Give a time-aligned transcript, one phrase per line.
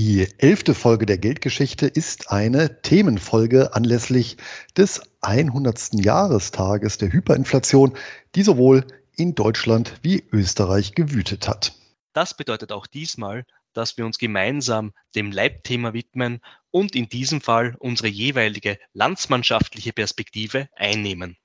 [0.00, 4.36] Die elfte Folge der Geldgeschichte ist eine Themenfolge anlässlich
[4.76, 5.94] des 100.
[6.04, 7.96] Jahrestages der Hyperinflation,
[8.36, 11.72] die sowohl in Deutschland wie Österreich gewütet hat.
[12.12, 17.74] Das bedeutet auch diesmal, dass wir uns gemeinsam dem Leitthema widmen und in diesem Fall
[17.80, 21.36] unsere jeweilige landsmannschaftliche Perspektive einnehmen.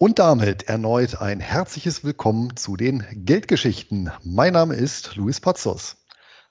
[0.00, 4.12] Und damit erneut ein herzliches Willkommen zu den Geldgeschichten.
[4.22, 5.96] Mein Name ist Luis Pazos.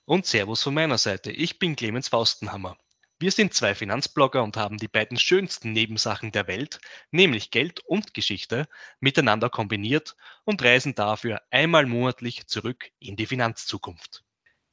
[0.04, 1.32] Und Servus von meiner Seite.
[1.32, 2.76] Ich bin Clemens Faustenhammer.
[3.20, 8.14] Wir sind zwei Finanzblogger und haben die beiden schönsten Nebensachen der Welt, nämlich Geld und
[8.14, 8.68] Geschichte,
[9.00, 14.26] miteinander kombiniert und reisen dafür einmal monatlich zurück in die Finanzzukunft.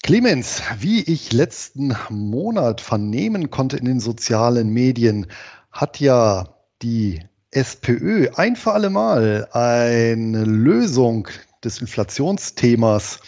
[0.03, 5.29] Clemens, wie ich letzten Monat vernehmen konnte in den sozialen Medien,
[5.71, 7.21] hat ja die
[7.55, 11.29] SPÖ ein für alle Mal eine Lösung
[11.63, 13.21] des Inflationsthemas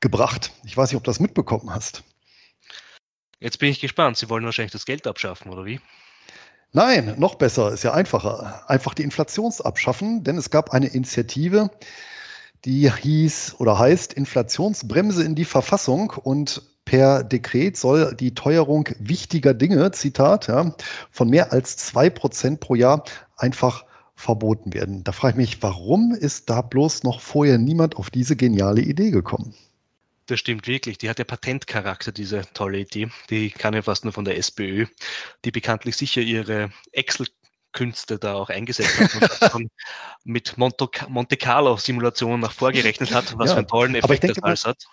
[0.00, 0.52] gebracht.
[0.64, 2.02] Ich weiß nicht, ob du das mitbekommen hast.
[3.38, 4.16] Jetzt bin ich gespannt.
[4.16, 5.80] Sie wollen wahrscheinlich das Geld abschaffen, oder wie?
[6.72, 8.68] Nein, noch besser, ist ja einfacher.
[8.68, 11.70] Einfach die Inflation abschaffen, denn es gab eine Initiative,
[12.64, 19.54] die hieß oder heißt Inflationsbremse in die Verfassung und per Dekret soll die Teuerung wichtiger
[19.54, 20.74] Dinge, Zitat, ja,
[21.10, 23.04] von mehr als zwei Prozent pro Jahr
[23.36, 25.02] einfach verboten werden.
[25.04, 29.10] Da frage ich mich, warum ist da bloß noch vorher niemand auf diese geniale Idee
[29.10, 29.54] gekommen?
[30.26, 30.98] Das stimmt wirklich.
[30.98, 33.08] Die hat ja Patentcharakter, diese tolle Idee.
[33.30, 34.86] Die kann ja fast nur von der SPÖ,
[35.44, 37.26] die bekanntlich sicher ihre Excel
[37.72, 39.70] Künste da auch eingesetzt hat und
[40.24, 44.40] mit Monte, Monte Carlo Simulationen nach vorgerechnet hat, was ja, für einen tollen Effekt denke,
[44.40, 44.84] das alles hat.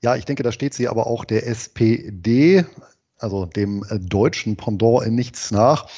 [0.00, 2.64] Ja, ich denke, da steht sie aber auch der SPD,
[3.18, 5.88] also dem äh, deutschen Pendant in nichts nach.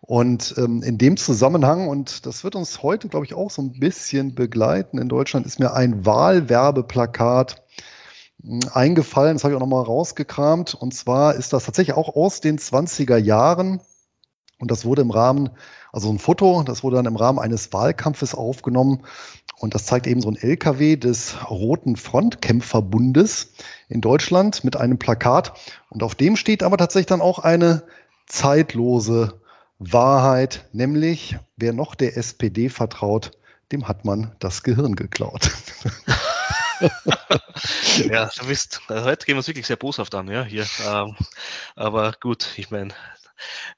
[0.00, 3.80] Und ähm, in dem Zusammenhang, und das wird uns heute, glaube ich, auch so ein
[3.80, 7.64] bisschen begleiten in Deutschland, ist mir ein Wahlwerbeplakat
[8.42, 9.34] hm, eingefallen.
[9.34, 10.74] Das habe ich auch nochmal rausgekramt.
[10.74, 13.80] Und zwar ist das tatsächlich auch aus den 20er Jahren.
[14.58, 15.50] Und das wurde im Rahmen,
[15.92, 19.02] also ein Foto, das wurde dann im Rahmen eines Wahlkampfes aufgenommen.
[19.58, 23.52] Und das zeigt eben so ein LKW des Roten Frontkämpferbundes
[23.88, 25.58] in Deutschland mit einem Plakat.
[25.88, 27.82] Und auf dem steht aber tatsächlich dann auch eine
[28.26, 29.40] zeitlose
[29.78, 33.32] Wahrheit, nämlich wer noch der SPD vertraut,
[33.72, 35.50] dem hat man das Gehirn geklaut.
[38.10, 40.66] ja, du bist, heute gehen wir es wirklich sehr boshaft an, ja, hier.
[40.86, 41.16] Ähm,
[41.74, 42.94] aber gut, ich meine,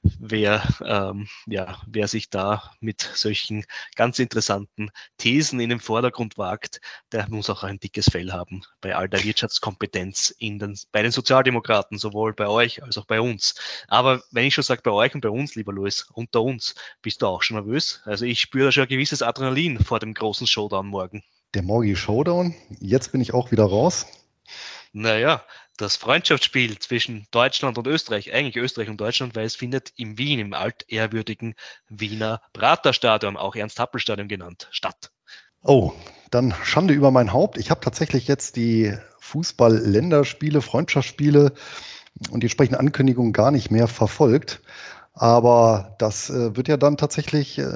[0.01, 3.65] wer, ähm, ja, wer sich da mit solchen
[3.95, 6.81] ganz interessanten Thesen in den Vordergrund wagt,
[7.11, 11.11] der muss auch ein dickes Fell haben bei all der Wirtschaftskompetenz in den, bei den
[11.11, 13.55] Sozialdemokraten, sowohl bei euch als auch bei uns.
[13.87, 17.21] Aber wenn ich schon sage bei euch und bei uns, lieber Louis, unter uns, bist
[17.21, 18.01] du auch schon nervös?
[18.05, 21.23] Also ich spüre da schon ein gewisses Adrenalin vor dem großen Showdown morgen.
[21.53, 24.05] Der morgige Showdown, jetzt bin ich auch wieder raus.
[24.91, 25.43] Naja,
[25.81, 30.39] das Freundschaftsspiel zwischen Deutschland und Österreich, eigentlich Österreich und Deutschland, weil es findet in Wien,
[30.39, 31.55] im altehrwürdigen
[31.87, 35.11] Wiener Praterstadion, auch Ernst-Happel-Stadion genannt, statt.
[35.63, 35.93] Oh,
[36.31, 37.57] dann Schande über mein Haupt.
[37.57, 41.53] Ich habe tatsächlich jetzt die Fußball-Länderspiele, Freundschaftsspiele
[42.31, 44.61] und die entsprechenden Ankündigungen gar nicht mehr verfolgt.
[45.13, 47.71] Aber das äh, wird ja dann tatsächlich äh,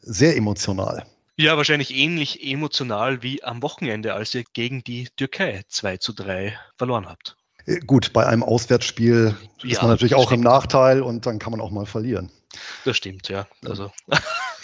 [0.00, 1.04] sehr emotional.
[1.38, 6.58] Ja, wahrscheinlich ähnlich emotional wie am Wochenende, als ihr gegen die Türkei 2 zu 3
[6.76, 7.36] verloren habt.
[7.66, 10.44] Äh, gut, bei einem Auswärtsspiel ja, ist man natürlich auch stimmt.
[10.44, 12.30] im Nachteil und dann kann man auch mal verlieren.
[12.84, 13.46] Das stimmt, ja.
[13.64, 13.92] Also.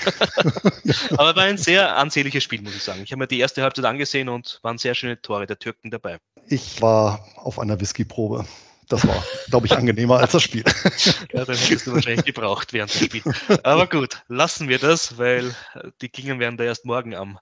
[1.12, 3.02] Aber war ein sehr ansehnliches Spiel, muss ich sagen.
[3.04, 6.18] Ich habe mir die erste Halbzeit angesehen und waren sehr schöne Tore der Türken dabei.
[6.48, 8.46] Ich war auf einer Whiskyprobe.
[8.88, 10.64] Das war, glaube ich, angenehmer als das Spiel.
[11.32, 13.22] ja, dann hättest du wahrscheinlich gebraucht während dem Spiel.
[13.62, 15.54] Aber gut, lassen wir das, weil
[16.02, 17.38] die Klingen werden da erst morgen am,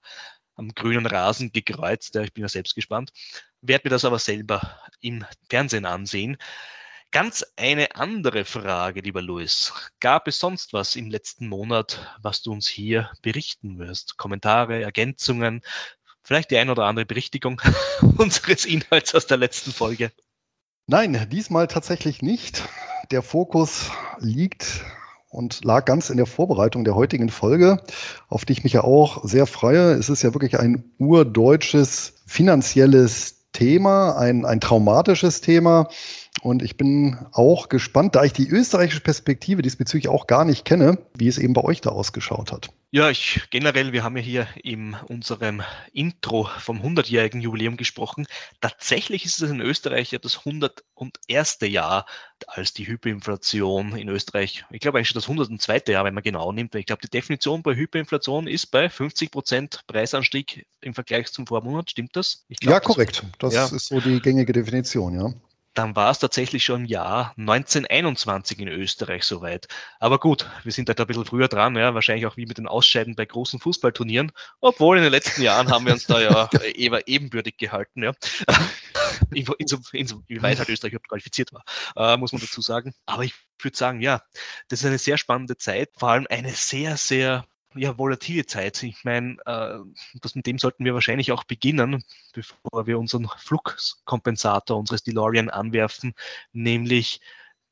[0.61, 2.15] am grünen Rasen gekreuzt.
[2.15, 3.11] Ja, ich bin ja selbst gespannt.
[3.61, 6.37] Werde mir das aber selber im Fernsehen ansehen.
[7.11, 9.73] Ganz eine andere Frage, lieber Louis.
[9.99, 14.17] Gab es sonst was im letzten Monat, was du uns hier berichten wirst?
[14.17, 15.61] Kommentare, Ergänzungen,
[16.23, 17.61] vielleicht die ein oder andere Berichtigung
[18.17, 20.11] unseres Inhalts aus der letzten Folge?
[20.87, 22.63] Nein, diesmal tatsächlich nicht.
[23.11, 24.85] Der Fokus liegt
[25.31, 27.81] und lag ganz in der Vorbereitung der heutigen Folge,
[28.27, 29.93] auf die ich mich ja auch sehr freue.
[29.93, 35.87] Es ist ja wirklich ein urdeutsches finanzielles Thema, ein, ein traumatisches Thema.
[36.41, 40.97] Und ich bin auch gespannt, da ich die österreichische Perspektive diesbezüglich auch gar nicht kenne,
[41.17, 42.69] wie es eben bei euch da ausgeschaut hat.
[42.93, 48.27] Ja, ich generell, wir haben ja hier in unserem Intro vom 100-jährigen Jubiläum gesprochen.
[48.59, 51.59] Tatsächlich ist es in Österreich ja das 101.
[51.61, 52.05] Jahr,
[52.47, 55.83] als die Hyperinflation in Österreich, ich glaube eigentlich schon das 102.
[55.87, 56.75] Jahr, wenn man genau nimmt.
[56.75, 61.91] Ich glaube, die Definition bei Hyperinflation ist bei 50 Prozent Preisanstieg im Vergleich zum Vormonat.
[61.91, 62.43] Stimmt das?
[62.59, 63.23] Glaub, ja, korrekt.
[63.39, 63.67] Das ja.
[63.67, 65.33] ist so die gängige Definition, ja
[65.73, 69.67] dann war es tatsächlich schon im Jahr 1921 in Österreich soweit.
[69.99, 72.67] Aber gut, wir sind halt ein bisschen früher dran, ja, wahrscheinlich auch wie mit den
[72.67, 77.07] Ausscheiden bei großen Fußballturnieren, obwohl in den letzten Jahren haben wir uns da ja eher
[77.07, 78.13] ebenbürtig gehalten, ja.
[79.31, 81.63] Inwieweit halt Österreich überhaupt qualifiziert war,
[81.95, 82.93] äh, muss man dazu sagen.
[83.05, 84.21] Aber ich würde sagen, ja,
[84.67, 87.45] das ist eine sehr spannende Zeit, vor allem eine sehr, sehr
[87.75, 88.83] ja, volatile Zeit.
[88.83, 89.79] Ich meine, äh,
[90.21, 92.03] das, mit dem sollten wir wahrscheinlich auch beginnen,
[92.33, 96.13] bevor wir unseren Flugkompensator, unseres DeLorean anwerfen,
[96.51, 97.21] nämlich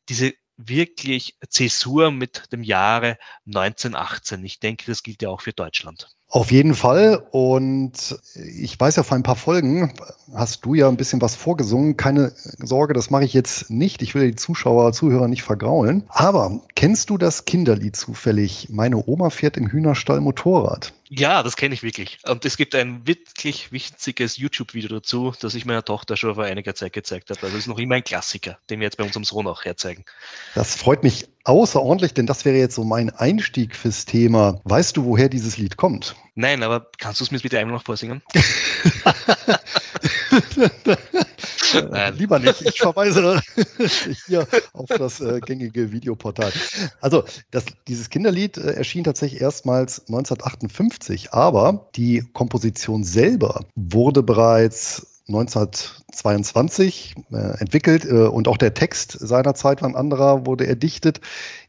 [0.09, 4.43] diese wirklich Zäsur mit dem Jahre 1918.
[4.43, 6.09] Ich denke, das gilt ja auch für Deutschland.
[6.31, 7.23] Auf jeden Fall.
[7.31, 9.93] Und ich weiß ja, vor ein paar Folgen
[10.33, 11.97] hast du ja ein bisschen was vorgesungen.
[11.97, 14.03] Keine Sorge, das mache ich jetzt nicht.
[14.03, 16.03] Ich will die Zuschauer, Zuhörer nicht vergraulen.
[16.07, 18.67] Aber kennst du das Kinderlied zufällig?
[18.69, 20.93] Meine Oma fährt im Hühnerstall Motorrad.
[21.11, 22.19] Ja, das kenne ich wirklich.
[22.27, 26.75] Und es gibt ein wirklich witziges YouTube-Video dazu, das ich meiner Tochter schon vor einiger
[26.75, 27.41] Zeit gezeigt habe.
[27.41, 30.05] Also das ist noch immer ein Klassiker, den wir jetzt bei unserem Sohn auch herzeigen.
[30.53, 34.61] Das freut mich außerordentlich, denn das wäre jetzt so mein Einstieg fürs Thema.
[34.65, 36.15] Weißt du, woher dieses Lied kommt?
[36.35, 38.21] Nein, aber kannst du es mir bitte einmal noch vorsingen?
[41.73, 42.15] Nein.
[42.15, 42.61] Lieber nicht.
[42.61, 43.41] Ich verweise
[44.27, 46.51] hier auf das äh, gängige Videoportal.
[47.01, 55.07] Also, das, dieses Kinderlied äh, erschien tatsächlich erstmals 1958, aber die Komposition selber wurde bereits
[55.29, 61.21] 1922 äh, entwickelt äh, und auch der Text seiner Zeit war ein anderer, wurde erdichtet,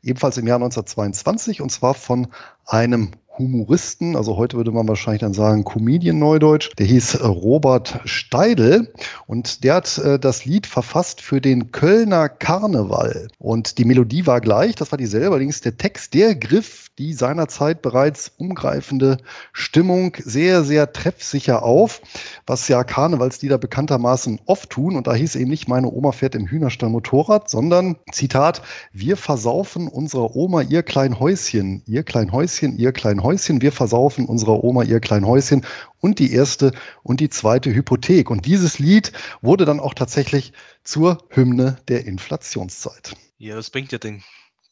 [0.02, 2.28] ebenfalls im Jahr 1922 und zwar von
[2.64, 3.10] einem
[3.40, 8.92] Humoristen, also heute würde man wahrscheinlich dann sagen Comedian Neudeutsch, der hieß äh, Robert Steidel
[9.26, 13.28] und der hat äh, das Lied verfasst für den Kölner Karneval.
[13.38, 17.80] Und die Melodie war gleich, das war dieselbe, allerdings der Text, der griff die seinerzeit
[17.80, 19.16] bereits umgreifende
[19.54, 22.02] Stimmung sehr, sehr treffsicher auf,
[22.46, 24.96] was ja Karnevalslieder bekanntermaßen oft tun.
[24.96, 28.60] Und da hieß eben nicht meine Oma fährt im Hühnerstall Motorrad, sondern Zitat,
[28.92, 33.70] wir versaufen unserer Oma ihr klein Häuschen, ihr klein Häuschen, ihr klein Häuschen Häuschen, wir
[33.70, 35.64] versaufen unserer Oma ihr klein Häuschen
[36.00, 36.72] und die erste
[37.04, 38.28] und die zweite Hypothek.
[38.28, 43.14] Und dieses Lied wurde dann auch tatsächlich zur Hymne der Inflationszeit.
[43.38, 44.24] Ja, das bringt ja den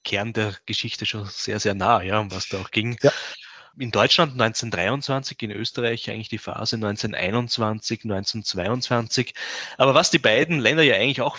[0.02, 2.96] Kern der Geschichte schon sehr, sehr nah, ja, um was da auch ging.
[3.00, 3.12] Ja
[3.80, 9.34] in Deutschland 1923, in Österreich eigentlich die Phase 1921, 1922.
[9.76, 11.36] Aber was die beiden Länder ja eigentlich auch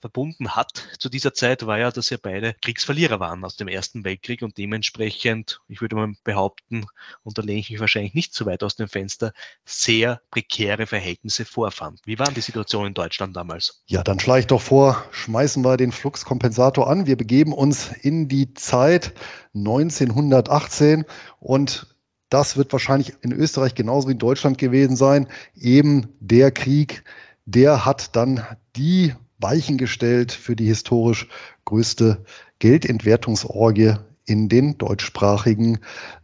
[0.00, 4.04] verbunden hat zu dieser Zeit, war ja, dass ja beide Kriegsverlierer waren aus dem Ersten
[4.04, 6.86] Weltkrieg und dementsprechend, ich würde mal behaupten,
[7.22, 9.32] und da lehne ich mich wahrscheinlich nicht zu weit aus dem Fenster,
[9.64, 12.00] sehr prekäre Verhältnisse vorfand.
[12.04, 13.82] Wie war die Situation in Deutschland damals?
[13.86, 17.06] Ja, dann schlage ich doch vor, schmeißen wir den Fluxkompensator an.
[17.06, 19.12] Wir begeben uns in die Zeit
[19.54, 21.04] 1918
[21.38, 21.86] und
[22.30, 25.26] das wird wahrscheinlich in Österreich genauso wie in Deutschland gewesen sein.
[25.56, 27.04] Eben der Krieg,
[27.44, 31.28] der hat dann die Weichen gestellt für die historisch
[31.64, 32.24] größte
[32.58, 33.94] Geldentwertungsorgie
[34.26, 35.78] in den deutschsprachigen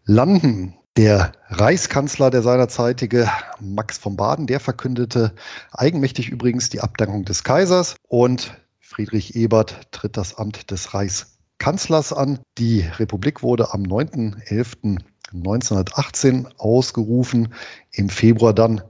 [0.04, 0.74] Landen.
[0.96, 3.30] Der Reichskanzler, der seinerzeitige
[3.60, 5.34] Max von Baden, der verkündete
[5.70, 12.38] eigenmächtig übrigens die Abdankung des Kaisers und Friedrich Ebert tritt das Amt des Reichskanzlers an.
[12.56, 17.52] Die Republik wurde am 9.11.1918 ausgerufen,
[17.92, 18.80] im Februar dann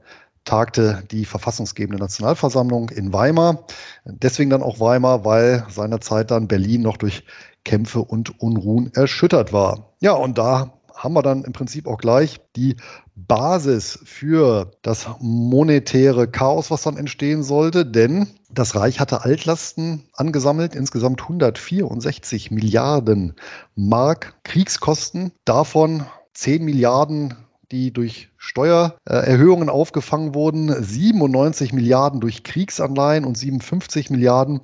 [0.47, 3.67] tagte die verfassungsgebende Nationalversammlung in Weimar.
[4.07, 7.25] Deswegen dann auch Weimar, weil seinerzeit dann Berlin noch durch
[7.65, 9.93] Kämpfe und Unruhen erschüttert war.
[10.01, 12.77] Ja, und da haben wir dann im Prinzip auch gleich die
[13.15, 20.75] Basis für das monetäre Chaos, was dann entstehen sollte, denn das Reich hatte Altlasten angesammelt,
[20.75, 23.35] insgesamt 164 Milliarden
[23.75, 27.35] Mark Kriegskosten, davon 10 Milliarden
[27.73, 34.61] die durch Steuererhöhungen aufgefangen wurden, 97 Milliarden durch Kriegsanleihen und 57 Milliarden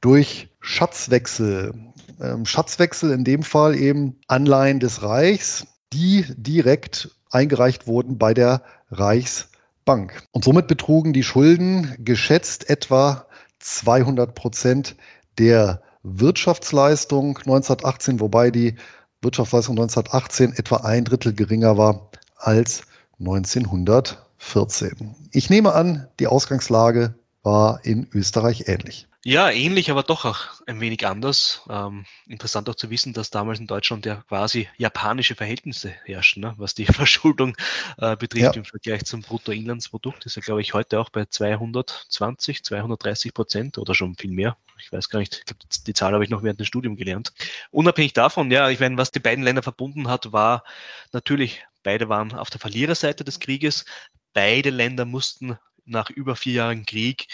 [0.00, 1.74] durch Schatzwechsel.
[2.20, 8.62] Ähm, Schatzwechsel in dem Fall eben Anleihen des Reichs, die direkt eingereicht wurden bei der
[8.90, 10.22] Reichsbank.
[10.30, 13.26] Und somit betrugen die Schulden geschätzt etwa
[13.58, 14.96] 200 Prozent
[15.38, 18.76] der Wirtschaftsleistung 1918, wobei die
[19.22, 22.82] Wirtschaftsleistung 1918 etwa ein Drittel geringer war als
[23.18, 25.14] 1914.
[25.32, 29.06] Ich nehme an, die Ausgangslage war in Österreich ähnlich.
[29.26, 31.62] Ja, ähnlich, aber doch auch ein wenig anders.
[31.70, 36.52] Ähm, interessant auch zu wissen, dass damals in Deutschland ja quasi japanische Verhältnisse herrschen, ne?
[36.58, 37.56] was die Verschuldung
[37.96, 38.60] äh, betrifft ja.
[38.60, 40.26] im Vergleich zum Bruttoinlandsprodukt.
[40.26, 44.58] Das ist ja, glaube ich, heute auch bei 220, 230 Prozent oder schon viel mehr.
[44.78, 47.32] Ich weiß gar nicht, ich glaub, die Zahl habe ich noch während des Studiums gelernt.
[47.70, 50.64] Unabhängig davon, ja, ich meine, was die beiden Länder verbunden hat, war
[51.12, 53.84] natürlich, beide waren auf der Verliererseite des Krieges.
[54.32, 57.28] Beide Länder mussten nach über vier Jahren Krieg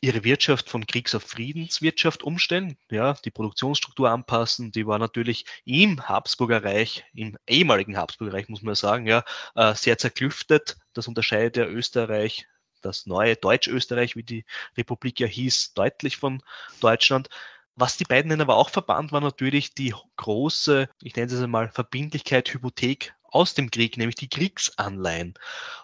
[0.00, 4.72] ihre Wirtschaft von Kriegs- auf Friedenswirtschaft umstellen, ja, die Produktionsstruktur anpassen.
[4.72, 9.74] Die war natürlich im Habsburger Reich, im ehemaligen Habsburger Reich, muss man sagen, ja, äh,
[9.74, 10.76] sehr zerklüftet.
[10.94, 12.46] Das unterscheidet ja Österreich,
[12.80, 14.44] das neue Deutsch-Österreich, wie die
[14.76, 16.42] Republik ja hieß, deutlich von
[16.80, 17.28] Deutschland.
[17.76, 21.70] Was die beiden Länder aber auch verband, war natürlich die große, ich nenne es einmal,
[21.70, 25.34] Verbindlichkeit, Hypothek aus dem Krieg, nämlich die Kriegsanleihen.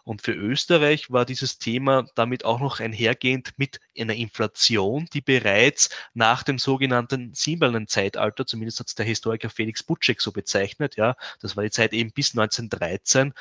[0.04, 5.90] Und für Österreich war dieses Thema damit auch noch einhergehend mit einer Inflation, die bereits
[6.14, 11.16] nach dem sogenannten Silbernen Zeitalter, zumindest hat es der Historiker Felix Butschek so bezeichnet, ja,
[11.40, 13.34] das war die Zeit eben bis 1913,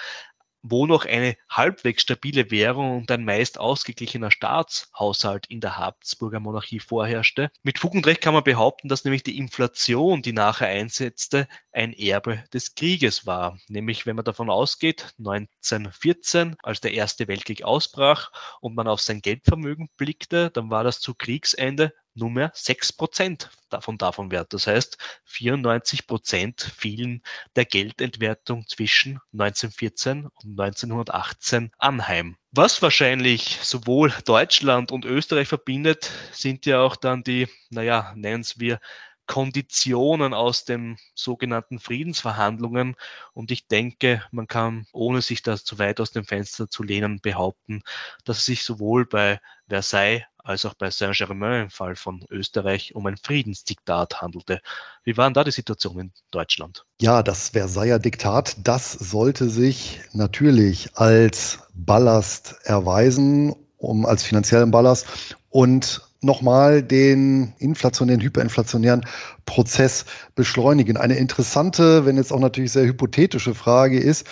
[0.68, 6.80] wo noch eine halbwegs stabile Währung und ein meist ausgeglichener Staatshaushalt in der Habsburger Monarchie
[6.80, 7.52] vorherrschte.
[7.62, 11.94] Mit Fug und Recht kann man behaupten, dass nämlich die Inflation, die nachher einsetzte, ein
[11.94, 13.60] Erbe des Krieges war.
[13.68, 19.22] Nämlich, wenn man davon ausgeht, 1914, als der Erste Weltkrieg ausbrach und man auf sein
[19.22, 24.54] Geldvermögen blickte, dann war das zu Kriegsende nunmehr 6% davon davon wert.
[24.54, 27.22] Das heißt, 94% fielen
[27.56, 32.38] der Geldentwertung zwischen 1914 und 1918 anheim.
[32.52, 38.80] Was wahrscheinlich sowohl Deutschland und Österreich verbindet, sind ja auch dann die, naja, nennen wir
[39.28, 42.96] Konditionen aus den sogenannten Friedensverhandlungen.
[43.34, 47.20] Und ich denke, man kann, ohne sich da zu weit aus dem Fenster zu lehnen,
[47.22, 47.82] behaupten,
[48.24, 53.06] dass es sich sowohl bei Versailles als auch bei Saint-Germain im Fall von Österreich um
[53.08, 54.62] ein Friedensdiktat handelte.
[55.04, 56.86] Wie war denn da die Situation in Deutschland?
[57.02, 65.08] Ja, das Versailler Diktat, das sollte sich natürlich als Ballast erweisen, um als finanziellen Ballast
[65.50, 69.06] und nochmal den inflationären, hyperinflationären
[69.46, 70.98] Prozess beschleunigen.
[70.98, 74.28] Eine interessante, wenn jetzt auch natürlich sehr hypothetische Frage ist,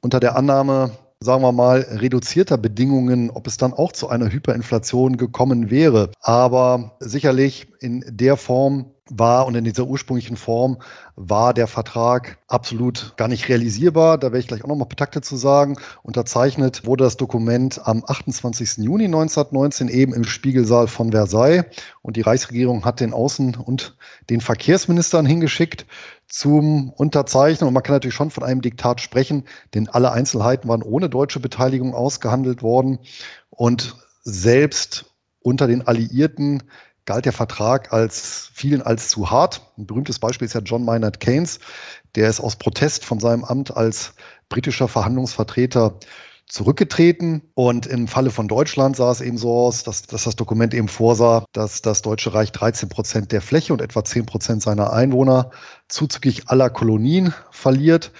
[0.00, 5.16] unter der Annahme, sagen wir mal, reduzierter Bedingungen, ob es dann auch zu einer Hyperinflation
[5.16, 6.10] gekommen wäre.
[6.20, 10.78] Aber sicherlich in der Form, war und in dieser ursprünglichen Form
[11.14, 14.18] war der Vertrag absolut gar nicht realisierbar.
[14.18, 15.76] Da werde ich gleich auch nochmal Takte zu sagen.
[16.02, 18.78] Unterzeichnet wurde das Dokument am 28.
[18.78, 21.64] Juni 1919 eben im Spiegelsaal von Versailles
[22.02, 23.96] und die Reichsregierung hat den Außen- und
[24.28, 25.86] den Verkehrsministern hingeschickt
[26.28, 27.68] zum Unterzeichnen.
[27.68, 31.40] Und man kann natürlich schon von einem Diktat sprechen, denn alle Einzelheiten waren ohne deutsche
[31.40, 32.98] Beteiligung ausgehandelt worden
[33.50, 35.06] und selbst
[35.40, 36.64] unter den Alliierten
[37.04, 39.72] galt der Vertrag als vielen als zu hart.
[39.78, 41.60] Ein berühmtes Beispiel ist ja John Maynard Keynes,
[42.16, 44.14] der ist aus Protest von seinem Amt als
[44.48, 45.98] britischer Verhandlungsvertreter
[46.48, 47.42] zurückgetreten.
[47.54, 50.88] Und im Falle von Deutschland sah es eben so aus, dass, dass das Dokument eben
[50.88, 55.50] vorsah, dass das Deutsche Reich 13 Prozent der Fläche und etwa 10 Prozent seiner Einwohner
[55.88, 58.12] zuzüglich aller Kolonien verliert.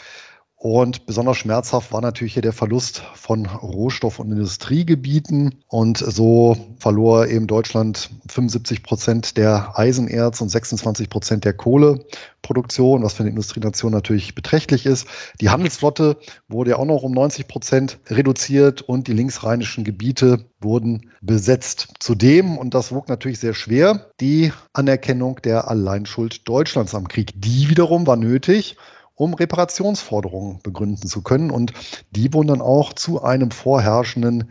[0.68, 5.62] Und besonders schmerzhaft war natürlich hier der Verlust von Rohstoff- und Industriegebieten.
[5.68, 13.12] Und so verlor eben Deutschland 75 Prozent der Eisenerz und 26 Prozent der Kohleproduktion, was
[13.12, 15.06] für eine Industrienation natürlich beträchtlich ist.
[15.40, 16.16] Die Handelsflotte
[16.48, 21.94] wurde ja auch noch um 90 Prozent reduziert und die linksrheinischen Gebiete wurden besetzt.
[22.00, 27.34] Zudem, und das wog natürlich sehr schwer, die Anerkennung der Alleinschuld Deutschlands am Krieg.
[27.36, 28.76] Die wiederum war nötig,
[29.16, 31.50] um Reparationsforderungen begründen zu können.
[31.50, 31.72] Und
[32.12, 34.50] die wurden dann auch zu einem vorherrschenden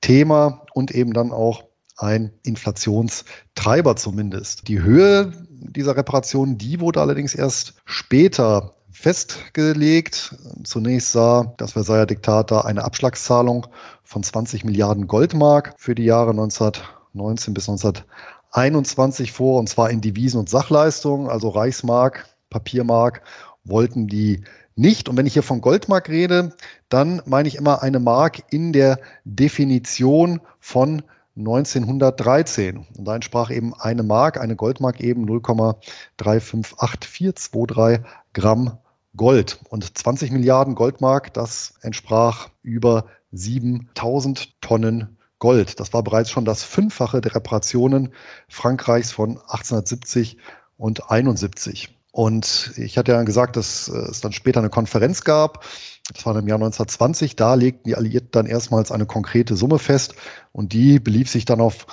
[0.00, 1.64] Thema und eben dann auch
[1.96, 4.68] ein Inflationstreiber zumindest.
[4.68, 10.34] Die Höhe dieser Reparation, die wurde allerdings erst später festgelegt.
[10.64, 13.66] Zunächst sah das Versailler Diktat da eine Abschlagszahlung
[14.02, 20.40] von 20 Milliarden Goldmark für die Jahre 1919 bis 1921 vor, und zwar in Devisen
[20.40, 23.22] und Sachleistungen, also Reichsmark, Papiermark
[23.68, 24.44] wollten die
[24.74, 25.08] nicht.
[25.08, 26.54] Und wenn ich hier von Goldmark rede,
[26.88, 31.02] dann meine ich immer eine Mark in der Definition von
[31.36, 32.86] 1913.
[32.96, 38.78] Und da entsprach eben eine Mark, eine Goldmark eben 0,3582423 Gramm
[39.16, 39.60] Gold.
[39.68, 45.80] Und 20 Milliarden Goldmark, das entsprach über 7000 Tonnen Gold.
[45.80, 48.12] Das war bereits schon das Fünffache der Reparationen
[48.48, 50.38] Frankreichs von 1870
[50.78, 51.95] und 71.
[52.16, 55.66] Und ich hatte ja gesagt, dass es dann später eine Konferenz gab.
[56.10, 57.36] Das war im Jahr 1920.
[57.36, 60.14] Da legten die Alliierten dann erstmals eine konkrete Summe fest.
[60.50, 61.86] Und die belief sich dann auf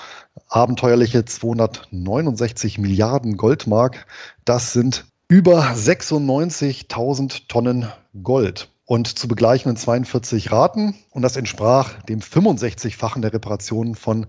[0.48, 4.08] abenteuerliche 269 Milliarden Goldmark.
[4.46, 7.92] Das sind über 96.000 Tonnen
[8.24, 10.96] Gold und zu begleichenden 42 Raten.
[11.10, 14.28] Und das entsprach dem 65-fachen der Reparationen von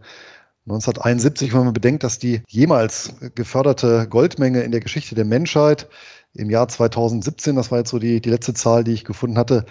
[0.66, 5.88] 1971, wenn man bedenkt, dass die jemals geförderte Goldmenge in der Geschichte der Menschheit
[6.32, 9.66] im Jahr 2017, das war jetzt so die, die letzte Zahl, die ich gefunden hatte,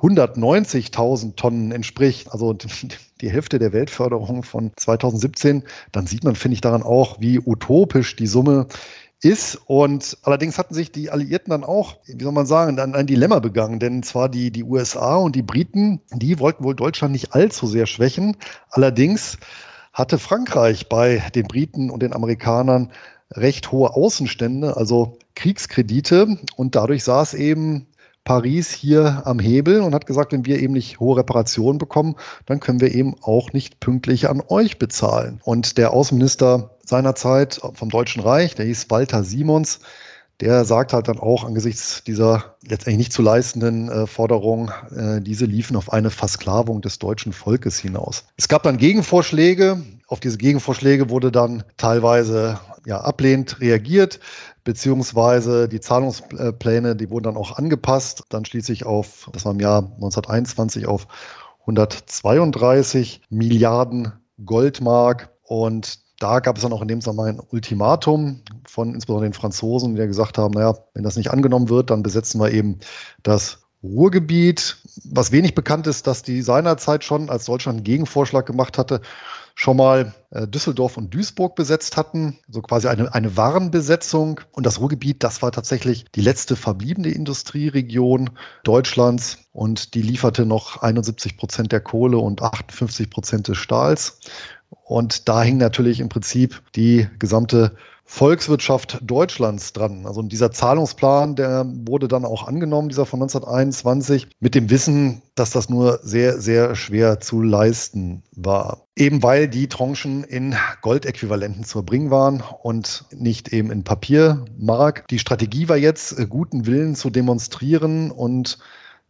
[0.00, 6.60] 190.000 Tonnen entspricht, also die Hälfte der Weltförderung von 2017, dann sieht man, finde ich,
[6.60, 8.66] daran auch, wie utopisch die Summe
[9.22, 9.58] ist.
[9.66, 13.38] Und allerdings hatten sich die Alliierten dann auch, wie soll man sagen, dann ein Dilemma
[13.38, 13.80] begangen.
[13.80, 17.86] Denn zwar die, die USA und die Briten, die wollten wohl Deutschland nicht allzu sehr
[17.86, 18.36] schwächen.
[18.68, 19.38] Allerdings
[19.96, 22.92] hatte Frankreich bei den Briten und den Amerikanern
[23.32, 26.36] recht hohe Außenstände, also Kriegskredite.
[26.54, 27.86] Und dadurch saß eben
[28.22, 32.60] Paris hier am Hebel und hat gesagt, wenn wir eben nicht hohe Reparationen bekommen, dann
[32.60, 35.40] können wir eben auch nicht pünktlich an euch bezahlen.
[35.44, 39.80] Und der Außenminister seinerzeit vom Deutschen Reich, der hieß Walter Simons,
[40.40, 45.46] der sagt halt dann auch angesichts dieser letztendlich nicht zu leistenden äh, Forderung, äh, diese
[45.46, 48.24] liefen auf eine Versklavung des deutschen Volkes hinaus.
[48.36, 49.82] Es gab dann Gegenvorschläge.
[50.08, 54.20] Auf diese Gegenvorschläge wurde dann teilweise ja, ablehnend reagiert
[54.66, 59.78] beziehungsweise die Zahlungspläne, die wurden dann auch angepasst, dann schließlich auf, das war im Jahr
[59.78, 61.06] 1921 auf
[61.60, 64.12] 132 Milliarden
[64.44, 69.34] Goldmark und da gab es dann auch in dem Zusammenhang ein Ultimatum von insbesondere den
[69.34, 72.78] Franzosen, die ja gesagt haben, naja, wenn das nicht angenommen wird, dann besetzen wir eben
[73.22, 74.78] das Ruhrgebiet.
[75.04, 79.00] Was wenig bekannt ist, dass die seinerzeit schon, als Deutschland einen Gegenvorschlag gemacht hatte,
[79.58, 84.40] schon mal äh, Düsseldorf und Duisburg besetzt hatten, so quasi eine, eine Warenbesetzung.
[84.52, 88.30] Und das Ruhrgebiet, das war tatsächlich die letzte verbliebene Industrieregion
[88.64, 94.20] Deutschlands und die lieferte noch 71 Prozent der Kohle und 58 Prozent des Stahls.
[94.84, 97.76] Und da hing natürlich im Prinzip die gesamte
[98.08, 100.06] Volkswirtschaft Deutschlands dran.
[100.06, 105.50] Also dieser Zahlungsplan, der wurde dann auch angenommen, dieser von 1921, mit dem Wissen, dass
[105.50, 108.86] das nur sehr, sehr schwer zu leisten war.
[108.94, 115.08] Eben weil die Tranchen in Goldäquivalenten zu erbringen waren und nicht eben in Papiermark.
[115.08, 118.58] Die Strategie war jetzt, äh, guten Willen zu demonstrieren und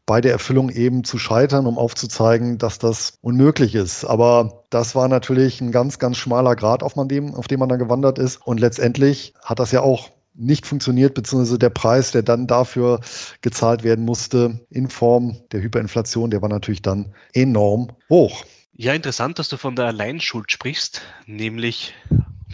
[0.07, 4.05] bei der Erfüllung eben zu scheitern, um aufzuzeigen, dass das unmöglich ist.
[4.05, 7.81] Aber das war natürlich ein ganz, ganz schmaler Grad, auf, dem, auf dem man dann
[7.81, 8.37] gewandert ist.
[8.47, 13.01] Und letztendlich hat das ja auch nicht funktioniert, beziehungsweise der Preis, der dann dafür
[13.41, 18.45] gezahlt werden musste in Form der Hyperinflation, der war natürlich dann enorm hoch.
[18.75, 21.95] Ja, interessant, dass du von der Alleinschuld sprichst, nämlich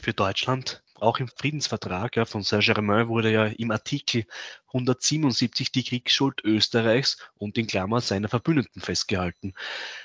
[0.00, 4.24] für Deutschland auch im Friedensvertrag ja, von Saint-Germain wurde ja im Artikel
[4.68, 9.54] 177 die Kriegsschuld Österreichs und in Klammern seiner Verbündeten festgehalten.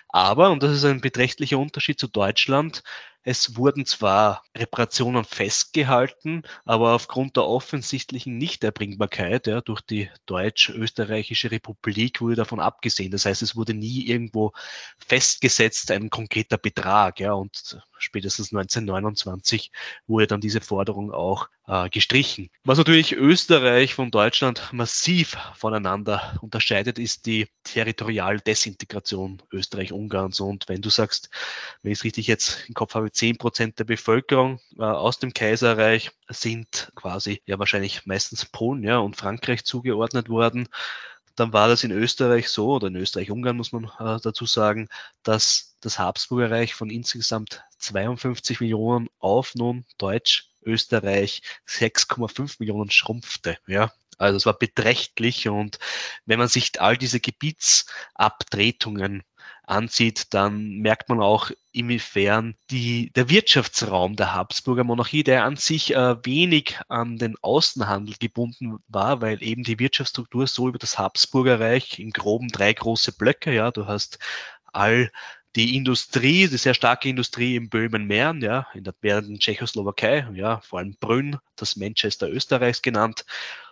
[0.10, 2.84] Aber, und das ist ein beträchtlicher Unterschied zu Deutschland,
[3.28, 12.22] es wurden zwar Reparationen festgehalten, aber aufgrund der offensichtlichen Nichterbringbarkeit ja, durch die Deutsch-Österreichische Republik
[12.22, 13.12] wurde davon abgesehen.
[13.12, 14.54] Das heißt, es wurde nie irgendwo
[14.98, 17.20] festgesetzt ein konkreter Betrag.
[17.20, 19.74] Ja, und spätestens 1929
[20.08, 22.50] wurde dann diese Forderung auch äh, gestrichen.
[22.64, 30.40] Was natürlich Österreich von Deutschland massiv voneinander unterscheidet, ist die Territorialdesintegration Österreich-Ungarns.
[30.40, 31.30] Und wenn du sagst,
[31.82, 35.34] wenn ich es richtig jetzt im Kopf habe, zehn Prozent der Bevölkerung äh, aus dem
[35.34, 40.68] Kaiserreich sind quasi ja wahrscheinlich meistens Polen ja, und Frankreich zugeordnet worden,
[41.38, 44.90] dann war das in Österreich so, oder in Österreich-Ungarn muss man äh, dazu sagen,
[45.24, 53.58] dass das Habsburgerreich von insgesamt 52 Millionen auf nun Deutsch Österreich 6,5 Millionen schrumpfte.
[53.68, 55.80] Ja, also es war beträchtlich und
[56.26, 59.24] wenn man sich all diese Gebietsabtretungen
[59.64, 65.94] ansieht, dann merkt man auch, inwiefern die, der Wirtschaftsraum der Habsburger Monarchie, der an sich
[65.94, 72.00] äh, wenig an den Außenhandel gebunden war, weil eben die Wirtschaftsstruktur so über das Habsburgerreich
[72.00, 74.18] im groben drei große Blöcke, ja, du hast
[74.74, 75.12] all
[75.58, 80.78] die Industrie, die sehr starke Industrie im Böhmen-Mähren, ja, in der währenden Tschechoslowakei, ja, vor
[80.80, 83.26] allem Brünn, das Manchester Österreichs genannt.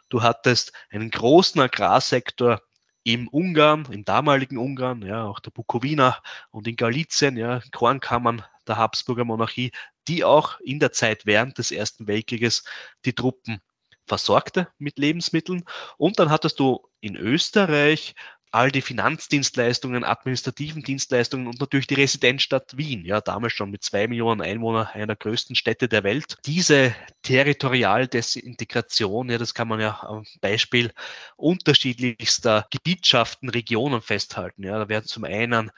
[0.10, 2.60] Du hattest einen großen Agrarsektor
[3.04, 6.18] im Ungarn, im damaligen Ungarn, ja, auch der Bukowina
[6.50, 9.72] und in Galizien, ja, Kornkammern der Habsburger Monarchie,
[10.08, 12.64] die auch in der Zeit während des Ersten Weltkrieges
[13.06, 13.62] die Truppen
[14.08, 15.66] versorgte mit Lebensmitteln.
[15.98, 18.16] Und dann hattest du in Österreich
[18.52, 24.08] all die Finanzdienstleistungen, administrativen Dienstleistungen und natürlich die Residenzstadt Wien, ja, damals schon mit zwei
[24.08, 26.38] Millionen Einwohnern, einer der größten Städte der Welt.
[26.46, 30.92] Diese Territorialdesintegration, ja, das kann man ja am Beispiel
[31.36, 34.64] unterschiedlichster Gebietschaften, Regionen festhalten.
[34.64, 35.72] Ja, da werden zum einen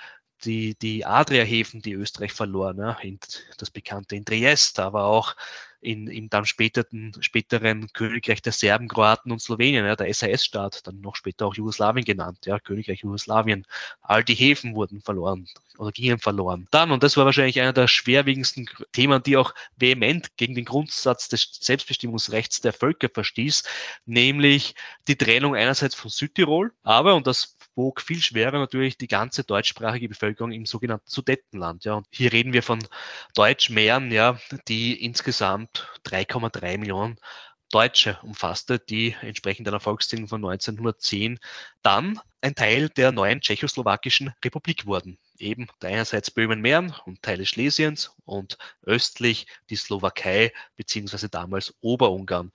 [0.43, 3.19] die, die Adria-Häfen, die Österreich verloren, ja, in,
[3.57, 5.35] das bekannte in Triest, aber auch
[5.87, 10.99] in, im dann späteren, späteren Königreich der Serben, Kroaten und Slowenien, ja, der SAS-Staat, dann
[10.99, 13.65] noch später auch Jugoslawien genannt, ja, Königreich Jugoslawien.
[14.01, 15.47] All die Häfen wurden verloren
[15.77, 16.67] oder gingen verloren.
[16.71, 21.29] Dann, und das war wahrscheinlich einer der schwerwiegendsten Themen, die auch vehement gegen den Grundsatz
[21.29, 23.63] des Selbstbestimmungsrechts der Völker verstieß,
[24.05, 24.75] nämlich
[25.07, 30.09] die Trennung einerseits von Südtirol, aber, und das wog viel schwerer natürlich die ganze deutschsprachige
[30.09, 31.85] Bevölkerung im sogenannten Sudetenland.
[31.85, 31.93] Ja.
[31.93, 32.79] Und hier reden wir von
[33.35, 37.17] Deutschmähren, ja, die insgesamt 3,3 Millionen
[37.69, 41.37] Deutsche umfasste, die entsprechend einer Volkszählung von 1910
[41.81, 45.17] dann ein Teil der neuen tschechoslowakischen Republik wurden.
[45.37, 52.53] Eben einerseits Böhmen-Mähren und Teile Schlesiens und östlich die Slowakei beziehungsweise damals Oberungarn.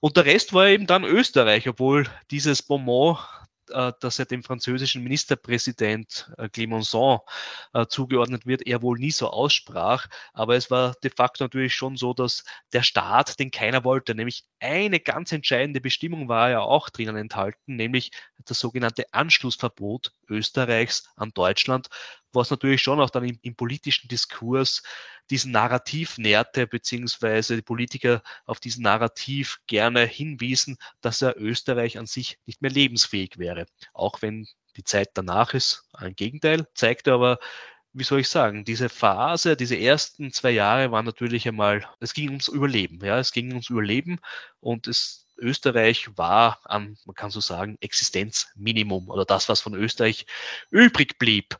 [0.00, 3.18] Und der Rest war eben dann Österreich, obwohl dieses Bonbon
[4.00, 7.24] dass er dem französischen Ministerpräsident äh, Clemenceau
[7.72, 10.06] äh, zugeordnet wird, er wohl nie so aussprach.
[10.32, 14.44] Aber es war de facto natürlich schon so, dass der Staat, den keiner wollte, nämlich
[14.60, 18.10] eine ganz entscheidende Bestimmung war ja auch drinnen enthalten, nämlich
[18.44, 21.88] das sogenannte Anschlussverbot Österreichs an Deutschland,
[22.34, 24.82] was natürlich schon auch dann im, im politischen Diskurs
[25.30, 32.06] diesen Narrativ nährte, beziehungsweise die Politiker auf diesen Narrativ gerne hinwiesen, dass er Österreich an
[32.06, 33.66] sich nicht mehr lebensfähig wäre.
[33.92, 37.38] Auch wenn die Zeit danach ist, ein Gegenteil, zeigte aber,
[37.92, 42.30] wie soll ich sagen, diese Phase, diese ersten zwei Jahre waren natürlich einmal, es ging
[42.30, 44.18] ums Überleben, ja, es ging ums Überleben
[44.60, 50.26] und es Österreich war an, man kann so sagen, Existenzminimum oder das, was von Österreich
[50.70, 51.56] übrig blieb.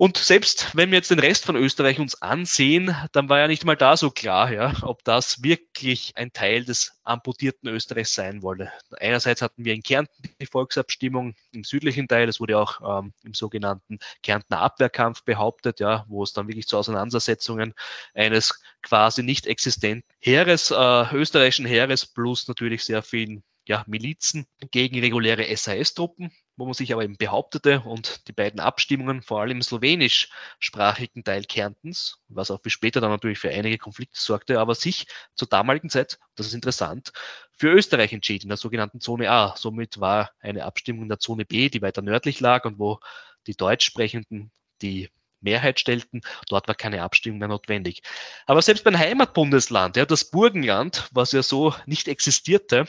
[0.00, 3.64] Und selbst wenn wir jetzt den Rest von Österreich uns ansehen, dann war ja nicht
[3.64, 8.70] mal da so klar, ja, ob das wirklich ein Teil des amputierten Österreichs sein wollte.
[9.00, 13.34] Einerseits hatten wir in Kärnten die Volksabstimmung im südlichen Teil, das wurde auch ähm, im
[13.34, 17.74] sogenannten Kärntner Abwehrkampf behauptet, ja, wo es dann wirklich zu Auseinandersetzungen
[18.14, 25.00] eines quasi nicht existenten Heeres, äh, österreichischen Heeres plus natürlich sehr vielen ja, Milizen gegen
[25.00, 29.62] reguläre SAS-Truppen, wo man sich aber eben behauptete und die beiden Abstimmungen, vor allem im
[29.62, 35.06] slowenischsprachigen Teil Kärntens, was auch bis später dann natürlich für einige Konflikte sorgte, aber sich
[35.36, 37.12] zur damaligen Zeit, das ist interessant,
[37.52, 39.54] für Österreich entschied, in der sogenannten Zone A.
[39.56, 42.98] Somit war eine Abstimmung in der Zone B, die weiter nördlich lag und wo
[43.46, 44.50] die Deutschsprechenden
[44.82, 46.22] die Mehrheit stellten.
[46.48, 48.02] Dort war keine Abstimmung mehr notwendig.
[48.46, 52.86] Aber selbst beim Heimatbundesland, ja, das Burgenland, was ja so nicht existierte,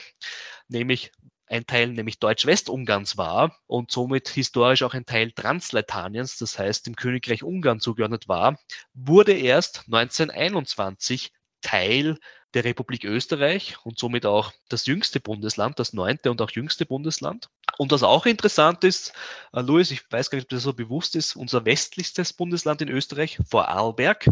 [0.68, 1.12] nämlich
[1.50, 6.94] ein Teil nämlich Deutsch-Westungarns war und somit historisch auch ein Teil Transleitaniens, das heißt dem
[6.94, 8.58] Königreich Ungarn zugeordnet war,
[8.94, 12.18] wurde erst 1921 Teil
[12.54, 17.48] der Republik Österreich und somit auch das jüngste Bundesland, das neunte und auch jüngste Bundesland.
[17.78, 19.12] Und was auch interessant ist,
[19.52, 22.88] äh, Louis, ich weiß gar nicht, ob das so bewusst ist, unser westlichstes Bundesland in
[22.88, 24.26] Österreich, Vorarlberg.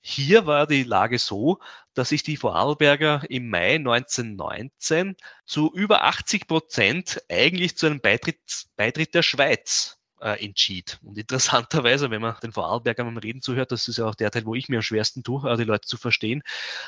[0.00, 1.58] Hier war die Lage so,
[1.94, 8.40] dass sich die Vorarlberger im Mai 1919 zu über 80 Prozent eigentlich zu einem Beitritt,
[8.76, 10.98] Beitritt der Schweiz äh, entschied.
[11.02, 14.46] Und interessanterweise, wenn man den Vorarlbergern beim Reden zuhört, das ist ja auch der Teil,
[14.46, 16.42] wo ich mir am schwersten tue, äh, die Leute zu verstehen,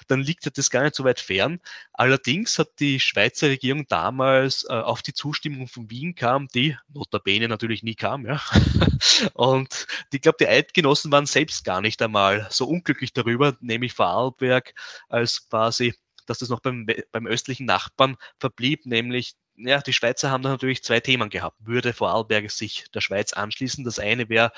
[0.07, 1.61] dann liegt das gar nicht so weit fern.
[1.93, 7.49] Allerdings hat die Schweizer Regierung damals äh, auf die Zustimmung von Wien kam, die notabene
[7.49, 8.41] natürlich nie kam, ja.
[9.35, 14.75] Und ich glaube, die Eidgenossen waren selbst gar nicht einmal so unglücklich darüber, nämlich Vorarlberg
[15.09, 15.95] als quasi
[16.27, 20.83] dass das noch beim, beim östlichen Nachbarn verblieb, nämlich ja, die Schweizer haben da natürlich
[20.83, 21.57] zwei Themen gehabt.
[21.61, 23.85] Würde Vorarlberg sich der Schweiz anschließen?
[23.85, 24.53] Das eine wäre,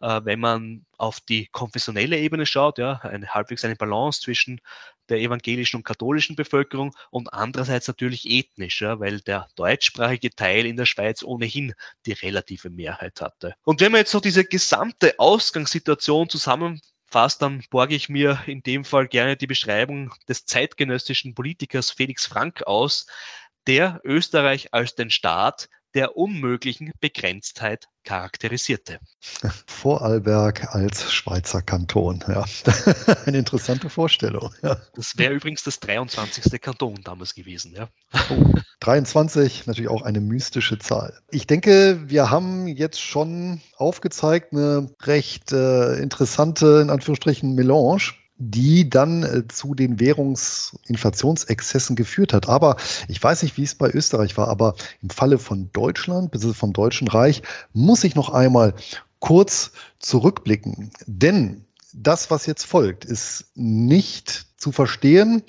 [0.00, 4.60] äh, wenn man auf die konfessionelle Ebene schaut, ja, eine, halbwegs eine Balance zwischen
[5.08, 10.76] der evangelischen und katholischen Bevölkerung und andererseits natürlich ethnisch, ja, weil der deutschsprachige Teil in
[10.76, 11.74] der Schweiz ohnehin
[12.06, 13.54] die relative Mehrheit hatte.
[13.64, 18.84] Und wenn man jetzt so diese gesamte Ausgangssituation zusammenfasst, dann borge ich mir in dem
[18.84, 23.06] Fall gerne die Beschreibung des zeitgenössischen Politikers Felix Frank aus,
[23.66, 28.98] der Österreich als den Staat der unmöglichen Begrenztheit charakterisierte.
[29.66, 32.44] Vorarlberg als Schweizer Kanton, ja.
[33.26, 34.52] Eine interessante Vorstellung.
[34.62, 34.76] Ja.
[34.94, 36.60] Das wäre übrigens das 23.
[36.60, 37.88] Kanton damals gewesen, ja.
[38.30, 41.16] Oh, 23, natürlich auch eine mystische Zahl.
[41.30, 48.88] Ich denke, wir haben jetzt schon aufgezeigt, eine recht äh, interessante, in Anführungsstrichen, Melange die
[48.90, 52.48] dann äh, zu den Währungsinflationsexzessen geführt hat.
[52.48, 52.76] Aber
[53.08, 56.54] ich weiß nicht, wie es bei Österreich war, aber im Falle von Deutschland, bzw.
[56.54, 57.42] vom Deutschen Reich,
[57.72, 58.74] muss ich noch einmal
[59.20, 60.90] kurz zurückblicken.
[61.06, 65.42] Denn das, was jetzt folgt, ist nicht zu verstehen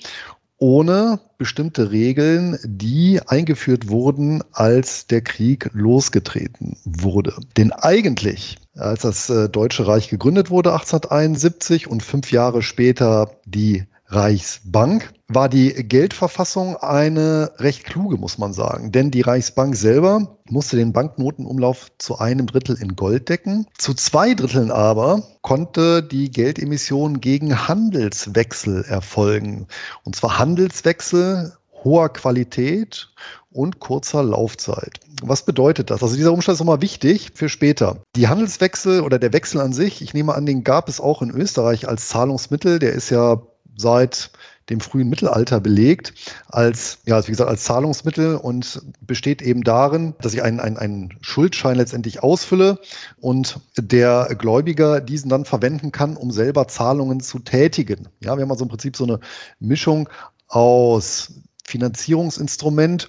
[0.58, 7.34] ohne bestimmte Regeln, die eingeführt wurden, als der Krieg losgetreten wurde.
[7.56, 13.84] Denn eigentlich, als das äh, Deutsche Reich gegründet wurde 1871 und fünf Jahre später die
[14.08, 18.92] Reichsbank, war die Geldverfassung eine recht kluge, muss man sagen.
[18.92, 23.66] Denn die Reichsbank selber musste den Banknotenumlauf zu einem Drittel in Gold decken.
[23.76, 29.66] Zu zwei Dritteln aber konnte die Geldemission gegen Handelswechsel erfolgen.
[30.04, 33.08] Und zwar Handelswechsel hoher Qualität
[33.50, 35.00] und kurzer Laufzeit.
[35.22, 36.02] Was bedeutet das?
[36.02, 38.02] Also dieser Umstand ist nochmal wichtig für später.
[38.14, 41.30] Die Handelswechsel oder der Wechsel an sich, ich nehme an, den gab es auch in
[41.30, 42.78] Österreich als Zahlungsmittel.
[42.78, 43.40] Der ist ja
[43.76, 44.30] seit
[44.70, 46.12] dem frühen Mittelalter belegt
[46.48, 51.14] als, ja, wie gesagt, als Zahlungsmittel und besteht eben darin, dass ich einen, einen, einen
[51.20, 52.80] Schuldschein letztendlich ausfülle
[53.20, 58.08] und der Gläubiger diesen dann verwenden kann, um selber Zahlungen zu tätigen.
[58.20, 59.20] Ja, wir haben also im Prinzip so eine
[59.60, 60.08] Mischung
[60.48, 61.32] aus
[61.64, 63.08] Finanzierungsinstrument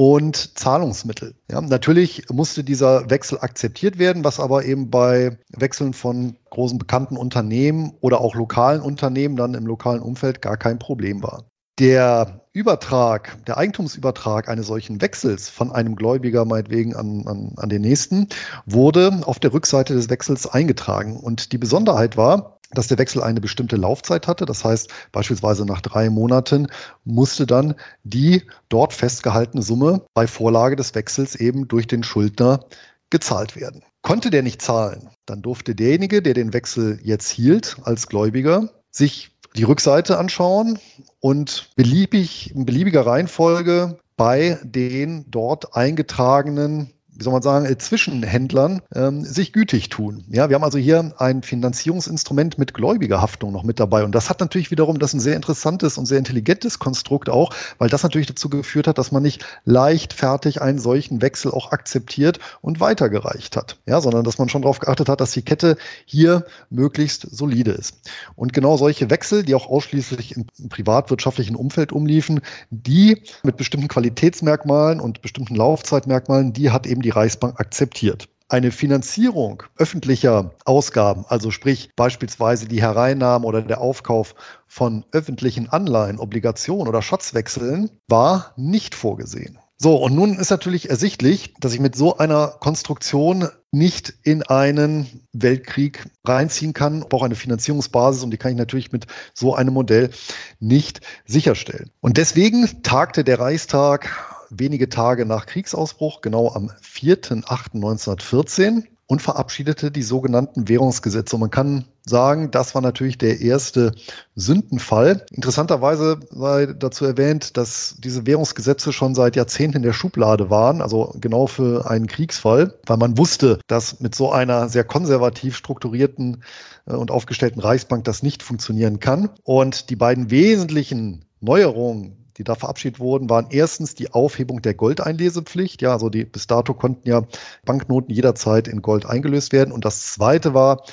[0.00, 1.34] und Zahlungsmittel.
[1.50, 7.18] Ja, natürlich musste dieser Wechsel akzeptiert werden, was aber eben bei Wechseln von großen bekannten
[7.18, 11.44] Unternehmen oder auch lokalen Unternehmen dann im lokalen Umfeld gar kein Problem war.
[11.78, 17.82] Der Übertrag, der Eigentumsübertrag eines solchen Wechsels von einem Gläubiger meinetwegen an, an, an den
[17.82, 18.28] nächsten
[18.64, 21.18] wurde auf der Rückseite des Wechsels eingetragen.
[21.18, 24.46] Und die Besonderheit war, dass der Wechsel eine bestimmte Laufzeit hatte.
[24.46, 26.68] Das heißt, beispielsweise nach drei Monaten
[27.04, 32.64] musste dann die dort festgehaltene Summe bei Vorlage des Wechsels eben durch den Schuldner
[33.10, 33.82] gezahlt werden.
[34.02, 39.30] Konnte der nicht zahlen, dann durfte derjenige, der den Wechsel jetzt hielt als Gläubiger, sich
[39.56, 40.78] die Rückseite anschauen
[41.18, 48.80] und beliebig, in beliebiger Reihenfolge bei den dort eingetragenen wie soll man sagen, äh, Zwischenhändlern
[48.94, 50.24] ähm, sich gütig tun.
[50.30, 54.04] Ja, wir haben also hier ein Finanzierungsinstrument mit Gläubigerhaftung noch mit dabei.
[54.04, 57.90] Und das hat natürlich wiederum das ein sehr interessantes und sehr intelligentes Konstrukt auch, weil
[57.90, 62.80] das natürlich dazu geführt hat, dass man nicht leichtfertig einen solchen Wechsel auch akzeptiert und
[62.80, 63.76] weitergereicht hat.
[63.84, 68.00] Ja, sondern dass man schon darauf geachtet hat, dass die Kette hier möglichst solide ist.
[68.34, 75.00] Und genau solche Wechsel, die auch ausschließlich im privatwirtschaftlichen Umfeld umliefen, die mit bestimmten Qualitätsmerkmalen
[75.00, 78.28] und bestimmten Laufzeitmerkmalen, die hat eben die die Reichsbank akzeptiert.
[78.48, 84.34] Eine Finanzierung öffentlicher Ausgaben, also sprich beispielsweise die Hereinnahme oder der Aufkauf
[84.68, 89.58] von öffentlichen Anleihen, Obligationen oder Schatzwechseln, war nicht vorgesehen.
[89.76, 95.26] So, und nun ist natürlich ersichtlich, dass ich mit so einer Konstruktion nicht in einen
[95.32, 100.10] Weltkrieg reinziehen kann, brauche eine Finanzierungsbasis und die kann ich natürlich mit so einem Modell
[100.58, 101.90] nicht sicherstellen.
[102.00, 110.04] Und deswegen tagte der Reichstag wenige Tage nach Kriegsausbruch, genau am 4.8.1914 und verabschiedete die
[110.04, 111.34] sogenannten Währungsgesetze.
[111.34, 113.90] Und man kann sagen, das war natürlich der erste
[114.36, 115.26] Sündenfall.
[115.32, 121.12] Interessanterweise sei dazu erwähnt, dass diese Währungsgesetze schon seit Jahrzehnten in der Schublade waren, also
[121.20, 126.44] genau für einen Kriegsfall, weil man wusste, dass mit so einer sehr konservativ strukturierten
[126.86, 129.30] äh, und aufgestellten Reichsbank das nicht funktionieren kann.
[129.42, 135.82] Und die beiden wesentlichen Neuerungen die da verabschiedet wurden, waren erstens die Aufhebung der Goldeinlesepflicht.
[135.82, 137.22] Ja, also die, bis dato konnten ja
[137.64, 139.72] Banknoten jederzeit in Gold eingelöst werden.
[139.72, 140.84] Und das zweite war,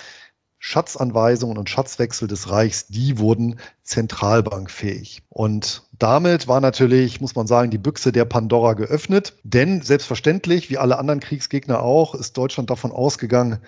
[0.60, 5.22] Schatzanweisungen und Schatzwechsel des Reichs, die wurden zentralbankfähig.
[5.30, 9.38] Und damit war natürlich, muss man sagen, die Büchse der Pandora geöffnet.
[9.44, 13.60] Denn selbstverständlich, wie alle anderen Kriegsgegner auch, ist Deutschland davon ausgegangen,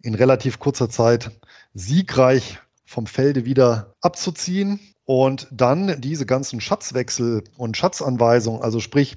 [0.00, 1.32] in relativ kurzer Zeit
[1.74, 9.16] siegreich vom Felde wieder abzuziehen und dann diese ganzen Schatzwechsel und Schatzanweisungen, also sprich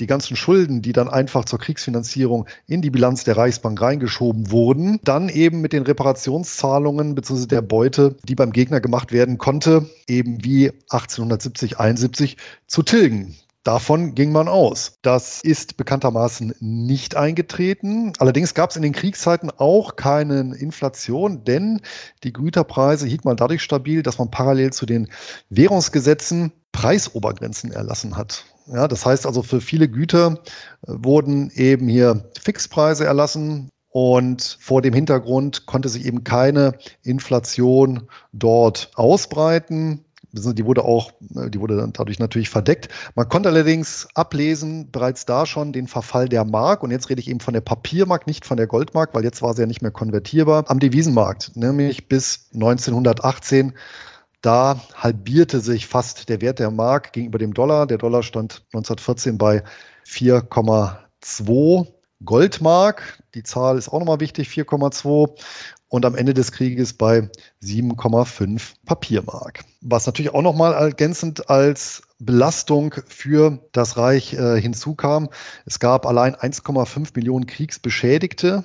[0.00, 4.98] die ganzen Schulden, die dann einfach zur Kriegsfinanzierung in die Bilanz der Reichsbank reingeschoben wurden,
[5.04, 7.48] dann eben mit den Reparationszahlungen bzw.
[7.48, 13.36] der Beute, die beim Gegner gemacht werden konnte, eben wie 1870, 71 zu tilgen.
[13.66, 14.98] Davon ging man aus.
[15.02, 18.12] Das ist bekanntermaßen nicht eingetreten.
[18.20, 21.80] Allerdings gab es in den Kriegszeiten auch keine Inflation, denn
[22.22, 25.08] die Güterpreise hielt man dadurch stabil, dass man parallel zu den
[25.50, 28.44] Währungsgesetzen Preisobergrenzen erlassen hat.
[28.68, 30.38] Ja, das heißt also, für viele Güter
[30.86, 38.08] äh, wurden eben hier Fixpreise erlassen, und vor dem Hintergrund konnte sich eben keine Inflation
[38.30, 40.04] dort ausbreiten
[40.36, 42.88] die wurde auch, äh, die wurde dann dadurch natürlich verdeckt.
[43.14, 46.82] Man konnte allerdings ablesen, bereits da schon den Verfall der Mark.
[46.82, 49.54] Und jetzt rede ich eben von der Papiermark, nicht von der Goldmark, weil jetzt war
[49.54, 50.64] sie ja nicht mehr konvertierbar.
[50.68, 53.74] Am Devisenmarkt, nämlich bis 1918
[54.42, 57.86] da halbierte sich fast der Wert der Mark gegenüber dem Dollar.
[57.86, 59.64] Der Dollar stand 1914 bei
[60.06, 61.86] 4,2
[62.24, 63.22] Goldmark.
[63.34, 65.30] Die Zahl ist auch nochmal wichtig, 4,2
[65.88, 67.30] und am Ende des Krieges bei
[67.62, 69.64] 7,5 Papiermark.
[69.80, 75.28] Was natürlich auch nochmal ergänzend als Belastung für das Reich äh, hinzukam.
[75.66, 78.64] Es gab allein 1,5 Millionen Kriegsbeschädigte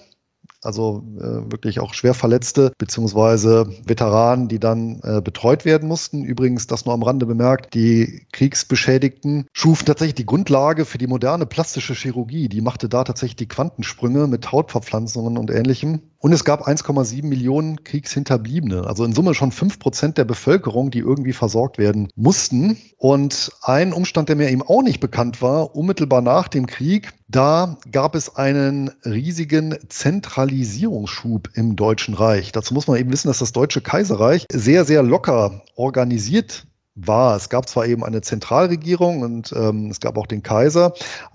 [0.62, 6.24] also äh, wirklich auch schwer Verletzte beziehungsweise Veteranen, die dann äh, betreut werden mussten.
[6.24, 11.45] Übrigens, das nur am Rande bemerkt, die Kriegsbeschädigten schufen tatsächlich die Grundlage für die moderne
[11.45, 12.50] plastische Chirurgie.
[12.50, 16.02] Die machte da tatsächlich die Quantensprünge mit Hautverpflanzungen und ähnlichem.
[16.21, 18.86] Und es gab 1,7 Millionen Kriegshinterbliebene.
[18.86, 22.77] Also in Summe schon fünf Prozent der Bevölkerung, die irgendwie versorgt werden mussten.
[22.97, 27.77] Und ein Umstand, der mir eben auch nicht bekannt war, unmittelbar nach dem Krieg, da
[27.91, 32.51] gab es einen riesigen Zentralisierungsschub im Deutschen Reich.
[32.51, 37.36] Dazu muss man eben wissen, dass das Deutsche Kaiserreich sehr, sehr locker organisiert war.
[37.36, 40.93] Es gab zwar eben eine Zentralregierung und ähm, es gab auch den Kaiser,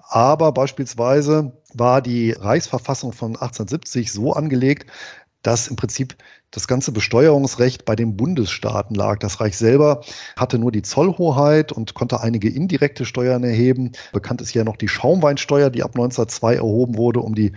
[0.09, 4.91] aber beispielsweise war die Reichsverfassung von 1870 so angelegt,
[5.43, 6.17] dass im Prinzip
[6.51, 9.19] das ganze Besteuerungsrecht bei den Bundesstaaten lag.
[9.19, 10.01] Das Reich selber
[10.37, 13.93] hatte nur die Zollhoheit und konnte einige indirekte Steuern erheben.
[14.13, 17.53] Bekannt ist ja noch die Schaumweinsteuer, die ab 1902 erhoben wurde, um die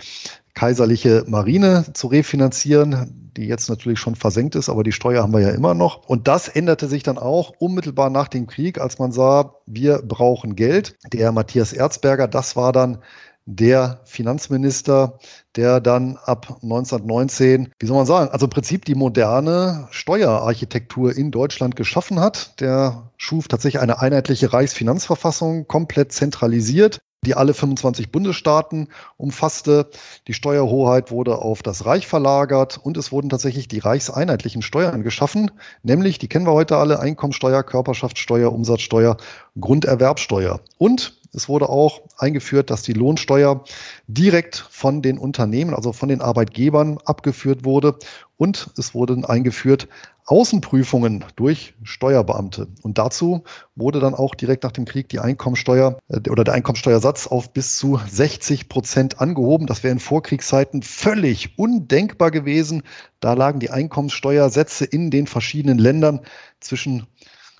[0.54, 5.40] kaiserliche Marine zu refinanzieren, die jetzt natürlich schon versenkt ist, aber die Steuer haben wir
[5.40, 6.08] ja immer noch.
[6.08, 10.56] Und das änderte sich dann auch unmittelbar nach dem Krieg, als man sah, wir brauchen
[10.56, 10.98] Geld.
[11.14, 13.00] Der Matthias Erzberger, das war dann
[13.46, 15.18] der Finanzminister,
[15.56, 21.32] der dann ab 1919, wie soll man sagen, also im Prinzip die moderne Steuerarchitektur in
[21.32, 22.60] Deutschland geschaffen hat.
[22.60, 29.90] Der schuf tatsächlich eine einheitliche Reichsfinanzverfassung, komplett zentralisiert die alle 25 Bundesstaaten umfasste.
[30.28, 35.52] Die Steuerhoheit wurde auf das Reich verlagert und es wurden tatsächlich die reichseinheitlichen Steuern geschaffen,
[35.84, 39.18] nämlich, die kennen wir heute alle, Einkommensteuer, Körperschaftssteuer, Umsatzsteuer,
[39.60, 40.62] Grunderwerbsteuer.
[40.78, 43.64] Und es wurde auch eingeführt, dass die Lohnsteuer
[44.08, 47.98] direkt von den Unternehmen, also von den Arbeitgebern abgeführt wurde.
[48.39, 49.89] Und es wurden eingeführt
[50.25, 52.69] Außenprüfungen durch Steuerbeamte.
[52.84, 53.43] Und dazu
[53.75, 57.75] wurde dann auch direkt nach dem Krieg die Einkommensteuer äh, oder der Einkommensteuersatz auf bis
[57.75, 59.67] zu 60 Prozent angehoben.
[59.67, 62.84] Das wäre in Vorkriegszeiten völlig undenkbar gewesen.
[63.19, 66.21] Da lagen die Einkommensteuersätze in den verschiedenen Ländern
[66.62, 67.08] zwischen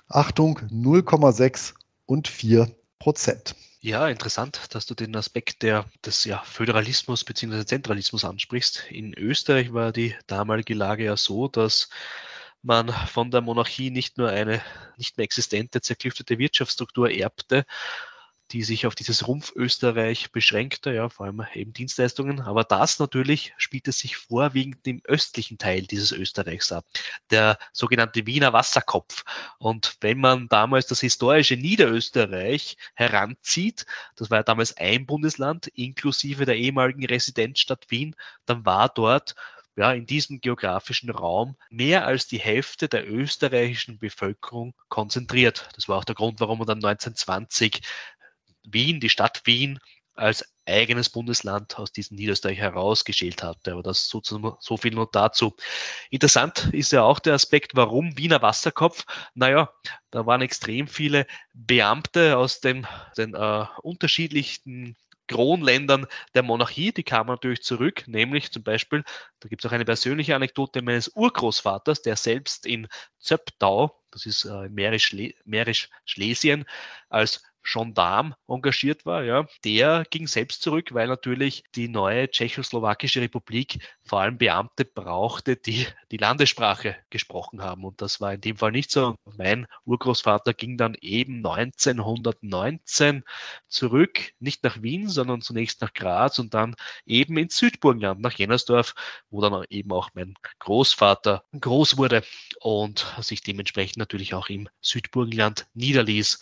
[0.08, 1.74] Achtung 0,6
[2.06, 3.54] und 4 Prozent.
[3.82, 7.64] Ja, interessant, dass du den Aspekt der, des ja, Föderalismus bzw.
[7.64, 8.84] Zentralismus ansprichst.
[8.90, 11.88] In Österreich war die damalige Lage ja so, dass
[12.62, 14.62] man von der Monarchie nicht nur eine
[14.98, 17.64] nicht mehr existente, zerklüftete Wirtschaftsstruktur erbte,
[18.52, 22.40] die sich auf dieses Rumpf Österreich beschränkte, ja, vor allem eben Dienstleistungen.
[22.40, 26.84] Aber das natürlich spielt es sich vorwiegend im östlichen Teil dieses Österreichs ab,
[27.30, 29.24] der sogenannte Wiener Wasserkopf.
[29.58, 33.86] Und wenn man damals das historische Niederösterreich heranzieht,
[34.16, 39.34] das war ja damals ein Bundesland inklusive der ehemaligen Residenzstadt Wien, dann war dort
[39.76, 45.68] ja, in diesem geografischen Raum mehr als die Hälfte der österreichischen Bevölkerung konzentriert.
[45.74, 47.80] Das war auch der Grund, warum man dann 1920
[48.64, 49.78] Wien, die Stadt Wien,
[50.14, 53.72] als eigenes Bundesland aus diesem Niederösterreich herausgeschält hatte.
[53.72, 55.56] Aber das so, so viel nur dazu.
[56.10, 59.04] Interessant ist ja auch der Aspekt, warum Wiener Wasserkopf?
[59.34, 59.72] Naja,
[60.10, 64.96] da waren extrem viele Beamte aus den, den äh, unterschiedlichsten
[65.30, 69.04] Kronländern der Monarchie, die kamen natürlich zurück, nämlich zum Beispiel,
[69.38, 72.88] da gibt es auch eine persönliche Anekdote meines Urgroßvaters, der selbst in
[73.20, 76.64] Zöptau, das ist äh, Mährisch-Schlesien,
[77.08, 83.78] als Gendarm engagiert war, ja, der ging selbst zurück, weil natürlich die neue tschechoslowakische Republik
[84.04, 87.84] vor allem Beamte brauchte, die die Landessprache gesprochen haben.
[87.84, 89.14] Und das war in dem Fall nicht so.
[89.36, 93.24] Mein Urgroßvater ging dann eben 1919
[93.68, 96.74] zurück, nicht nach Wien, sondern zunächst nach Graz und dann
[97.06, 98.94] eben ins Südburgenland, nach Jennersdorf,
[99.30, 102.22] wo dann eben auch mein Großvater groß wurde
[102.60, 106.40] und sich dementsprechend natürlich auch im Südburgenland niederließ.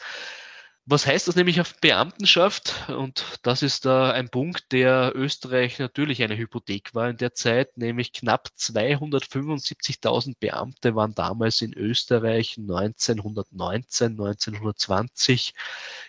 [0.91, 2.89] Was heißt das nämlich auf Beamtenschaft?
[2.89, 7.77] Und das ist da ein Punkt, der Österreich natürlich eine Hypothek war in der Zeit,
[7.77, 15.53] nämlich knapp 275.000 Beamte waren damals in Österreich 1919, 1920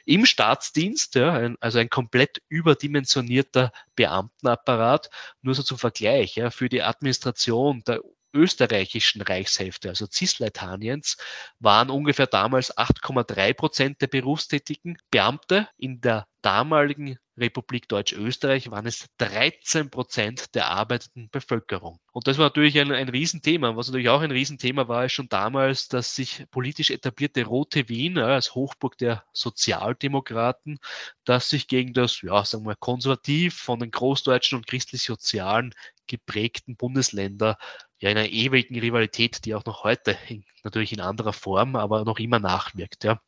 [0.05, 5.09] im Staatsdienst, ja, also ein komplett überdimensionierter Beamtenapparat.
[5.41, 7.99] Nur so zum Vergleich, ja, für die Administration der
[8.33, 11.17] österreichischen Reichshälfte, also Cisleitaniens,
[11.59, 15.67] waren ungefähr damals 8,3 Prozent der berufstätigen Beamte.
[15.77, 21.99] In der damaligen Republik Deutsch-Österreich waren es 13 Prozent der arbeitenden Bevölkerung.
[22.11, 23.75] Und das war natürlich ein, ein Riesenthema.
[23.75, 28.17] Was natürlich auch ein Riesenthema war, ist schon damals, dass sich politisch etablierte Rote Wien
[28.17, 30.79] als Hochburg der Sozialdemokraten,
[31.23, 35.73] dass sich gegen das, ja, sagen wir, konservativ von den großdeutschen und christlich-sozialen
[36.09, 37.57] geprägten Bundesländer
[37.99, 42.03] ja in einer ewigen Rivalität, die auch noch heute in, natürlich in anderer Form, aber
[42.03, 43.05] noch immer nachwirkt.
[43.05, 43.21] Ja.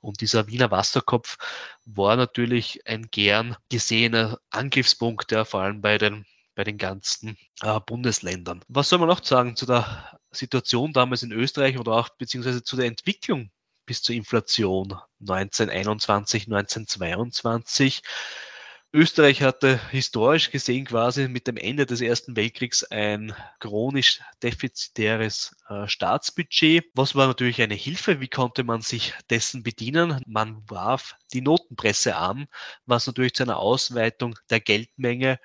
[0.00, 1.38] Und dieser Wiener Wasserkopf
[1.86, 7.80] war natürlich ein gern gesehener Angriffspunkt, ja, vor allem bei den bei den ganzen äh,
[7.80, 8.62] Bundesländern.
[8.68, 12.76] Was soll man noch sagen zu der Situation damals in Österreich oder auch beziehungsweise zu
[12.76, 13.50] der Entwicklung
[13.86, 18.02] bis zur Inflation 1921, 1922?
[18.94, 25.88] Österreich hatte historisch gesehen quasi mit dem Ende des Ersten Weltkriegs ein chronisch defizitäres äh,
[25.88, 26.84] Staatsbudget.
[26.94, 28.20] Was war natürlich eine Hilfe?
[28.20, 30.22] Wie konnte man sich dessen bedienen?
[30.28, 32.46] Man warf die Notenpresse an,
[32.86, 35.40] was natürlich zu einer Ausweitung der Geldmenge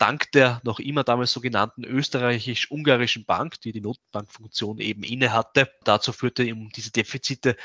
[0.00, 6.12] dank der noch immer damals sogenannten österreichisch-ungarischen Bank, die die Notenbankfunktion eben inne hatte, dazu
[6.12, 7.56] führte, um diese Defizite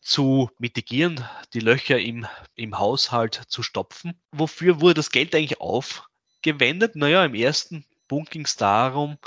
[0.00, 1.24] zu mitigieren,
[1.54, 4.20] die Löcher im, im Haushalt zu stopfen.
[4.32, 6.94] Wofür wurde das Geld eigentlich aufgewendet?
[6.94, 9.18] Naja, im ersten Punkt ging es darum,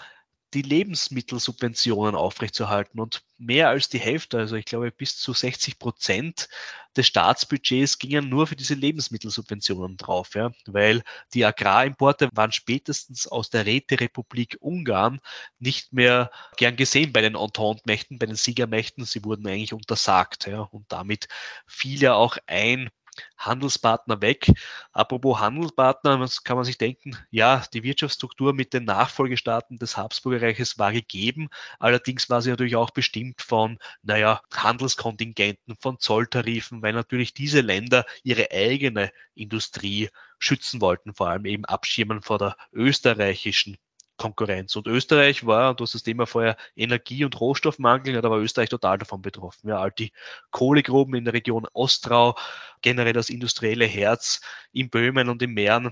[0.54, 3.00] die Lebensmittelsubventionen aufrechtzuerhalten.
[3.00, 6.50] Und mehr als die Hälfte, also ich glaube bis zu 60 Prozent
[6.96, 13.50] des Staatsbudgets gingen nur für diese Lebensmittelsubventionen drauf, ja, weil die Agrarimporte waren spätestens aus
[13.50, 15.22] der Räterepublik Ungarn
[15.60, 19.06] nicht mehr gern gesehen bei den Entente-Mächten, bei den Siegermächten.
[19.06, 20.48] Sie wurden eigentlich untersagt.
[20.48, 21.28] Ja, und damit
[21.66, 22.90] fiel ja auch ein
[23.38, 24.52] Handelspartner weg.
[24.92, 27.18] Apropos Handelspartner, kann man sich denken?
[27.30, 31.50] Ja, die Wirtschaftsstruktur mit den Nachfolgestaaten des Habsburgerreiches war gegeben.
[31.80, 38.06] Allerdings war sie natürlich auch bestimmt von, naja, Handelskontingenten, von Zolltarifen, weil natürlich diese Länder
[38.24, 40.10] ihre eigene Industrie
[40.40, 43.78] schützen wollten, vor allem eben abschirmen vor der österreichischen
[44.22, 44.76] Konkurrenz.
[44.76, 48.38] Und Österreich war, und du hast das Thema vorher Energie- und Rohstoffmangel, ja, da war
[48.38, 49.68] Österreich total davon betroffen.
[49.70, 50.12] Ja, all die
[50.52, 52.38] Kohlegruben in der Region Ostrau,
[52.84, 54.42] generell das industrielle Herz
[54.74, 55.92] in Böhmen und in Mähren,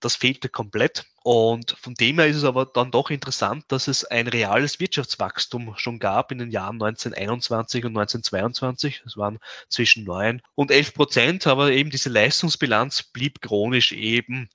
[0.00, 1.06] das fehlte komplett.
[1.22, 5.74] Und von dem her ist es aber dann doch interessant, dass es ein reales Wirtschaftswachstum
[5.76, 9.02] schon gab in den Jahren 1921 und 1922.
[9.04, 14.48] Das waren zwischen 9 und 11 Prozent, aber eben diese Leistungsbilanz blieb chronisch eben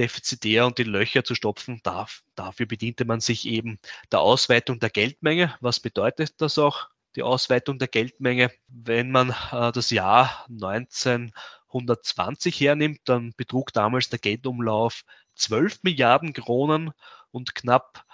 [0.00, 2.22] defizitär und die Löcher zu stopfen darf.
[2.34, 3.78] Dafür bediente man sich eben
[4.10, 5.54] der Ausweitung der Geldmenge.
[5.60, 6.88] Was bedeutet das auch?
[7.16, 8.50] Die Ausweitung der Geldmenge.
[8.68, 15.02] Wenn man äh, das Jahr 1920 hernimmt, dann betrug damals der Geldumlauf
[15.34, 16.92] 12 Milliarden Kronen
[17.30, 18.06] und knapp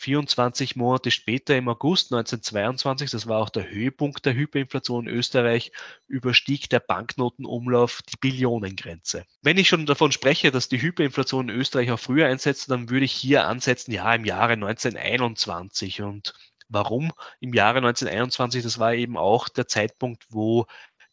[0.00, 5.72] 24 Monate später, im August 1922, das war auch der Höhepunkt der Hyperinflation in Österreich,
[6.08, 9.26] überstieg der Banknotenumlauf die Billionengrenze.
[9.42, 13.04] Wenn ich schon davon spreche, dass die Hyperinflation in Österreich auch früher einsetzt, dann würde
[13.04, 16.00] ich hier ansetzen, ja, im Jahre 1921.
[16.00, 16.32] Und
[16.72, 18.62] Warum im Jahre 1921?
[18.62, 20.66] Das war eben auch der Zeitpunkt, wo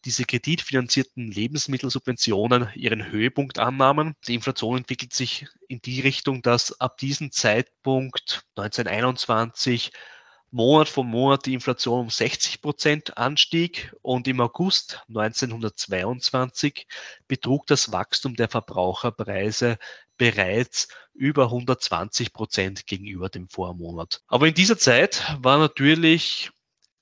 [0.08, 4.16] diese kreditfinanzierten Lebensmittelsubventionen ihren Höhepunkt annahmen.
[4.26, 9.92] Die Inflation entwickelt sich in die Richtung, dass ab diesem Zeitpunkt 1921
[10.50, 16.88] Monat für Monat die Inflation um 60 Prozent anstieg und im August 1922
[17.28, 19.78] betrug das Wachstum der Verbraucherpreise
[20.16, 24.22] bereits über 120 Prozent gegenüber dem Vormonat.
[24.28, 26.52] Aber in dieser Zeit war natürlich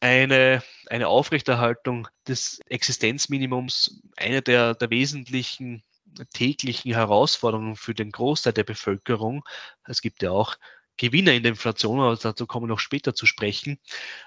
[0.05, 5.83] eine, eine Aufrechterhaltung des Existenzminimums eine der, der wesentlichen
[6.31, 9.43] täglichen Herausforderungen für den Großteil der Bevölkerung.
[9.83, 10.57] Es gibt ja auch
[10.97, 13.79] Gewinner in der Inflation, aber dazu kommen wir noch später zu sprechen.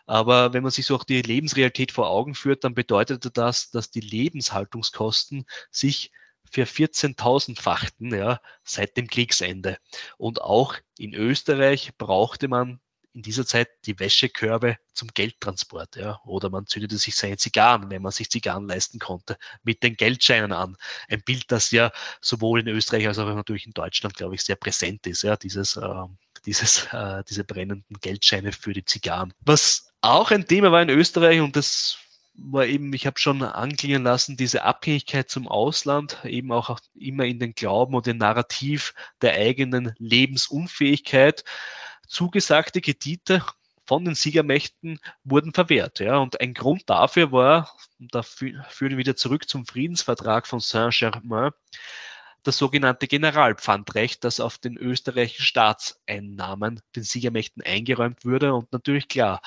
[0.05, 3.93] Aber wenn man sich so auch die Lebensrealität vor Augen führt, dann bedeutet das, dass
[3.93, 6.11] die Lebenshaltungskosten sich
[6.51, 9.79] für 14.000-fachten ja, seit dem Kriegsende.
[10.17, 12.81] Und auch in Österreich brauchte man
[13.15, 15.97] in dieser Zeit die Wäschekörbe zum Geldtransport.
[15.97, 16.21] Ja.
[16.25, 20.53] Oder man zündete sich seine Zigarren, wenn man sich Zigarren leisten konnte, mit den Geldscheinen
[20.53, 20.77] an.
[21.09, 21.91] Ein Bild, das ja
[22.21, 25.23] sowohl in Österreich als auch natürlich in Deutschland, glaube ich, sehr präsent ist.
[25.23, 25.37] Ja.
[25.37, 26.05] Dieses, äh,
[26.47, 29.33] dieses, äh, diese brennenden Geldscheine für die Zigarren.
[29.41, 31.99] Was auch ein Thema war in Österreich und das
[32.39, 37.41] war eben, ich habe schon anklingen lassen, diese Abhängigkeit zum Ausland, eben auch immer in
[37.41, 41.45] den Glauben und den Narrativ der eigenen Lebensunfähigkeit
[42.09, 43.45] zugesagte Kredite
[43.87, 46.01] von den Siegermächten wurden verwehrt.
[46.01, 46.19] Ja.
[46.19, 51.53] Und ein Grund dafür war, und da führen wir wieder zurück zum Friedensvertrag von Saint-Germain,
[52.43, 58.55] das sogenannte Generalpfandrecht, das auf den österreichischen Staatseinnahmen den Siegermächten eingeräumt würde.
[58.55, 59.41] Und natürlich klar,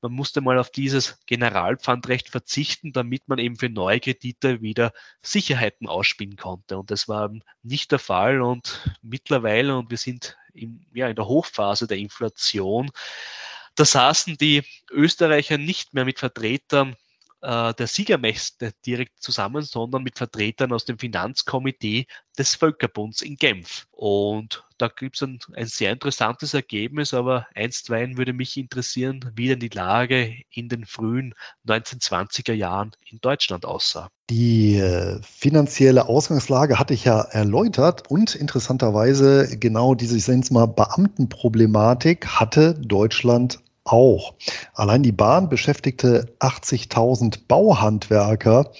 [0.00, 4.92] man musste mal auf dieses Generalpfandrecht verzichten, damit man eben für neue Kredite wieder
[5.22, 6.78] Sicherheiten ausspielen konnte.
[6.78, 8.40] Und das war nicht der Fall.
[8.40, 12.90] Und mittlerweile, und wir sind in, ja, in der Hochphase der Inflation,
[13.74, 16.96] da saßen die Österreicher nicht mehr mit Vertretern
[17.40, 23.86] äh, der Siegermächte direkt zusammen, sondern mit Vertretern aus dem Finanzkomitee des Völkerbunds in Genf.
[23.90, 29.48] Und da gibt es ein, ein, sehr interessantes Ergebnis, aber einstweilen würde mich interessieren, wie
[29.48, 31.34] denn die Lage in den frühen
[31.66, 34.08] 1920er Jahren in Deutschland aussah.
[34.30, 42.26] Die äh, finanzielle Ausgangslage hatte ich ja erläutert und interessanterweise genau diese, ich mal, Beamtenproblematik
[42.26, 44.34] hatte Deutschland auch.
[44.74, 48.70] Allein die Bahn beschäftigte 80.000 Bauhandwerker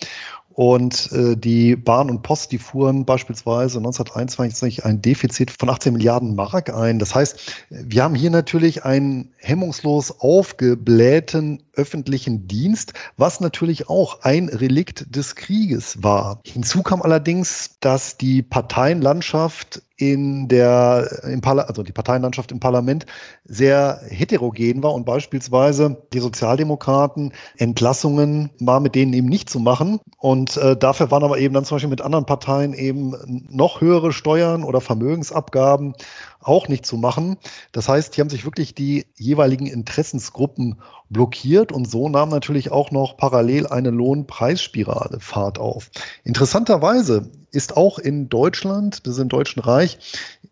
[0.59, 6.35] und äh, die Bahn und Post, die fuhren beispielsweise 1921 ein Defizit von 18 Milliarden
[6.35, 6.99] Mark ein.
[6.99, 14.49] Das heißt, wir haben hier natürlich einen hemmungslos aufgeblähten öffentlichen Dienst, was natürlich auch ein
[14.49, 16.41] Relikt des Krieges war.
[16.45, 23.05] Hinzu kam allerdings, dass die Parteienlandschaft in der, im also die Parteienlandschaft im Parlament
[23.45, 29.99] sehr heterogen war und beispielsweise die Sozialdemokraten Entlassungen war mit denen eben nicht zu machen.
[30.19, 34.13] Und äh, dafür waren aber eben dann zum Beispiel mit anderen Parteien eben noch höhere
[34.13, 35.95] Steuern oder Vermögensabgaben
[36.41, 37.37] auch nicht zu machen.
[37.73, 40.81] Das heißt, hier haben sich wirklich die jeweiligen Interessensgruppen
[41.11, 45.91] blockiert und so nahm natürlich auch noch parallel eine Lohnpreisspirale Fahrt auf.
[46.25, 49.99] Interessanterweise ist auch in Deutschland, das ist im Deutschen Reich,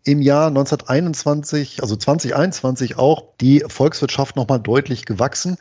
[0.03, 5.57] im Jahr 1921, also 2021 auch die Volkswirtschaft nochmal deutlich gewachsen.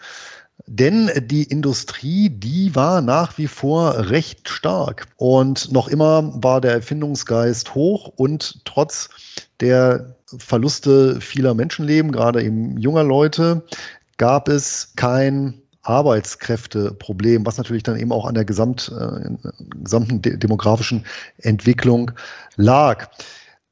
[0.67, 6.73] Denn die Industrie, die war nach wie vor recht stark und noch immer war der
[6.73, 9.11] Erfindungsgeist hoch und trotz
[9.61, 13.63] der Verluste vieler Menschenleben, gerade eben junger Leute,
[14.17, 19.31] gab es kein Arbeitskräfteproblem, was natürlich dann eben auch an der Gesamt, äh,
[19.83, 21.07] gesamten de demografischen
[21.39, 22.11] Entwicklung
[22.57, 23.09] lag.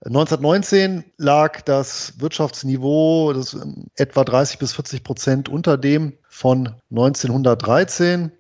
[0.06, 3.56] 1919 lag das Wirtschaftsniveau das
[3.96, 8.30] etwa 30 bis 40 Prozent unter dem von 1913.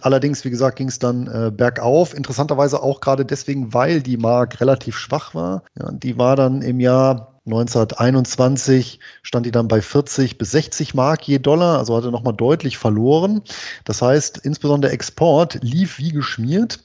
[0.00, 2.14] Allerdings, wie gesagt, ging es dann äh, bergauf.
[2.14, 5.62] Interessanterweise auch gerade deswegen, weil die Mark relativ schwach war.
[5.78, 11.26] Ja, die war dann im Jahr 1921 stand die dann bei 40 bis 60 Mark
[11.26, 13.42] je Dollar, also hatte nochmal deutlich verloren.
[13.84, 16.78] Das heißt, insbesondere Export lief wie geschmiert.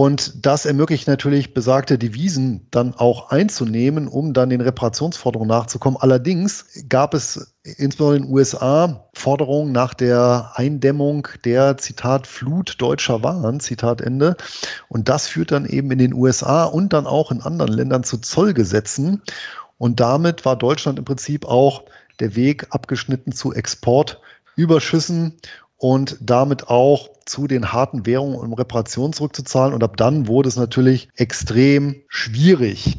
[0.00, 5.98] Und das ermöglicht natürlich besagte Devisen dann auch einzunehmen, um dann den Reparationsforderungen nachzukommen.
[6.00, 13.22] Allerdings gab es insbesondere in den USA Forderungen nach der Eindämmung der Zitat Flut deutscher
[13.22, 14.36] Waren, Zitat Ende.
[14.88, 18.18] Und das führt dann eben in den USA und dann auch in anderen Ländern zu
[18.18, 19.20] Zollgesetzen.
[19.80, 21.84] Und damit war Deutschland im Prinzip auch
[22.20, 25.38] der Weg abgeschnitten zu Exportüberschüssen
[25.78, 29.72] und damit auch zu den harten Währungen, um Reparationen zurückzuzahlen.
[29.72, 32.98] Und ab dann wurde es natürlich extrem schwierig.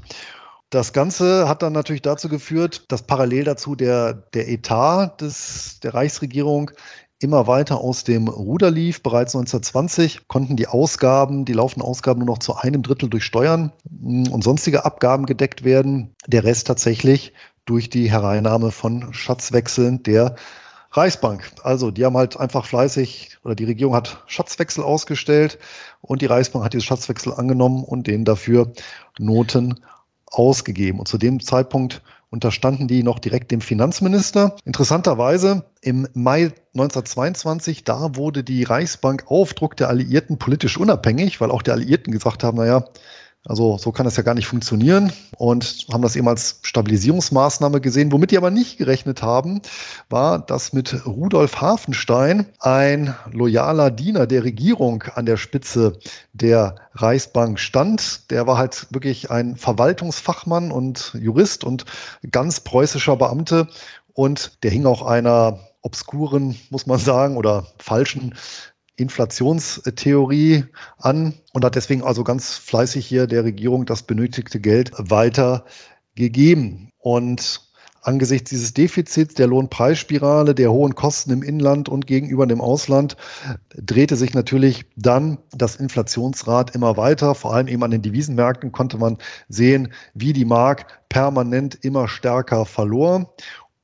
[0.72, 5.94] Das Ganze hat dann natürlich dazu geführt, dass parallel dazu der, der Etat des, der
[5.94, 6.72] Reichsregierung
[7.22, 9.04] immer weiter aus dem Ruder lief.
[9.04, 13.72] Bereits 1920 konnten die Ausgaben, die laufenden Ausgaben nur noch zu einem Drittel durch Steuern
[14.02, 16.16] und sonstige Abgaben gedeckt werden.
[16.28, 17.34] Der Rest tatsächlich
[17.66, 20.36] durch die Hereinnahme von Schatzwechseln der
[20.92, 21.52] Reichsbank.
[21.64, 25.60] Also die haben halt einfach fleißig oder die Regierung hat Schatzwechsel ausgestellt
[26.02, 28.74] und die Reichsbank hat diese Schatzwechsel angenommen und denen dafür
[29.20, 29.80] Noten
[30.26, 31.00] ausgegeben.
[31.00, 32.02] Und zu dem Zeitpunkt
[32.32, 34.56] unterstanden die noch direkt dem Finanzminister.
[34.66, 41.52] Interessanterweise im Mai 1922, da wurde die Reichsbank auf Druck der Alliierten politisch unabhängig, weil
[41.52, 42.86] auch die Alliierten gesagt haben, naja,
[43.46, 48.12] also so kann das ja gar nicht funktionieren und haben das eben als Stabilisierungsmaßnahme gesehen.
[48.12, 49.62] Womit die aber nicht gerechnet haben,
[50.10, 55.98] war, dass mit Rudolf Hafenstein ein loyaler Diener der Regierung an der Spitze
[56.34, 58.30] der Reichsbank stand.
[58.30, 61.86] Der war halt wirklich ein Verwaltungsfachmann und Jurist und
[62.30, 63.68] ganz preußischer Beamte
[64.14, 68.36] und der hing auch einer obskuren, muss man sagen, oder falschen
[68.96, 70.66] Inflationstheorie
[70.98, 76.92] an und hat deswegen also ganz fleißig hier der Regierung das benötigte Geld weitergegeben.
[77.00, 77.72] Und
[78.02, 83.16] angesichts dieses Defizits, der Lohnpreisspirale, der hohen Kosten im Inland und gegenüber dem Ausland
[83.76, 87.36] drehte sich natürlich dann das Inflationsrad immer weiter.
[87.36, 89.18] Vor allem eben an den Devisenmärkten konnte man
[89.50, 93.34] sehen, wie die Mark permanent immer stärker verlor.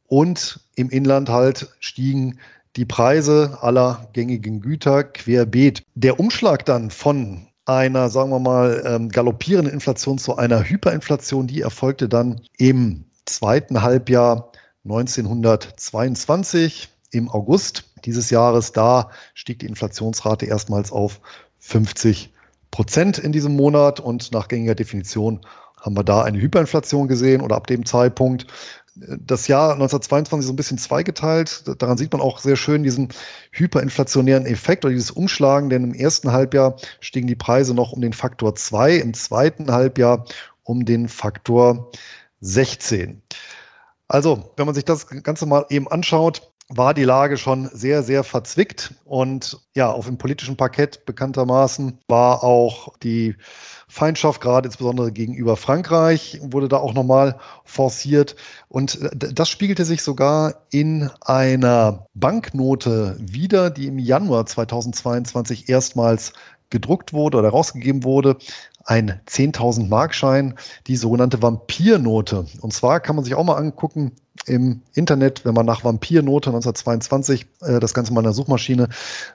[0.10, 2.40] Und im Inland halt stiegen
[2.78, 5.84] die Preise aller gängigen Güter querbeet.
[5.96, 11.48] Der Umschlag dann von einer, sagen wir mal, ähm, galoppierenden Inflation zu einer Hyperinflation.
[11.48, 14.54] Die erfolgte dann im zweiten Halbjahr
[14.86, 18.72] 1922 im August dieses Jahres.
[18.72, 21.20] Da stieg die Inflationsrate erstmals auf
[21.60, 22.32] 50
[22.72, 25.42] Prozent in diesem Monat und nach gängiger Definition
[25.82, 28.48] haben wir da eine Hyperinflation gesehen oder ab dem Zeitpunkt
[29.20, 31.64] das Jahr 1922 so ein bisschen zweigeteilt.
[31.82, 33.10] Daran sieht man auch sehr schön diesen
[33.52, 38.14] hyperinflationären Effekt oder dieses Umschlagen, denn im ersten Halbjahr stiegen die Preise noch um den
[38.14, 40.26] Faktor 2, im zweiten Halbjahr
[40.64, 41.92] um den Faktor
[42.42, 43.22] 16.
[44.08, 48.24] Also, wenn man sich das Ganze mal eben anschaut, war die Lage schon sehr, sehr
[48.24, 48.94] verzwickt.
[49.06, 53.36] Und ja, auf dem politischen Parkett bekanntermaßen war auch die
[53.90, 58.36] Feindschaft, gerade insbesondere gegenüber Frankreich, wurde da auch nochmal forciert.
[58.68, 66.34] Und das spiegelte sich sogar in einer Banknote wieder, die im Januar 2022 erstmals
[66.70, 68.38] gedruckt wurde oder rausgegeben wurde
[68.88, 70.56] ein 10.000 Markschein,
[70.88, 72.46] die sogenannte Vampirnote.
[72.62, 74.14] Und zwar kann man sich auch mal angucken
[74.46, 78.88] im Internet, wenn man nach Vampirnote 1922 äh, das Ganze mal in der Suchmaschine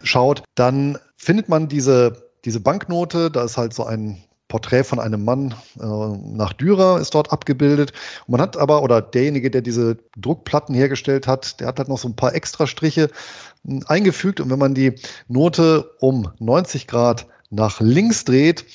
[0.02, 5.24] schaut, dann findet man diese, diese Banknote, da ist halt so ein Porträt von einem
[5.24, 7.94] Mann äh, nach Dürer ist dort abgebildet.
[8.26, 11.96] Und man hat aber, oder derjenige, der diese Druckplatten hergestellt hat, der hat halt noch
[11.96, 13.08] so ein paar Extrastriche
[13.64, 14.40] hm, eingefügt.
[14.40, 14.96] Und wenn man die
[15.26, 18.66] Note um 90 Grad nach links dreht,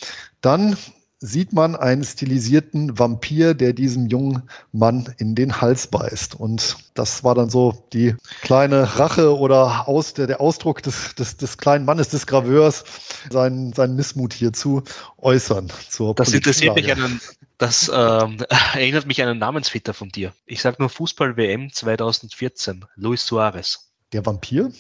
[0.42, 0.78] dann
[1.20, 6.36] sieht man einen stilisierten Vampir, der diesem jungen Mann in den Hals beißt.
[6.36, 11.38] Und das war dann so die kleine Rache oder aus, der, der Ausdruck des, des,
[11.38, 12.84] des kleinen Mannes, des Graveurs,
[13.32, 14.84] seinen, seinen Missmut hier zu
[15.18, 15.72] äußern.
[16.16, 17.20] Das interessiert mich einen,
[17.58, 18.38] das ähm,
[18.74, 20.34] erinnert mich an einen Namensvetter von dir.
[20.46, 23.92] Ich sage nur Fußball-WM 2014, Luis Suarez.
[24.14, 24.72] Der Vampir?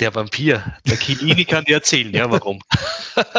[0.00, 0.74] Der Vampir.
[0.86, 2.60] Der Chiellini kann dir erzählen, ja, warum.
[3.14, 3.30] das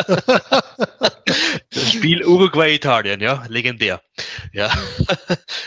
[1.91, 4.01] Spiel Uruguay-Italien, ja, legendär.
[4.53, 4.73] Ja,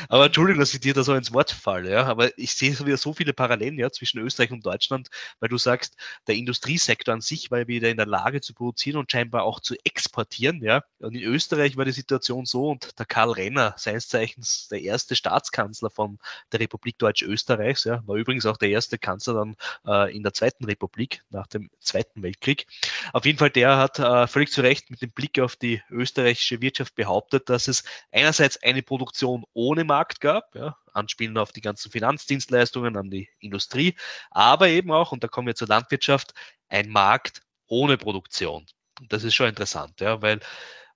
[0.08, 2.96] aber Entschuldigung, dass ich dir da so ins Wort falle, ja, aber ich sehe wieder
[2.96, 5.08] so viele Parallelen, ja, zwischen Österreich und Deutschland,
[5.40, 9.12] weil du sagst, der Industriesektor an sich war wieder in der Lage zu produzieren und
[9.12, 10.82] scheinbar auch zu exportieren, ja.
[11.00, 15.16] Und in Österreich war die Situation so und der Karl Renner, seines Zeichens der erste
[15.16, 16.18] Staatskanzler von
[16.50, 20.64] der Republik Deutsch-Österreichs, ja, war übrigens auch der erste Kanzler dann äh, in der Zweiten
[20.64, 20.77] Republik
[21.30, 22.66] nach dem Zweiten Weltkrieg.
[23.12, 26.60] Auf jeden Fall, der hat äh, völlig zu Recht mit dem Blick auf die österreichische
[26.60, 31.90] Wirtschaft behauptet, dass es einerseits eine Produktion ohne Markt gab, ja, anspielen auf die ganzen
[31.90, 33.96] Finanzdienstleistungen, an die Industrie,
[34.30, 36.34] aber eben auch, und da kommen wir zur Landwirtschaft,
[36.68, 38.66] ein Markt ohne Produktion.
[39.08, 40.40] Das ist schon interessant, ja, weil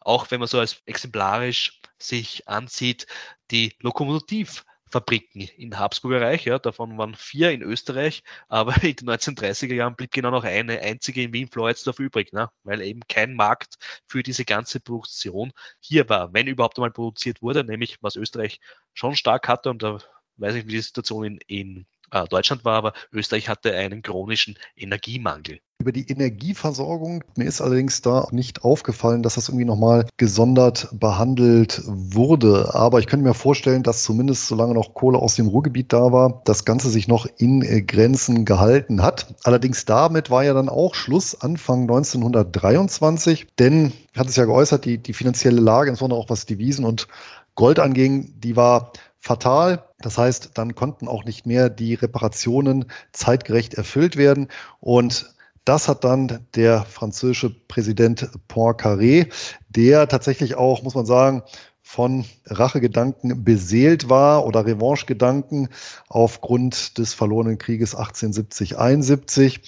[0.00, 3.06] auch wenn man so als exemplarisch sich ansieht,
[3.50, 9.08] die Lokomotiv Fabriken in Habsburger Reich, ja, davon waren vier in Österreich, aber in den
[9.10, 13.76] 1930er Jahren blieb genau noch eine einzige in Wien-Floridsdorf übrig, ne, weil eben kein Markt
[14.06, 18.60] für diese ganze Produktion hier war, wenn überhaupt einmal produziert wurde, nämlich was Österreich
[18.92, 19.98] schon stark hatte und da
[20.36, 24.56] weiß ich, wie die Situation in, in äh, Deutschland war, aber Österreich hatte einen chronischen
[24.76, 25.60] Energiemangel.
[25.80, 31.82] Über die Energieversorgung, mir ist allerdings da nicht aufgefallen, dass das irgendwie nochmal gesondert behandelt
[31.86, 32.72] wurde.
[32.72, 36.42] Aber ich könnte mir vorstellen, dass zumindest solange noch Kohle aus dem Ruhrgebiet da war,
[36.44, 39.34] das Ganze sich noch in äh, Grenzen gehalten hat.
[39.42, 44.98] Allerdings damit war ja dann auch Schluss Anfang 1923, denn, hatte es ja geäußert, die,
[44.98, 47.08] die finanzielle Lage, insbesondere auch was Devisen und
[47.56, 48.92] Gold anging, die war
[49.22, 49.84] fatal.
[50.00, 54.48] Das heißt, dann konnten auch nicht mehr die Reparationen zeitgerecht erfüllt werden.
[54.80, 55.32] Und
[55.64, 59.32] das hat dann der französische Präsident Poincaré,
[59.68, 61.44] der tatsächlich auch, muss man sagen,
[61.82, 65.68] von Rachegedanken beseelt war oder Revanchegedanken
[66.08, 69.60] aufgrund des verlorenen Krieges 1870-71.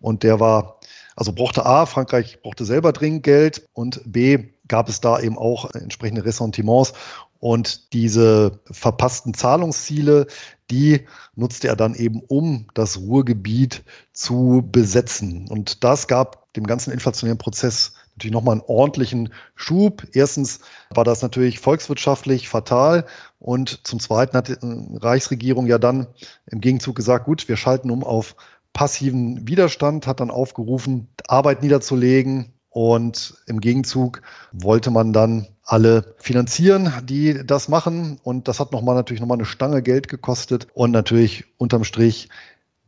[0.00, 0.80] Und der war,
[1.16, 5.74] also brauchte A, Frankreich brauchte selber dringend Geld und B, gab es da eben auch
[5.74, 6.94] entsprechende Ressentiments
[7.42, 10.28] und diese verpassten Zahlungsziele,
[10.70, 13.82] die nutzte er dann eben, um das Ruhrgebiet
[14.12, 15.48] zu besetzen.
[15.48, 20.06] Und das gab dem ganzen inflationären Prozess natürlich nochmal einen ordentlichen Schub.
[20.12, 23.06] Erstens war das natürlich volkswirtschaftlich fatal
[23.40, 24.56] und zum Zweiten hat die
[24.98, 26.06] Reichsregierung ja dann
[26.46, 28.36] im Gegenzug gesagt, gut, wir schalten um auf
[28.72, 34.22] passiven Widerstand, hat dann aufgerufen, Arbeit niederzulegen und im Gegenzug
[34.52, 38.18] wollte man dann alle finanzieren, die das machen.
[38.22, 42.28] Und das hat nochmal natürlich nochmal eine Stange Geld gekostet und natürlich unterm Strich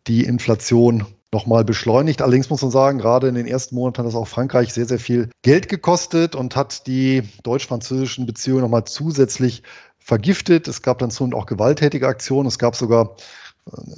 [0.06, 2.22] die Inflation nochmal beschleunigt.
[2.22, 4.98] Allerdings muss man sagen, gerade in den ersten Monaten hat das auch Frankreich sehr, sehr
[4.98, 9.62] viel Geld gekostet und hat die deutsch-französischen Beziehungen nochmal zusätzlich
[9.98, 10.68] vergiftet.
[10.68, 12.46] Es gab dann zunehmend auch gewalttätige Aktionen.
[12.46, 13.16] Es gab sogar,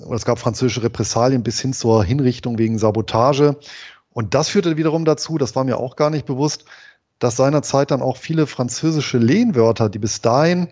[0.07, 3.57] oder es gab französische Repressalien bis hin zur Hinrichtung wegen Sabotage.
[4.11, 6.65] Und das führte wiederum dazu, das war mir auch gar nicht bewusst,
[7.19, 10.69] dass seinerzeit dann auch viele französische Lehnwörter, die bis dahin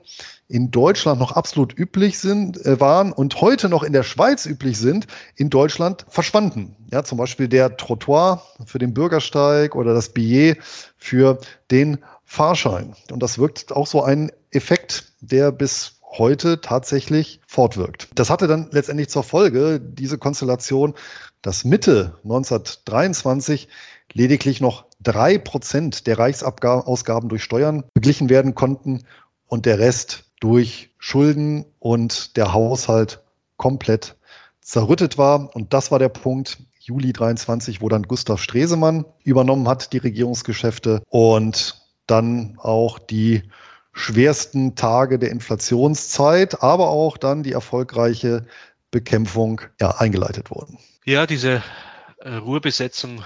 [0.47, 4.79] in Deutschland noch absolut üblich sind, äh, waren und heute noch in der Schweiz üblich
[4.79, 6.77] sind, in Deutschland verschwanden.
[6.93, 10.59] Ja, zum Beispiel der Trottoir für den Bürgersteig oder das Billet
[10.97, 11.39] für
[11.71, 12.95] den Fahrschein.
[13.11, 18.09] Und das wirkt auch so ein Effekt, der bis heute tatsächlich fortwirkt.
[18.15, 20.95] Das hatte dann letztendlich zur Folge, diese Konstellation,
[21.43, 23.69] dass Mitte 1923
[24.15, 29.05] lediglich noch drei Prozent der Reichsausgaben durch Steuern beglichen werden konnten
[29.47, 33.23] und der Rest durch Schulden und der Haushalt
[33.57, 34.17] komplett
[34.61, 35.55] zerrüttet war.
[35.55, 41.03] Und das war der Punkt, Juli 23, wo dann Gustav Stresemann übernommen hat, die Regierungsgeschäfte
[41.09, 43.43] und dann auch die
[43.93, 48.47] schwersten Tage der Inflationszeit, aber auch dann die erfolgreiche
[48.91, 50.79] Bekämpfung ja, eingeleitet wurden.
[51.05, 51.63] Ja, diese
[52.19, 53.23] äh, Ruhrbesetzung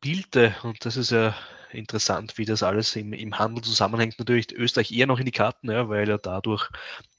[0.00, 1.34] spielte, und das ist ja
[1.72, 4.18] interessant, wie das alles im, im Handel zusammenhängt.
[4.18, 6.70] Natürlich Österreich eher noch in die Karten, ja, weil er dadurch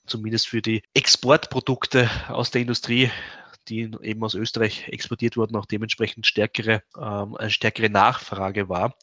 [0.08, 3.12] zumindest für die Exportprodukte aus der Industrie
[3.72, 8.96] die eben aus Österreich exportiert wurden, auch dementsprechend stärkere, ähm, eine stärkere Nachfrage war.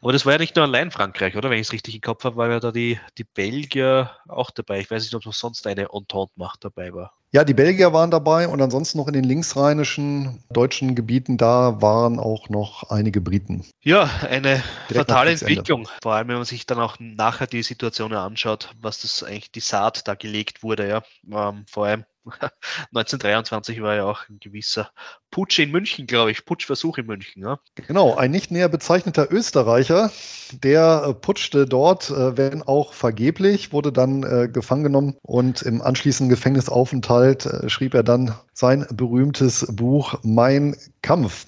[0.00, 1.50] Aber das war ja nicht nur allein Frankreich, oder?
[1.50, 4.80] Wenn ich es richtig im Kopf habe, war ja da die, die Belgier auch dabei.
[4.80, 7.12] Ich weiß nicht, ob noch sonst eine Entente-Macht dabei war.
[7.34, 12.18] Ja, die Belgier waren dabei und ansonsten noch in den linksrheinischen deutschen Gebieten, da waren
[12.18, 13.64] auch noch einige Briten.
[13.82, 15.88] Ja, eine Direkt fatale Entwicklung.
[16.02, 19.60] Vor allem, wenn man sich dann auch nachher die Situation anschaut, was das eigentlich die
[19.60, 21.02] Saat da gelegt wurde, ja.
[21.30, 22.04] Ähm, vor allem
[22.94, 24.90] 1923 war ja auch ein gewisser
[25.30, 27.42] Putsch in München, glaube ich, Putschversuch in München.
[27.42, 27.58] Ja?
[27.74, 30.10] Genau, ein nicht näher bezeichneter Österreicher,
[30.52, 35.82] der äh, putschte dort, äh, wenn auch vergeblich, wurde dann äh, gefangen genommen und im
[35.82, 41.46] anschließenden Gefängnisaufenthalt äh, schrieb er dann sein berühmtes Buch Mein Kampf.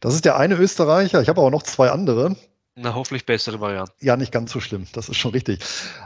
[0.00, 2.36] Das ist der eine Österreicher, ich habe aber noch zwei andere.
[2.76, 3.92] Na, hoffentlich bessere Variante.
[4.00, 5.60] Ja, nicht ganz so schlimm, das ist schon richtig.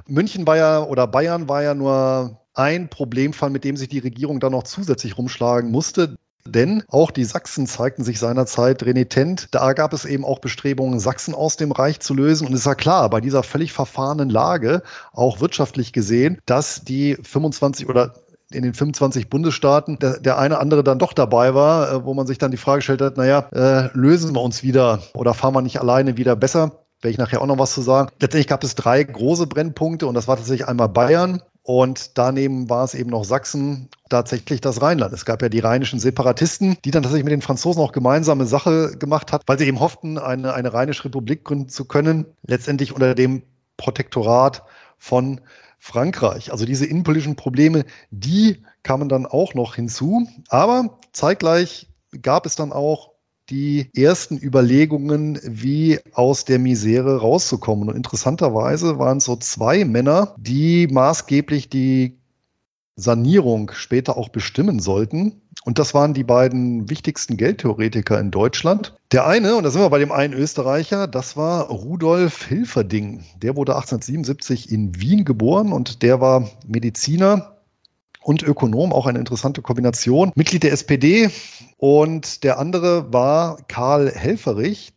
[0.06, 4.40] München war ja, oder Bayern war ja nur ein Problemfall, mit dem sich die Regierung
[4.40, 6.16] dann noch zusätzlich rumschlagen musste.
[6.46, 9.48] Denn auch die Sachsen zeigten sich seinerzeit renitent.
[9.52, 12.46] Da gab es eben auch Bestrebungen, Sachsen aus dem Reich zu lösen.
[12.46, 14.82] Und es war klar, bei dieser völlig verfahrenen Lage,
[15.12, 18.14] auch wirtschaftlich gesehen, dass die 25 oder
[18.52, 22.26] in den 25 Bundesstaaten der, der eine andere dann doch dabei war, äh, wo man
[22.26, 25.62] sich dann die Frage gestellt hat, naja, äh, lösen wir uns wieder oder fahren wir
[25.62, 26.72] nicht alleine wieder besser?
[27.00, 28.11] Werde ich nachher auch noch was zu sagen.
[28.20, 32.84] Letztendlich gab es drei große Brennpunkte und das war tatsächlich einmal Bayern, und daneben war
[32.84, 35.14] es eben noch Sachsen, tatsächlich das Rheinland.
[35.14, 38.98] Es gab ja die rheinischen Separatisten, die dann tatsächlich mit den Franzosen auch gemeinsame Sache
[38.98, 43.14] gemacht hat, weil sie eben hofften, eine, eine rheinische Republik gründen zu können, letztendlich unter
[43.14, 43.44] dem
[43.78, 44.64] Protektorat
[44.98, 45.40] von
[45.78, 46.52] Frankreich.
[46.52, 50.28] Also diese innenpolitischen Probleme, die kamen dann auch noch hinzu.
[50.50, 51.88] Aber zeitgleich
[52.20, 53.13] gab es dann auch
[53.51, 57.88] die ersten Überlegungen, wie aus der Misere rauszukommen.
[57.88, 62.18] Und interessanterweise waren es so zwei Männer, die maßgeblich die
[62.97, 65.42] Sanierung später auch bestimmen sollten.
[65.64, 68.95] Und das waren die beiden wichtigsten Geldtheoretiker in Deutschland.
[69.12, 73.24] Der eine, und da sind wir bei dem einen Österreicher, das war Rudolf Hilferding.
[73.42, 77.53] Der wurde 1877 in Wien geboren und der war Mediziner
[78.25, 80.33] und Ökonom, auch eine interessante Kombination.
[80.35, 81.31] Mitglied der SPD
[81.77, 84.93] und der andere war Karl Helferich,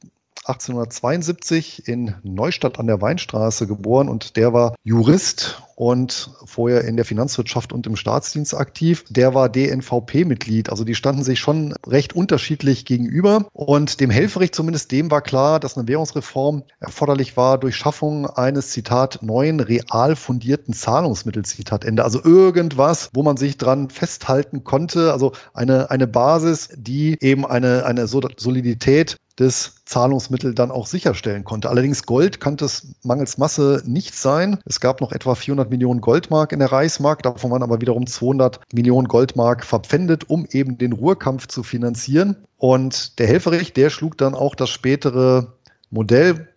[0.46, 7.06] 1872 in Neustadt an der Weinstraße geboren und der war Jurist und vorher in der
[7.06, 9.06] Finanzwirtschaft und im Staatsdienst aktiv.
[9.10, 13.46] Der war DNVP-Mitglied, also die standen sich schon recht unterschiedlich gegenüber.
[13.54, 18.72] Und dem Helferich zumindest, dem war klar, dass eine Währungsreform erforderlich war durch Schaffung eines,
[18.72, 22.04] Zitat, neuen real fundierten Zahlungsmittels, Zitat Ende.
[22.04, 27.86] Also irgendwas, wo man sich dran festhalten konnte, also eine, eine Basis, die eben eine,
[27.86, 31.70] eine Solidität des Zahlungsmittel dann auch sicherstellen konnte.
[31.70, 34.60] Allerdings Gold kann es mangels Masse nicht sein.
[34.66, 38.60] Es gab noch etwa 400 Millionen Goldmark in der Reichsmark, davon waren aber wiederum 200
[38.74, 42.38] Millionen Goldmark verpfändet, um eben den Ruhrkampf zu finanzieren.
[42.58, 45.54] Und der Helferich, der schlug dann auch das spätere
[45.90, 46.48] Modell,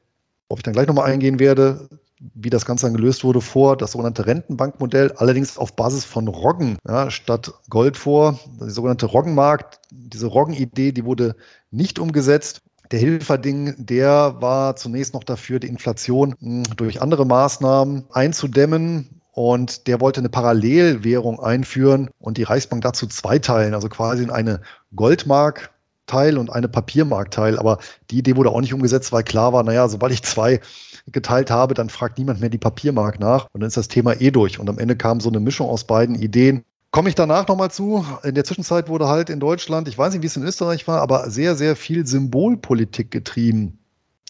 [0.49, 1.89] worauf ich dann gleich nochmal eingehen werde,
[2.35, 6.77] wie das Ganze dann gelöst wurde, vor, das sogenannte Rentenbankmodell, allerdings auf Basis von Roggen
[6.87, 8.39] ja, statt Gold vor.
[8.61, 11.35] Die sogenannte Roggenmarkt, diese Roggen-Idee, die wurde
[11.71, 12.61] nicht umgesetzt
[12.91, 19.21] der Hilferding, der war zunächst noch dafür, die Inflation hm, durch andere Maßnahmen einzudämmen.
[19.33, 24.61] Und der wollte eine Parallelwährung einführen und die Reichsbank dazu zweiteilen, also quasi in eine
[24.95, 25.71] Goldmark
[26.11, 27.59] Teil und eine Papiermarktteil.
[27.59, 27.79] Aber
[28.11, 30.61] die Idee wurde auch nicht umgesetzt, weil klar war, naja, sobald ich zwei
[31.07, 34.31] geteilt habe, dann fragt niemand mehr die Papiermark nach und dann ist das Thema eh
[34.31, 34.59] durch.
[34.59, 36.65] Und am Ende kam so eine Mischung aus beiden Ideen.
[36.91, 38.05] Komme ich danach nochmal zu.
[38.25, 41.01] In der Zwischenzeit wurde halt in Deutschland, ich weiß nicht, wie es in Österreich war,
[41.01, 43.79] aber sehr, sehr viel Symbolpolitik getrieben.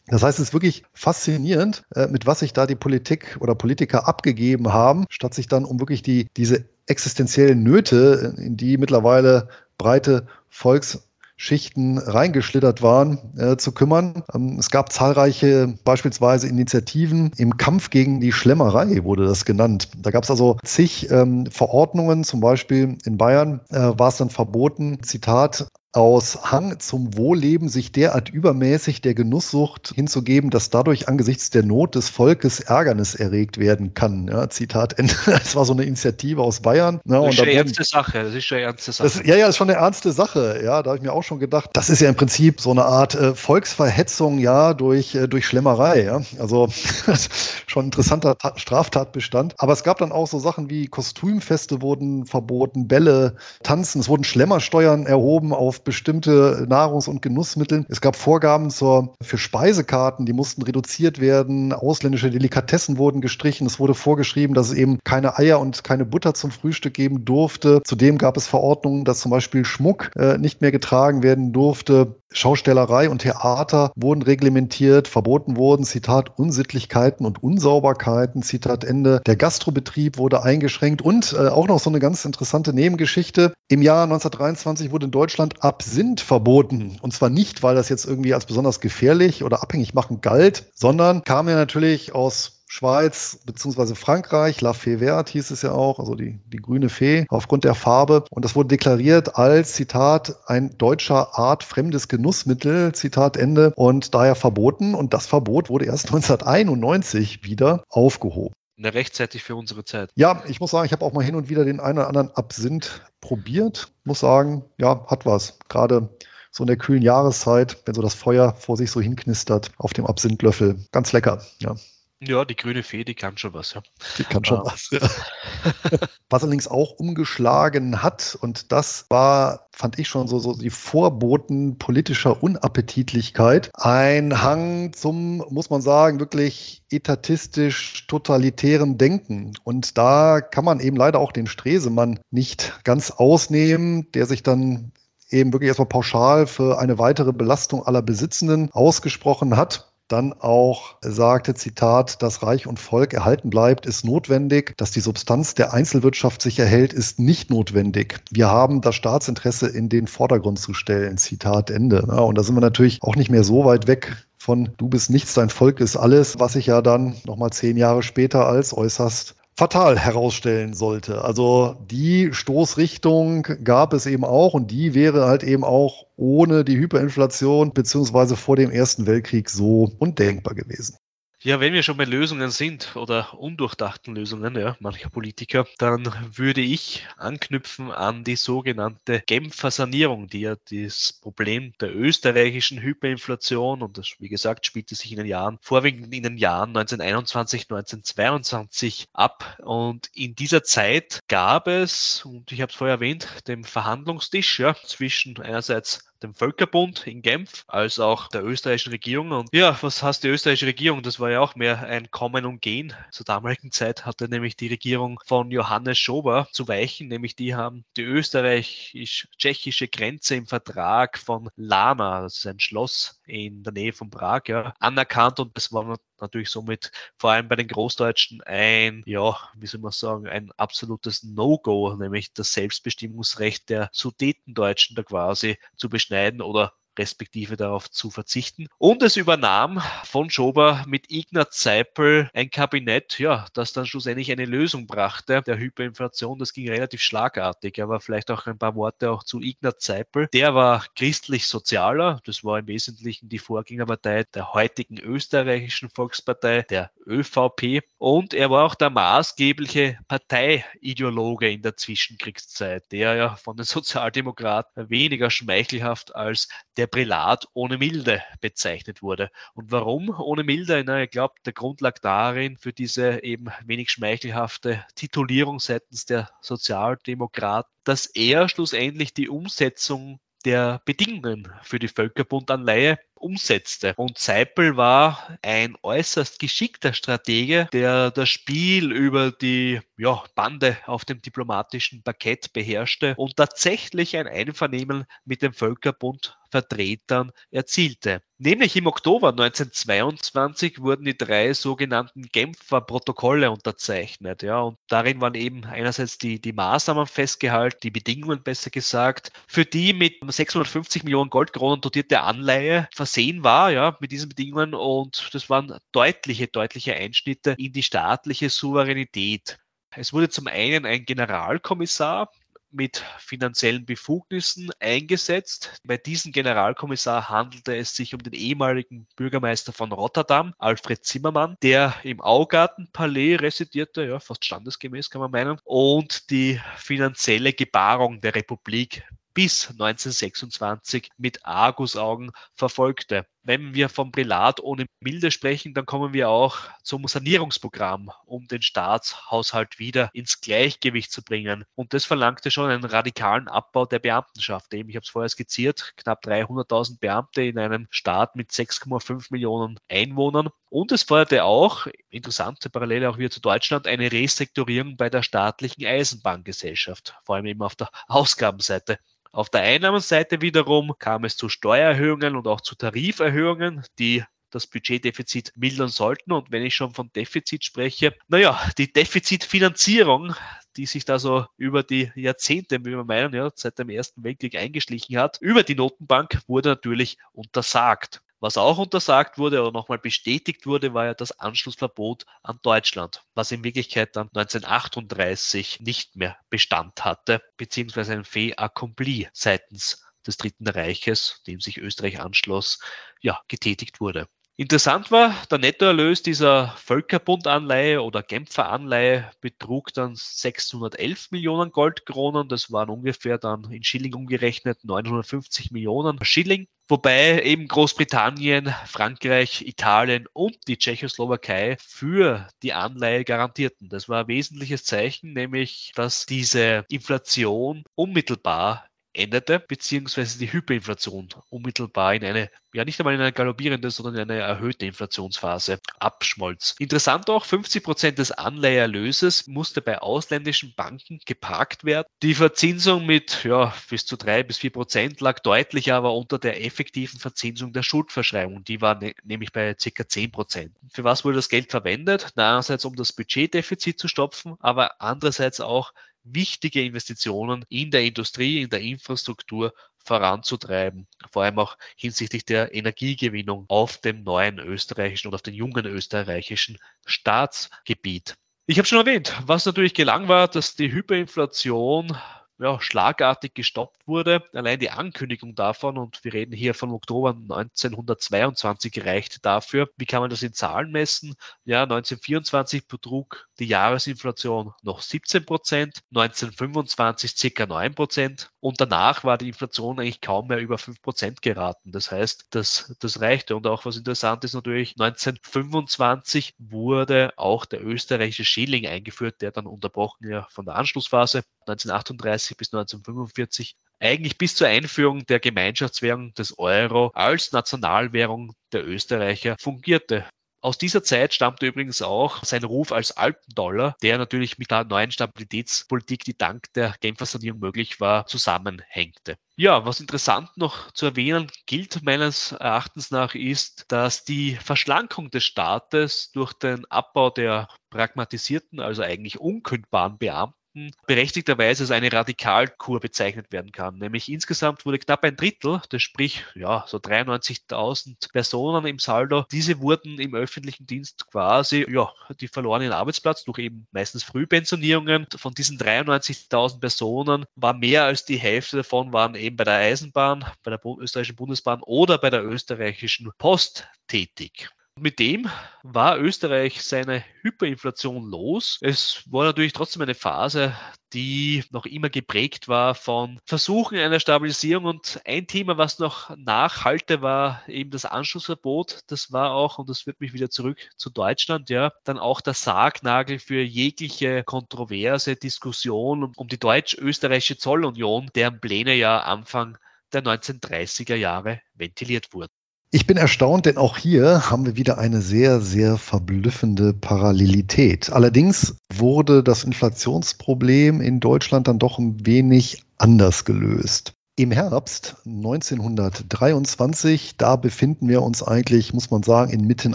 [0.08, 4.08] Das heißt, es ist wirklich faszinierend, äh, mit was sich da die Politik oder Politiker
[4.08, 9.48] abgegeben haben, statt sich dann um wirklich die, diese existenziellen Nöte, in die mittlerweile
[9.78, 11.06] breite Volks-
[11.40, 14.24] Schichten reingeschlittert waren, äh, zu kümmern.
[14.34, 19.88] Ähm, es gab zahlreiche beispielsweise Initiativen im Kampf gegen die Schlemmerei, wurde das genannt.
[19.96, 24.28] Da gab es also zig ähm, Verordnungen, zum Beispiel in Bayern äh, war es dann
[24.28, 31.50] verboten, Zitat, aus Hang zum Wohlleben sich derart übermäßig der Genusssucht hinzugeben, dass dadurch angesichts
[31.50, 34.28] der Not des Volkes Ärgernis erregt werden kann.
[34.28, 35.14] Ja, Zitat Ende.
[35.26, 37.00] Das war so eine Initiative aus Bayern.
[37.04, 38.22] Ja, das ist eine ernste Sache.
[38.22, 39.08] Das ist schon eine ernste Sache.
[39.08, 40.60] Das, ja, ja, das ist schon eine ernste Sache.
[40.62, 42.84] Ja, da habe ich mir auch schon gedacht, das ist ja im Prinzip so eine
[42.84, 46.04] Art äh, Volksverhetzung, ja, durch, äh, durch Schlemmerei.
[46.04, 46.68] Ja, also
[47.66, 49.54] schon ein interessanter Ta Straftatbestand.
[49.58, 54.00] Aber es gab dann auch so Sachen wie Kostümfeste wurden verboten, Bälle, Tanzen.
[54.00, 57.84] Es wurden Schlemmersteuern erhoben auf bestimmte Nahrungs- und Genussmittel.
[57.88, 61.72] Es gab Vorgaben zur, für Speisekarten, die mussten reduziert werden.
[61.72, 63.66] Ausländische Delikatessen wurden gestrichen.
[63.66, 67.82] Es wurde vorgeschrieben, dass es eben keine Eier und keine Butter zum Frühstück geben durfte.
[67.84, 72.19] Zudem gab es Verordnungen, dass zum Beispiel Schmuck äh, nicht mehr getragen werden durfte.
[72.32, 79.20] Schaustellerei und Theater wurden reglementiert, verboten wurden, Zitat, Unsittlichkeiten und Unsauberkeiten, Zitat Ende.
[79.26, 83.52] Der Gastrobetrieb wurde eingeschränkt und äh, auch noch so eine ganz interessante Nebengeschichte.
[83.68, 86.98] Im Jahr 1923 wurde in Deutschland Absinth verboten.
[87.02, 91.24] Und zwar nicht, weil das jetzt irgendwie als besonders gefährlich oder abhängig machen galt, sondern
[91.24, 96.14] kam ja natürlich aus Schweiz beziehungsweise Frankreich, La Fée Verte hieß es ja auch, also
[96.14, 98.24] die, die grüne Fee aufgrund der Farbe.
[98.30, 104.36] Und das wurde deklariert als, Zitat, ein deutscher Art fremdes Genussmittel, Zitat Ende, und daher
[104.36, 104.94] verboten.
[104.94, 108.54] Und das Verbot wurde erst 1991 wieder aufgehoben.
[108.76, 110.12] Na, rechtzeitig für unsere Zeit.
[110.14, 112.30] Ja, ich muss sagen, ich habe auch mal hin und wieder den einen oder anderen
[112.36, 113.92] Absinth probiert.
[114.04, 115.58] Muss sagen, ja, hat was.
[115.68, 116.16] Gerade
[116.52, 120.06] so in der kühlen Jahreszeit, wenn so das Feuer vor sich so hinknistert auf dem
[120.06, 120.76] Absinthlöffel.
[120.92, 121.74] Ganz lecker, ja.
[122.22, 123.82] Ja, die grüne Fee, die kann schon was, ja.
[124.18, 124.64] Die kann schon ah.
[124.66, 125.00] was, ja.
[126.28, 131.78] was allerdings auch umgeschlagen hat, und das war, fand ich schon so, so die Vorboten
[131.78, 133.70] politischer Unappetitlichkeit.
[133.72, 139.54] Ein Hang zum, muss man sagen, wirklich etatistisch totalitären Denken.
[139.64, 144.92] Und da kann man eben leider auch den Stresemann nicht ganz ausnehmen, der sich dann
[145.30, 151.54] eben wirklich erstmal pauschal für eine weitere Belastung aller Besitzenden ausgesprochen hat dann auch sagte,
[151.54, 154.74] Zitat, dass Reich und Volk erhalten bleibt, ist notwendig.
[154.76, 158.20] Dass die Substanz der Einzelwirtschaft sich erhält, ist nicht notwendig.
[158.30, 161.18] Wir haben das Staatsinteresse in den Vordergrund zu stellen.
[161.18, 162.02] Zitat Ende.
[162.02, 165.34] Und da sind wir natürlich auch nicht mehr so weit weg von du bist nichts,
[165.34, 169.98] dein Volk ist alles, was sich ja dann nochmal zehn Jahre später als äußerst fatal
[169.98, 171.22] herausstellen sollte.
[171.22, 176.78] Also die Stoßrichtung gab es eben auch und die wäre halt eben auch ohne die
[176.78, 180.96] Hyperinflation beziehungsweise vor dem Ersten Weltkrieg so undenkbar gewesen.
[181.42, 186.04] Ja, wenn wir schon bei Lösungen sind oder undurchdachten Lösungen, ja, mancher Politiker, dann
[186.36, 193.80] würde ich anknüpfen an die sogenannte Genfer Sanierung, die ja das Problem der österreichischen Hyperinflation
[193.80, 199.08] und das, wie gesagt, spielte sich in den Jahren, vorwiegend in den Jahren 1921, 1922
[199.14, 199.56] ab.
[199.62, 204.74] Und in dieser Zeit gab es, und ich habe es vorher erwähnt, den Verhandlungstisch ja,
[204.74, 209.32] zwischen einerseits dem Völkerbund in Genf als auch der österreichischen Regierung.
[209.32, 211.02] Und ja, was heißt die österreichische Regierung?
[211.02, 212.92] Das war ja auch mehr ein Kommen und Gehen.
[213.10, 217.84] Zur damaligen Zeit hatte nämlich die Regierung von Johannes Schober zu weichen, nämlich die haben
[217.96, 224.10] die österreichisch-tschechische Grenze im Vertrag von Lana, das ist ein Schloss in der Nähe von
[224.10, 229.36] Prag, ja, anerkannt und es war natürlich somit vor allem bei den Großdeutschen ein, ja,
[229.54, 235.88] wie soll man sagen, ein absolutes No-Go, nämlich das Selbstbestimmungsrecht der Sudetendeutschen da quasi zu
[235.88, 238.66] beschneiden oder respektive darauf zu verzichten.
[238.78, 244.44] Und es übernahm von Schober mit Ignaz Seipel ein Kabinett, ja, das dann schlussendlich eine
[244.44, 246.38] Lösung brachte der Hyperinflation.
[246.38, 250.28] Das ging relativ schlagartig, aber vielleicht auch ein paar Worte auch zu Ignaz Seipel.
[250.32, 257.82] Der war christlich-sozialer, das war im Wesentlichen die Vorgängerpartei der heutigen österreichischen Volkspartei, der ÖVP.
[257.98, 264.90] Und er war auch der maßgebliche Parteiideologe in der Zwischenkriegszeit, der ja von den Sozialdemokraten
[264.90, 266.48] weniger schmeichelhaft als
[266.80, 269.30] der Prälat ohne Milde bezeichnet wurde.
[269.52, 270.82] Und warum ohne Milde?
[270.86, 276.30] Na, ich glaube, der Grund lag darin für diese eben wenig schmeichelhafte Titulierung seitens der
[276.40, 283.94] Sozialdemokraten, dass er schlussendlich die Umsetzung der Bedingungen für die Völkerbundanleihe umsetzte.
[283.96, 291.04] Und Seipel war ein äußerst geschickter Stratege, der das Spiel über die ja, Bande auf
[291.04, 298.22] dem diplomatischen Parkett beherrschte und tatsächlich ein Einvernehmen mit dem Völkerbund Vertretern erzielte.
[298.38, 304.42] Nämlich im Oktober 1922 wurden die drei sogenannten Genfer Protokolle unterzeichnet.
[304.42, 309.64] Ja, und darin waren eben einerseits die, die Maßnahmen festgehalten, die Bedingungen besser gesagt, für
[309.64, 314.74] die mit 650 Millionen Goldkronen dotierte Anleihe versehen war, ja, mit diesen Bedingungen.
[314.74, 319.58] Und das waren deutliche, deutliche Einschnitte in die staatliche Souveränität.
[319.96, 322.30] Es wurde zum einen ein Generalkommissar
[322.70, 325.80] mit finanziellen Befugnissen eingesetzt.
[325.82, 331.96] Bei diesem Generalkommissar handelte es sich um den ehemaligen Bürgermeister von Rotterdam, Alfred Zimmermann, der
[332.04, 339.02] im Augartenpalais residierte, ja, fast standesgemäß kann man meinen, und die finanzielle Gebarung der Republik
[339.34, 343.26] bis 1926 mit Argusaugen verfolgte.
[343.42, 348.60] Wenn wir vom Prälat ohne Milde sprechen, dann kommen wir auch zum Sanierungsprogramm, um den
[348.60, 351.64] Staatshaushalt wieder ins Gleichgewicht zu bringen.
[351.74, 354.74] Und das verlangte schon einen radikalen Abbau der Beamtenschaft.
[354.74, 359.78] Eben, ich habe es vorher skizziert, knapp 300.000 Beamte in einem Staat mit 6,5 Millionen
[359.88, 360.50] Einwohnern.
[360.68, 365.86] Und es forderte auch, interessante Parallele auch wieder zu Deutschland, eine Restrukturierung bei der staatlichen
[365.86, 368.98] Eisenbahngesellschaft, vor allem eben auf der Ausgabenseite.
[369.32, 375.52] Auf der Einnahmenseite wiederum kam es zu Steuererhöhungen und auch zu Tariferhöhungen, die das Budgetdefizit
[375.56, 376.32] mildern sollten.
[376.32, 380.34] Und wenn ich schon von Defizit spreche, naja, die Defizitfinanzierung,
[380.76, 384.56] die sich da so über die Jahrzehnte, wie wir meinen, ja, seit dem Ersten Weltkrieg
[384.56, 388.22] eingeschlichen hat, über die Notenbank wurde natürlich untersagt.
[388.42, 393.52] Was auch untersagt wurde oder nochmal bestätigt wurde, war ja das Anschlussverbot an Deutschland, was
[393.52, 400.68] in Wirklichkeit dann 1938 nicht mehr Bestand hatte, beziehungsweise ein fait accompli seitens des Dritten
[400.68, 402.78] Reiches, dem sich Österreich anschloss,
[403.20, 404.26] ja, getätigt wurde.
[404.56, 412.48] Interessant war, der Nettoerlös dieser Völkerbundanleihe oder Genfer Anleihe betrug dann 611 Millionen Goldkronen.
[412.48, 416.68] Das waren ungefähr dann in Schilling umgerechnet 950 Millionen Schilling.
[416.90, 423.88] Wobei eben Großbritannien, Frankreich, Italien und die Tschechoslowakei für die Anleihe garantierten.
[423.88, 432.14] Das war ein wesentliches Zeichen, nämlich dass diese Inflation unmittelbar endete, beziehungsweise die Hyperinflation unmittelbar
[432.14, 436.76] in eine, ja nicht einmal in eine galoppierende, sondern in eine erhöhte Inflationsphase abschmolz.
[436.78, 442.06] Interessant auch, 50 Prozent des Anleiherlöses musste bei ausländischen Banken geparkt werden.
[442.22, 446.64] Die Verzinsung mit ja, bis zu drei bis vier Prozent lag deutlich aber unter der
[446.64, 448.64] effektiven Verzinsung der Schuldverschreibung.
[448.64, 450.76] Die war ne nämlich bei circa 10 Prozent.
[450.92, 452.32] Für was wurde das Geld verwendet?
[452.36, 455.92] Einerseits um das Budgetdefizit zu stopfen, aber andererseits auch
[456.24, 459.72] wichtige Investitionen in der Industrie, in der Infrastruktur
[460.04, 465.86] voranzutreiben, vor allem auch hinsichtlich der Energiegewinnung auf dem neuen österreichischen und auf dem jungen
[465.86, 468.36] österreichischen Staatsgebiet.
[468.66, 472.16] Ich habe schon erwähnt, was natürlich gelang war, dass die Hyperinflation
[472.60, 474.44] ja, schlagartig gestoppt wurde.
[474.52, 479.88] Allein die Ankündigung davon, und wir reden hier von Oktober 1922, reicht dafür.
[479.96, 481.34] Wie kann man das in Zahlen messen?
[481.64, 489.38] Ja, 1924 betrug die Jahresinflation noch 17 Prozent, 1925 circa 9 Prozent und danach war
[489.38, 491.92] die Inflation eigentlich kaum mehr über 5 Prozent geraten.
[491.92, 493.56] Das heißt, das, das reichte.
[493.56, 499.66] Und auch was interessant ist natürlich, 1925 wurde auch der österreichische Schilling eingeführt, der dann
[499.66, 506.58] unterbrochen ja von der Anschlussphase 1938 bis 1945 eigentlich bis zur Einführung der Gemeinschaftswährung des
[506.58, 510.26] Euro als Nationalwährung der Österreicher fungierte.
[510.62, 515.10] Aus dieser Zeit stammte übrigens auch sein Ruf als Alpendollar, der natürlich mit der neuen
[515.10, 519.36] Stabilitätspolitik, die dank der Genfer Sanierung möglich war, zusammenhängte.
[519.56, 525.44] Ja, was interessant noch zu erwähnen gilt meines Erachtens nach ist, dass die Verschlankung des
[525.44, 530.59] Staates durch den Abbau der pragmatisierten, also eigentlich unkündbaren Beamten
[531.06, 533.98] berechtigterweise als eine Radikalkur bezeichnet werden kann.
[533.98, 539.80] Nämlich insgesamt wurde knapp ein Drittel, das sprich ja so 93.000 Personen im Saldo, diese
[539.80, 545.26] wurden im öffentlichen Dienst quasi, ja, die verloren ihren Arbeitsplatz durch eben meistens Frühpensionierungen.
[545.36, 550.44] Von diesen 93.000 Personen war mehr als die Hälfte davon waren eben bei der Eisenbahn,
[550.62, 554.70] bei der österreichischen Bundesbahn oder bei der österreichischen Post tätig.
[555.02, 555.48] Mit dem
[555.82, 558.76] war Österreich seine Hyperinflation los.
[558.82, 560.76] Es war natürlich trotzdem eine Phase,
[561.14, 564.84] die noch immer geprägt war von Versuchen einer Stabilisierung.
[564.84, 569.00] Und ein Thema, was noch nachhalte, war eben das Anschlussverbot.
[569.06, 572.52] Das war auch, und das führt mich wieder zurück zu Deutschland, ja, dann auch der
[572.52, 579.78] Sargnagel für jegliche kontroverse Diskussion um die deutsch-österreichische Zollunion, deren Pläne ja Anfang
[580.12, 582.59] der 1930er Jahre ventiliert wurden.
[582.92, 588.10] Ich bin erstaunt, denn auch hier haben wir wieder eine sehr, sehr verblüffende Parallelität.
[588.10, 594.14] Allerdings wurde das Inflationsproblem in Deutschland dann doch ein wenig anders gelöst.
[594.34, 599.94] Im Herbst 1923, da befinden wir uns eigentlich, muss man sagen, inmitten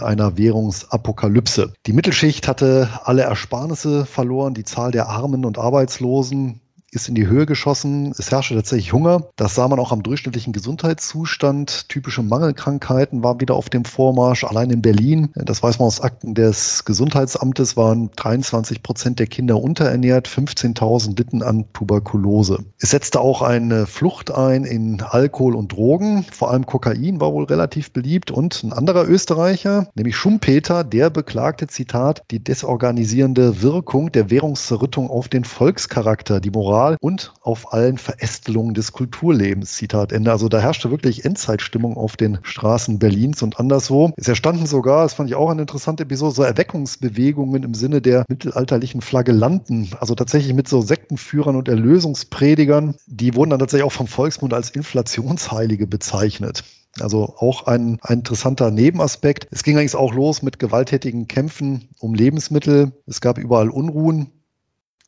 [0.00, 1.74] einer Währungsapokalypse.
[1.86, 6.62] Die Mittelschicht hatte alle Ersparnisse verloren, die Zahl der Armen und Arbeitslosen
[6.96, 8.12] ist in die Höhe geschossen.
[8.18, 9.28] Es herrschte tatsächlich Hunger.
[9.36, 11.88] Das sah man auch am durchschnittlichen Gesundheitszustand.
[11.88, 14.44] Typische Mangelkrankheiten waren wieder auf dem Vormarsch.
[14.44, 19.62] Allein in Berlin, das weiß man aus Akten des Gesundheitsamtes, waren 23 Prozent der Kinder
[19.62, 22.64] unterernährt, 15.000 litten an Tuberkulose.
[22.80, 26.24] Es setzte auch eine Flucht ein in Alkohol und Drogen.
[26.32, 28.30] Vor allem Kokain war wohl relativ beliebt.
[28.30, 35.28] Und ein anderer Österreicher, nämlich Schumpeter, der beklagte, Zitat, die desorganisierende Wirkung der Währungszerrüttung auf
[35.28, 39.72] den Volkscharakter, die Moral Moral und auf allen Verästelungen des Kulturlebens.
[39.72, 40.30] Zitat Ende.
[40.30, 44.12] Also da herrschte wirklich Endzeitstimmung auf den Straßen Berlins und anderswo.
[44.16, 48.24] Es erstanden sogar, das fand ich auch eine interessante Episode, so Erweckungsbewegungen im Sinne der
[48.28, 49.90] mittelalterlichen Flagellanten.
[49.98, 52.94] Also tatsächlich mit so Sektenführern und Erlösungspredigern.
[53.06, 56.64] Die wurden dann tatsächlich auch vom Volksmund als Inflationsheilige bezeichnet.
[57.00, 59.48] Also auch ein, ein, interessanter Nebenaspekt.
[59.50, 62.92] Es ging eigentlich auch los mit gewalttätigen Kämpfen um Lebensmittel.
[63.06, 64.30] Es gab überall Unruhen.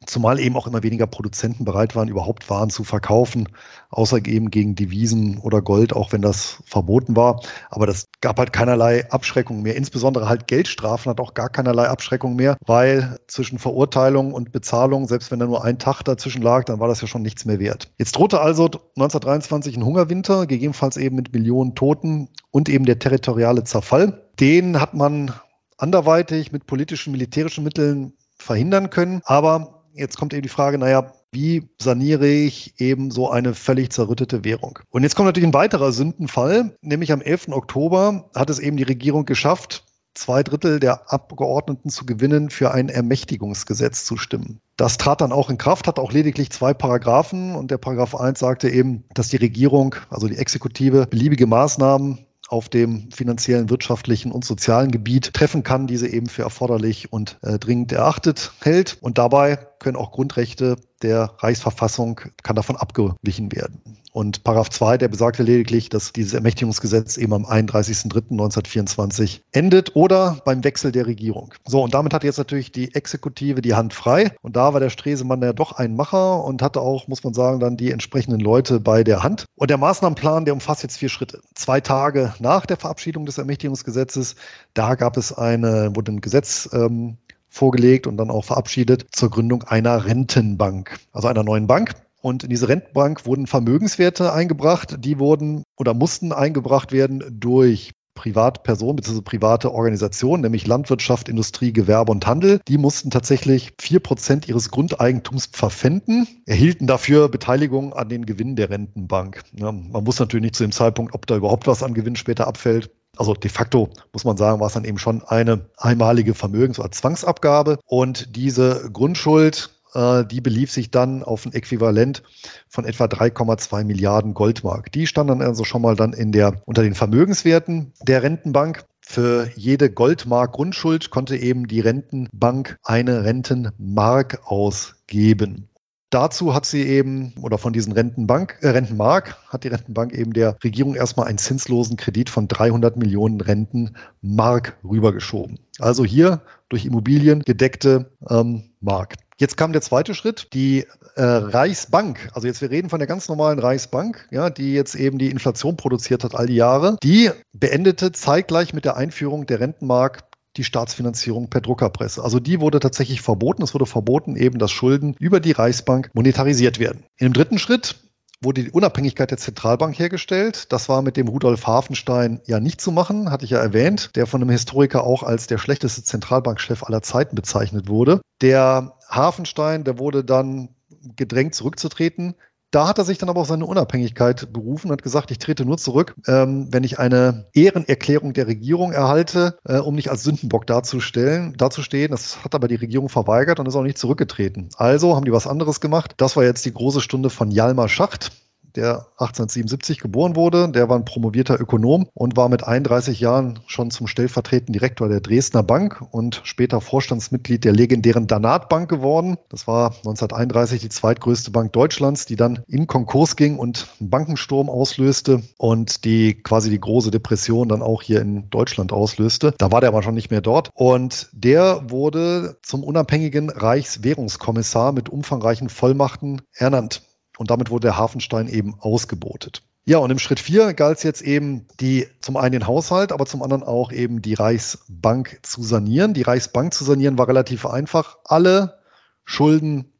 [0.09, 3.51] Zumal eben auch immer weniger Produzenten bereit waren, überhaupt Waren zu verkaufen,
[3.91, 7.43] außer eben gegen Devisen oder Gold, auch wenn das verboten war.
[7.69, 9.77] Aber das gab halt keinerlei Abschreckung mehr.
[9.77, 15.31] Insbesondere halt Geldstrafen hat auch gar keinerlei Abschreckung mehr, weil zwischen Verurteilung und Bezahlung, selbst
[15.31, 17.93] wenn da nur ein Tag dazwischen lag, dann war das ja schon nichts mehr wert.
[17.99, 23.65] Jetzt drohte also 1923 ein Hungerwinter, gegebenenfalls eben mit Millionen Toten und eben der territoriale
[23.65, 24.31] Zerfall.
[24.41, 25.33] Den hat man
[25.77, 29.21] anderweitig mit politischen, militärischen Mitteln verhindern können.
[29.25, 34.45] Aber Jetzt kommt eben die Frage, naja, wie saniere ich eben so eine völlig zerrüttete
[34.45, 34.79] Währung?
[34.91, 37.49] Und jetzt kommt natürlich ein weiterer Sündenfall, nämlich am 11.
[37.49, 39.85] Oktober hat es eben die Regierung geschafft,
[40.15, 44.61] zwei Drittel der Abgeordneten zu gewinnen, für ein Ermächtigungsgesetz zu stimmen.
[44.77, 48.39] Das trat dann auch in Kraft, hat auch lediglich zwei Paragraphen und der Paragraph 1
[48.39, 54.45] sagte eben, dass die Regierung, also die Exekutive, beliebige Maßnahmen auf dem finanziellen, wirtschaftlichen und
[54.45, 58.97] sozialen Gebiet treffen kann, diese eben für erforderlich und äh, dringend erachtet hält.
[59.03, 63.83] Und dabei können auch Grundrechte der Reichsverfassung kann davon abgewichen werden.
[64.13, 70.65] Und Paragraph 2, der besagte lediglich, dass dieses Ermächtigungsgesetz eben am 31.03.1924 endet oder beim
[70.65, 71.55] Wechsel der Regierung.
[71.65, 74.33] So, und damit hat jetzt natürlich die Exekutive die Hand frei.
[74.43, 77.61] Und da war der Stresemann ja doch ein Macher und hatte auch, muss man sagen,
[77.61, 79.45] dann die entsprechenden Leute bei der Hand.
[79.55, 81.41] Und der Maßnahmenplan, der umfasst jetzt vier Schritte.
[81.55, 84.35] Zwei Tage nach der Verabschiedung des Ermächtigungsgesetzes,
[84.75, 87.19] da gab es eine, wurde ein Gesetz ähm,
[87.59, 91.93] vorgelegt und dann auch verabschiedet zur Gründung einer Rentenbank, also einer neuen Bank.
[92.21, 98.97] Und in diese Rentenbank wurden Vermögenswerte eingebracht, die wurden oder mussten eingebracht werden durch Privatpersonen
[98.97, 99.21] bzw.
[99.21, 102.61] private Organisationen, nämlich Landwirtschaft, Industrie, Gewerbe und Handel.
[102.67, 108.71] Die mussten tatsächlich vier Prozent ihres Grundeigentums verpfänden, erhielten dafür Beteiligung an den Gewinnen der
[108.71, 109.45] Rentenbank.
[109.53, 112.49] Ja, man muss natürlich nicht zu dem Zeitpunkt, ob da überhaupt was an Gewinn später
[112.49, 116.79] abfällt, also de facto muss man sagen, war es dann eben schon eine einmalige Vermögens-
[116.79, 117.79] oder Zwangsabgabe.
[117.85, 122.23] Und diese Grundschuld, äh, die belief sich dann auf ein Äquivalent
[122.69, 124.93] von etwa 3,2 Milliarden Goldmark.
[124.93, 128.85] Die stand dann also schon mal dann in der, unter den Vermögenswerten der Rentenbank.
[129.01, 135.68] Für jede Goldmark Grundschuld konnte eben die Rentenbank eine Rentenmark ausgeben.
[136.11, 140.57] Dazu hat sie eben, oder von diesen Rentenbank, äh, Rentenmark, hat die Rentenbank eben der
[140.65, 145.59] Regierung erstmal einen zinslosen Kredit von 300 Millionen Rentenmark rübergeschoben.
[145.79, 149.15] Also hier durch Immobilien gedeckte ähm, Mark.
[149.41, 150.85] Jetzt kam der zweite Schritt, die
[151.15, 152.31] äh, Reichsbank.
[152.33, 155.77] Also jetzt wir reden von der ganz normalen Reichsbank, ja, die jetzt eben die Inflation
[155.77, 156.97] produziert hat all die Jahre.
[157.05, 160.28] Die beendete zeitgleich mit der Einführung der Rentenmark
[160.59, 162.23] die Staatsfinanzierung per Druckerpresse.
[162.23, 163.63] Also die wurde tatsächlich verboten.
[163.63, 167.05] Es wurde verboten, eben, dass Schulden über die Reichsbank monetarisiert werden.
[167.17, 167.97] In dem dritten Schritt
[168.41, 170.73] wurde die Unabhängigkeit der Zentralbank hergestellt.
[170.73, 174.27] Das war mit dem Rudolf Hafenstein ja nicht zu machen, hatte ich ja erwähnt, der
[174.27, 178.21] von einem Historiker auch als der schlechteste Zentralbankchef aller Zeiten bezeichnet wurde.
[178.41, 180.69] Der Hafenstein, der wurde dann
[181.17, 182.35] gedrängt zurückzutreten.
[182.71, 185.65] Da hat er sich dann aber auf seine Unabhängigkeit berufen und hat gesagt, ich trete
[185.65, 190.67] nur zurück, ähm, wenn ich eine Ehrenerklärung der Regierung erhalte, äh, um nicht als Sündenbock
[190.67, 192.11] darzustellen, dazustehen.
[192.11, 194.69] Das hat aber die Regierung verweigert und ist auch nicht zurückgetreten.
[194.77, 196.13] Also haben die was anderes gemacht.
[196.19, 198.33] Das war jetzt die große Stunde von Jalmar Schacht
[198.79, 200.69] der 1877 geboren wurde.
[200.69, 205.21] Der war ein promovierter Ökonom und war mit 31 Jahren schon zum stellvertretenden Direktor der
[205.21, 209.37] Dresdner Bank und später Vorstandsmitglied der legendären Danat Bank geworden.
[209.49, 214.71] Das war 1931 die zweitgrößte Bank Deutschlands, die dann in Konkurs ging und einen Bankensturm
[214.71, 219.55] auslöste und die quasi die große Depression dann auch hier in Deutschland auslöste.
[219.59, 220.71] Da war der aber schon nicht mehr dort.
[220.75, 227.08] Und der wurde zum unabhängigen Reichswährungskommissar mit umfangreichen Vollmachten ernannt.
[227.39, 229.63] Und damit wurde der Hafenstein eben ausgebotet.
[229.85, 233.25] Ja, und im Schritt 4 galt es jetzt eben, die zum einen den Haushalt, aber
[233.25, 236.13] zum anderen auch eben die Reichsbank zu sanieren.
[236.13, 238.19] Die Reichsbank zu sanieren war relativ einfach.
[238.25, 238.81] Alle
[239.25, 239.93] Schulden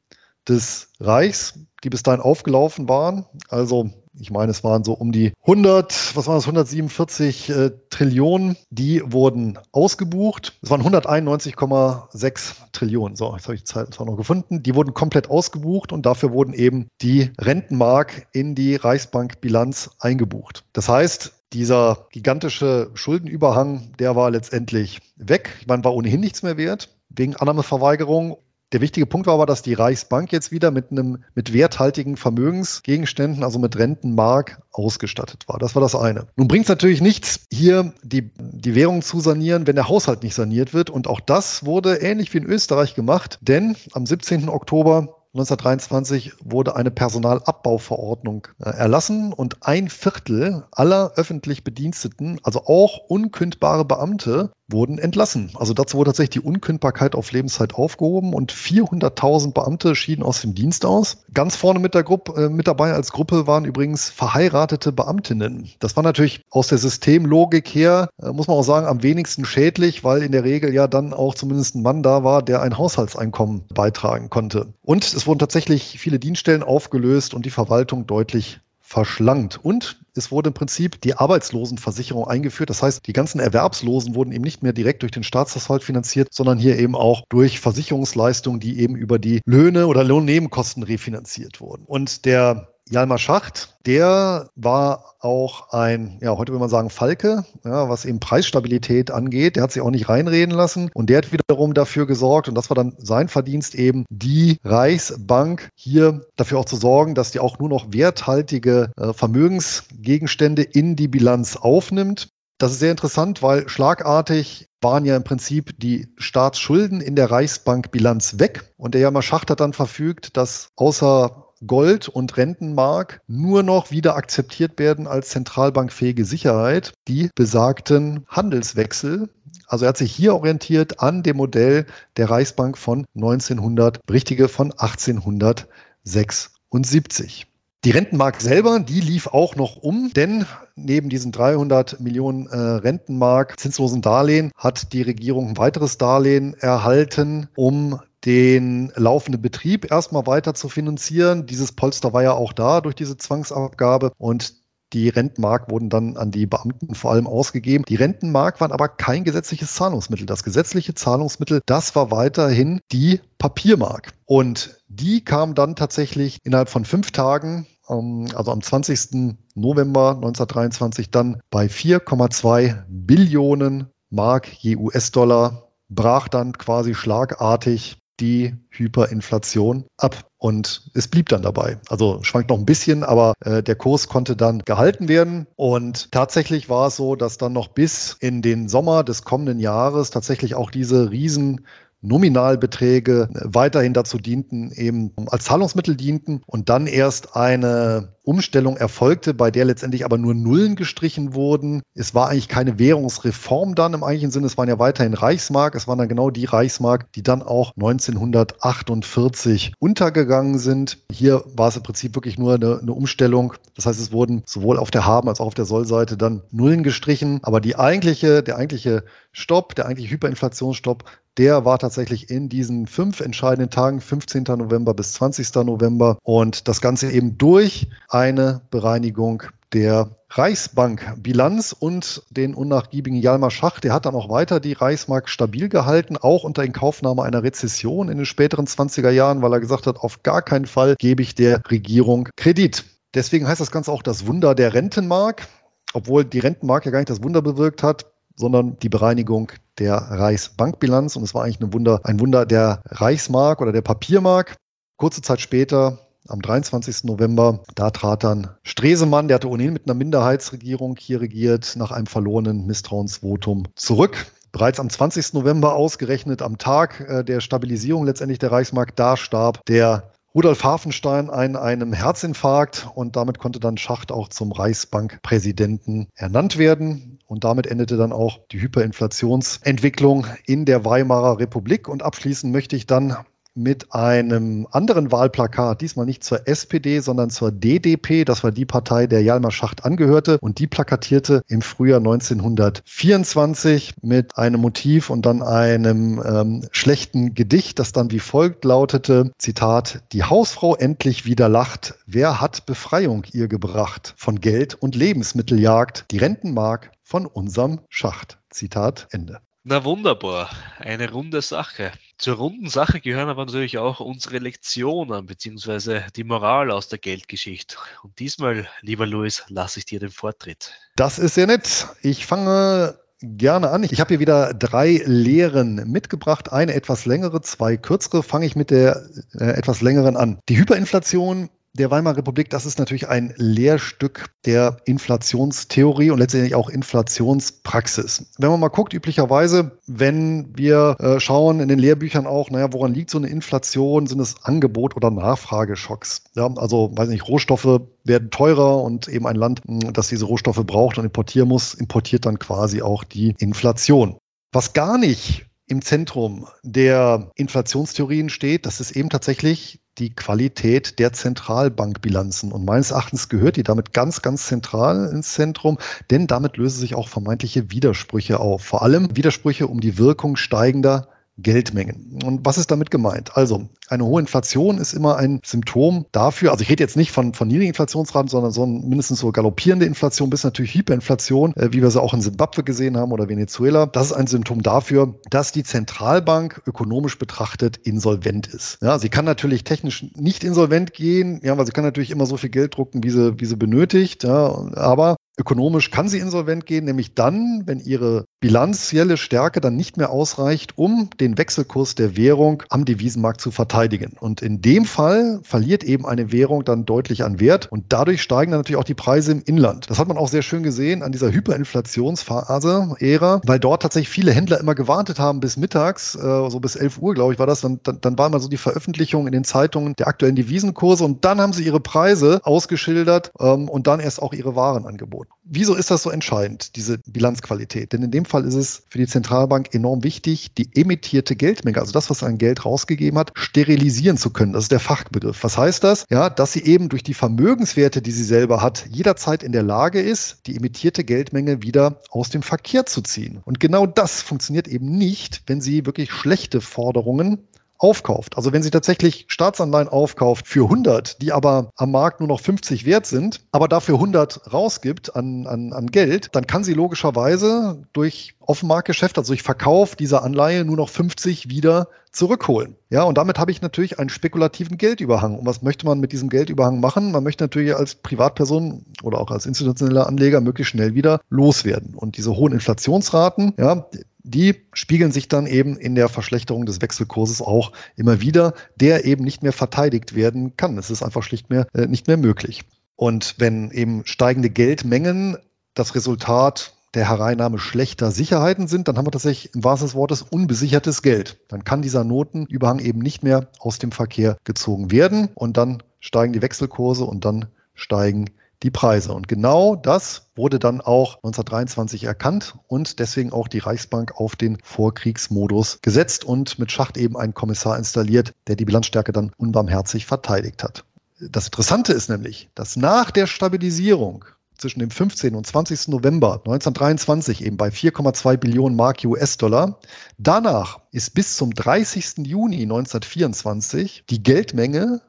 [0.47, 1.55] des Reichs,
[1.85, 3.91] die bis dahin aufgelaufen waren, also
[4.21, 9.03] ich meine, es waren so um die 100, was waren das, 147 äh, Trillionen, die
[9.05, 10.59] wurden ausgebucht.
[10.63, 13.17] Es waren 191,6 Trillionen.
[13.17, 14.63] So, jetzt habe ich die Zeit zwar noch gefunden.
[14.63, 20.65] Die wurden komplett ausgebucht und dafür wurden eben die Rentenmark in die Reichsbankbilanz eingebucht.
[20.73, 25.65] Das heißt, dieser gigantische Schuldenüberhang, der war letztendlich weg.
[25.67, 28.37] Meine, war ohnehin nichts mehr wert wegen Annahmeverweigerung
[28.73, 33.43] der wichtige Punkt war aber, dass die Reichsbank jetzt wieder mit einem mit werthaltigen Vermögensgegenständen,
[33.43, 35.59] also mit Rentenmark, ausgestattet war.
[35.59, 36.27] Das war das eine.
[36.37, 40.35] Nun bringt es natürlich nichts, hier die, die Währung zu sanieren, wenn der Haushalt nicht
[40.35, 40.91] saniert wird.
[40.91, 44.49] Und auch das wurde ähnlich wie in Österreich gemacht, denn am 17.
[44.49, 52.99] Oktober 1923 wurde eine Personalabbauverordnung äh, erlassen und ein Viertel aller öffentlich Bediensteten, also auch
[53.09, 55.51] unkündbare Beamte, wurden entlassen.
[55.55, 60.55] Also dazu wurde tatsächlich die Unkündbarkeit auf Lebenszeit aufgehoben und 400.000 Beamte schieden aus dem
[60.55, 61.25] Dienst aus.
[61.33, 65.69] Ganz vorne mit der Gruppe, äh, mit dabei als Gruppe waren übrigens verheiratete Beamtinnen.
[65.79, 70.05] Das war natürlich aus der Systemlogik her, äh, muss man auch sagen, am wenigsten schädlich,
[70.05, 73.65] weil in der Regel ja dann auch zumindest ein Mann da war, der ein Haushaltseinkommen
[73.75, 74.75] beitragen konnte.
[74.83, 79.61] Und es wurden tatsächlich viele Dienststellen aufgelöst und die Verwaltung deutlich verschlankt.
[79.63, 82.71] Und es wurde im Prinzip die Arbeitslosenversicherung eingeführt.
[82.71, 86.59] Das heißt, die ganzen Erwerbslosen wurden eben nicht mehr direkt durch den Staatshaushalt finanziert, sondern
[86.59, 91.85] hier eben auch durch Versicherungsleistungen, die eben über die Löhne oder Lohnnebenkosten refinanziert wurden.
[91.87, 97.89] Und der Jalmar Schacht, der war auch ein, ja, heute würde man sagen Falke, ja,
[97.89, 99.57] was eben Preisstabilität angeht.
[99.57, 102.71] Der hat sich auch nicht reinreden lassen und der hat wiederum dafür gesorgt, und das
[102.71, 107.59] war dann sein Verdienst eben, die Reichsbank hier dafür auch zu sorgen, dass die auch
[107.59, 112.29] nur noch werthaltige äh, Vermögensgegenstände in die Bilanz aufnimmt.
[112.59, 118.39] Das ist sehr interessant, weil schlagartig waren ja im Prinzip die Staatsschulden in der Reichsbankbilanz
[118.39, 118.73] weg.
[118.77, 124.17] Und der Jammer Schacht hat dann verfügt, dass außer Gold und Rentenmark nur noch wieder
[124.17, 129.29] akzeptiert werden als zentralbankfähige Sicherheit, die besagten Handelswechsel.
[129.67, 131.87] Also er hat sich hier orientiert an dem Modell
[132.17, 137.47] der Reichsbank von 1900, richtige von 1876.
[137.85, 143.59] Die Rentenmark selber, die lief auch noch um, denn neben diesen 300 Millionen äh, Rentenmark
[143.59, 150.55] zinslosen Darlehen hat die Regierung ein weiteres Darlehen erhalten, um den laufenden Betrieb erstmal weiter
[150.55, 151.47] zu finanzieren.
[151.47, 154.55] Dieses Polster war ja auch da durch diese Zwangsabgabe und
[154.95, 157.85] die Rentenmark wurden dann an die Beamten vor allem ausgegeben.
[157.87, 160.25] Die Rentenmark waren aber kein gesetzliches Zahlungsmittel.
[160.25, 164.13] Das gesetzliche Zahlungsmittel, das war weiterhin die Papiermark.
[164.25, 169.37] Und die kam dann tatsächlich innerhalb von fünf Tagen, ähm, also am 20.
[169.55, 179.85] November 1923, dann bei 4,2 Billionen Mark je US-Dollar brach dann quasi schlagartig die Hyperinflation
[179.97, 180.29] ab.
[180.39, 181.79] Und es blieb dann dabei.
[181.89, 185.47] Also schwankt noch ein bisschen, aber äh, der Kurs konnte dann gehalten werden.
[185.57, 190.11] Und tatsächlich war es so, dass dann noch bis in den Sommer des kommenden Jahres
[190.11, 191.67] tatsächlich auch diese riesen
[192.01, 199.51] Nominalbeträge weiterhin dazu dienten, eben als Zahlungsmittel dienten und dann erst eine Umstellung erfolgte, bei
[199.51, 201.81] der letztendlich aber nur Nullen gestrichen wurden.
[201.95, 205.89] Es war eigentlich keine Währungsreform dann im eigentlichen Sinne, es waren ja weiterhin Reichsmark, es
[205.89, 210.99] waren dann genau die Reichsmark, die dann auch 1948 untergegangen sind.
[211.11, 213.55] Hier war es im Prinzip wirklich nur eine, eine Umstellung.
[213.75, 216.83] Das heißt, es wurden sowohl auf der Haben- als auch auf der Sollseite dann Nullen
[216.83, 221.05] gestrichen, aber die eigentliche, der eigentliche Stopp, der eigentliche Hyperinflationsstopp,
[221.39, 224.45] der war tatsächlich in diesen fünf entscheidenden Tagen, 15.
[224.57, 225.55] November bis 20.
[225.65, 233.81] November und das Ganze eben durch eine Bereinigung der Reichsbank-Bilanz und den unnachgiebigen Jalmar Schach,
[233.81, 238.19] der hat dann auch weiter die Reichsmark stabil gehalten, auch unter Inkaufnahme einer Rezession in
[238.19, 241.63] den späteren 20er Jahren, weil er gesagt hat, auf gar keinen Fall gebe ich der
[241.71, 242.85] Regierung Kredit.
[243.15, 245.49] Deswegen heißt das Ganze auch das Wunder der Rentenmark,
[245.95, 248.07] obwohl die Rentenmark ja gar nicht das Wunder bewirkt hat,
[248.39, 251.17] sondern die Bereinigung der Reichsbankbilanz.
[251.17, 254.57] Und es war eigentlich ein Wunder, ein Wunder der Reichsmark oder der Papiermark.
[254.97, 255.99] Kurze Zeit später
[256.29, 257.05] am 23.
[257.05, 257.61] November.
[257.75, 262.67] Da trat dann Stresemann, der hatte ohnehin mit einer Minderheitsregierung hier regiert, nach einem verlorenen
[262.67, 264.27] Misstrauensvotum zurück.
[264.53, 265.35] Bereits am 20.
[265.35, 271.31] November ausgerechnet am Tag äh, der Stabilisierung letztendlich der Reichsmark, da starb der Rudolf Hafenstein
[271.31, 277.19] an einem Herzinfarkt und damit konnte dann Schacht auch zum Reichsbankpräsidenten ernannt werden.
[277.27, 281.89] Und damit endete dann auch die Hyperinflationsentwicklung in der Weimarer Republik.
[281.89, 283.17] Und abschließend möchte ich dann
[283.59, 288.25] mit einem anderen Wahlplakat, diesmal nicht zur SPD, sondern zur DDP.
[288.25, 290.39] Das war die Partei, der Jalmar Schacht angehörte.
[290.41, 297.79] Und die plakatierte im Frühjahr 1924 mit einem Motiv und dann einem ähm, schlechten Gedicht,
[297.79, 301.95] das dann wie folgt lautete, Zitat, die Hausfrau endlich wieder lacht.
[302.07, 304.15] Wer hat Befreiung ihr gebracht?
[304.17, 308.39] Von Geld und Lebensmitteljagd, die Rentenmark von unserem Schacht.
[308.51, 309.41] Zitat Ende.
[309.65, 311.93] Na wunderbar, eine runde Sache.
[312.19, 317.77] Zur runden Sache gehören aber natürlich auch unsere Lektionen beziehungsweise die Moral aus der Geldgeschichte.
[318.03, 320.73] Und diesmal, lieber Luis, lasse ich dir den Vortritt.
[320.97, 321.87] Das ist sehr nett.
[322.03, 323.85] Ich fange gerne an.
[323.85, 326.53] Ich habe hier wieder drei Lehren mitgebracht.
[326.53, 328.25] Eine etwas längere, zwei kürzere.
[328.25, 329.09] Fange ich mit der
[329.39, 330.41] äh, etwas längeren an.
[330.49, 336.69] Die Hyperinflation der Weimarer Republik, das ist natürlich ein Lehrstück der Inflationstheorie und letztendlich auch
[336.69, 338.33] Inflationspraxis.
[338.39, 342.95] Wenn man mal guckt, üblicherweise, wenn wir äh, schauen in den Lehrbüchern auch, naja, woran
[342.95, 344.07] liegt so eine Inflation?
[344.07, 346.25] Sind es Angebot- oder Nachfrageschocks?
[346.35, 350.99] Ja, also, weiß nicht, Rohstoffe werden teurer und eben ein Land, das diese Rohstoffe braucht
[350.99, 354.17] und importieren muss, importiert dann quasi auch die Inflation.
[354.53, 361.13] Was gar nicht im Zentrum der Inflationstheorien steht, das ist eben tatsächlich die Qualität der
[361.13, 362.53] Zentralbankbilanzen.
[362.53, 365.79] Und meines Erachtens gehört die damit ganz, ganz zentral ins Zentrum,
[366.11, 368.63] denn damit lösen sich auch vermeintliche Widersprüche auf.
[368.63, 371.09] Vor allem Widersprüche um die Wirkung steigender
[371.39, 372.21] Geldmengen.
[372.25, 373.37] Und was ist damit gemeint?
[373.37, 377.33] Also, eine hohe Inflation ist immer ein Symptom dafür, also ich rede jetzt nicht von,
[377.33, 381.91] von niedrigen Inflationsraten, sondern so mindestens so galoppierende Inflation bis natürlich Hyperinflation, äh, wie wir
[381.91, 383.87] sie auch in Simbabwe gesehen haben oder Venezuela.
[383.87, 388.79] Das ist ein Symptom dafür, dass die Zentralbank ökonomisch betrachtet insolvent ist.
[388.83, 392.37] Ja, sie kann natürlich technisch nicht insolvent gehen, ja, weil sie kann natürlich immer so
[392.37, 396.85] viel Geld drucken, wie sie, wie sie benötigt, ja, aber Ökonomisch kann sie insolvent gehen,
[396.85, 402.65] nämlich dann, wenn ihre bilanzielle Stärke dann nicht mehr ausreicht, um den Wechselkurs der Währung
[402.71, 404.17] am Devisenmarkt zu verteidigen.
[404.19, 408.51] Und in dem Fall verliert eben eine Währung dann deutlich an Wert und dadurch steigen
[408.51, 409.89] dann natürlich auch die Preise im Inland.
[409.89, 414.33] Das hat man auch sehr schön gesehen an dieser Hyperinflationsphase, Ära, weil dort tatsächlich viele
[414.33, 417.61] Händler immer gewartet haben bis mittags, äh, so bis 11 Uhr, glaube ich, war das.
[417.61, 421.25] Dann, dann, dann war mal so die Veröffentlichung in den Zeitungen der aktuellen Devisenkurse und
[421.25, 425.28] dann haben sie ihre Preise ausgeschildert ähm, und dann erst auch ihre Waren angeboten.
[425.51, 427.95] Wieso ist das so entscheidend, diese Bilanzqualität?
[427.95, 431.93] Denn in dem Fall ist es für die Zentralbank enorm wichtig, die emittierte Geldmenge, also
[431.93, 434.53] das, was ein Geld rausgegeben hat, sterilisieren zu können.
[434.53, 435.43] Das ist der Fachbegriff.
[435.43, 436.05] Was heißt das?
[436.11, 440.03] Ja, dass sie eben durch die Vermögenswerte, die sie selber hat, jederzeit in der Lage
[440.03, 443.41] ist, die emittierte Geldmenge wieder aus dem Verkehr zu ziehen.
[443.47, 447.49] Und genau das funktioniert eben nicht, wenn sie wirklich schlechte Forderungen
[447.79, 448.37] aufkauft.
[448.37, 452.85] Also wenn sie tatsächlich Staatsanleihen aufkauft für 100, die aber am Markt nur noch 50
[452.85, 458.35] wert sind, aber dafür 100 rausgibt an, an, an Geld, dann kann sie logischerweise durch
[458.49, 462.77] Offenmarktgeschäft, also durch Verkauf dieser Anleihe nur noch 50 wieder zurückholen.
[462.89, 465.39] Ja, und damit habe ich natürlich einen spekulativen Geldüberhang.
[465.39, 467.13] Und was möchte man mit diesem Geldüberhang machen?
[467.13, 471.95] Man möchte natürlich als Privatperson oder auch als institutioneller Anleger möglichst schnell wieder loswerden.
[471.95, 473.87] Und diese hohen Inflationsraten, ja,
[474.21, 479.25] die spiegeln sich dann eben in der Verschlechterung des Wechselkurses auch immer wieder, der eben
[479.25, 480.79] nicht mehr verteidigt werden kann.
[480.79, 482.65] Es ist einfach schlicht mehr, äh, nicht mehr möglich.
[482.97, 485.37] Und wenn eben steigende Geldmengen
[485.75, 490.23] das Resultat der Hereinnahme schlechter Sicherheiten sind, dann haben wir tatsächlich im wahrsten des Wortes
[490.23, 491.39] unbesichertes Geld.
[491.47, 496.33] Dann kann dieser Notenüberhang eben nicht mehr aus dem Verkehr gezogen werden und dann steigen
[496.33, 498.31] die Wechselkurse und dann steigen
[498.65, 499.13] die Preise.
[499.13, 504.59] Und genau das wurde dann auch 1923 erkannt und deswegen auch die Reichsbank auf den
[504.65, 510.65] Vorkriegsmodus gesetzt und mit Schacht eben einen Kommissar installiert, der die Bilanzstärke dann unbarmherzig verteidigt
[510.65, 510.85] hat.
[511.21, 514.25] Das Interessante ist nämlich, dass nach der Stabilisierung
[514.59, 515.35] zwischen dem 15.
[515.35, 515.89] und 20.
[515.89, 519.79] November 1923 eben bei 4,2 Billionen Mark US-Dollar.
[520.19, 522.27] Danach ist bis zum 30.
[522.27, 525.01] Juni 1924 die Geldmenge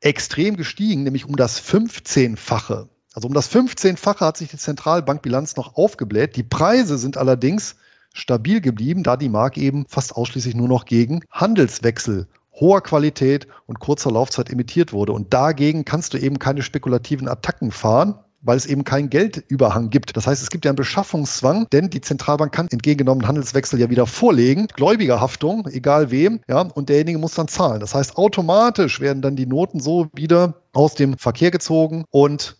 [0.00, 2.88] extrem gestiegen, nämlich um das 15-fache.
[3.12, 6.36] Also um das 15-fache hat sich die Zentralbankbilanz noch aufgebläht.
[6.36, 7.76] Die Preise sind allerdings
[8.12, 13.80] stabil geblieben, da die Mark eben fast ausschließlich nur noch gegen Handelswechsel hoher Qualität und
[13.80, 15.12] kurzer Laufzeit emittiert wurde.
[15.12, 18.18] Und dagegen kannst du eben keine spekulativen Attacken fahren.
[18.42, 20.16] Weil es eben keinen Geldüberhang gibt.
[20.16, 24.06] Das heißt, es gibt ja einen Beschaffungszwang, denn die Zentralbank kann entgegengenommenen Handelswechsel ja wieder
[24.06, 27.80] vorlegen, Gläubigerhaftung, egal wem, ja, und derjenige muss dann zahlen.
[27.80, 32.56] Das heißt, automatisch werden dann die Noten so wieder aus dem Verkehr gezogen und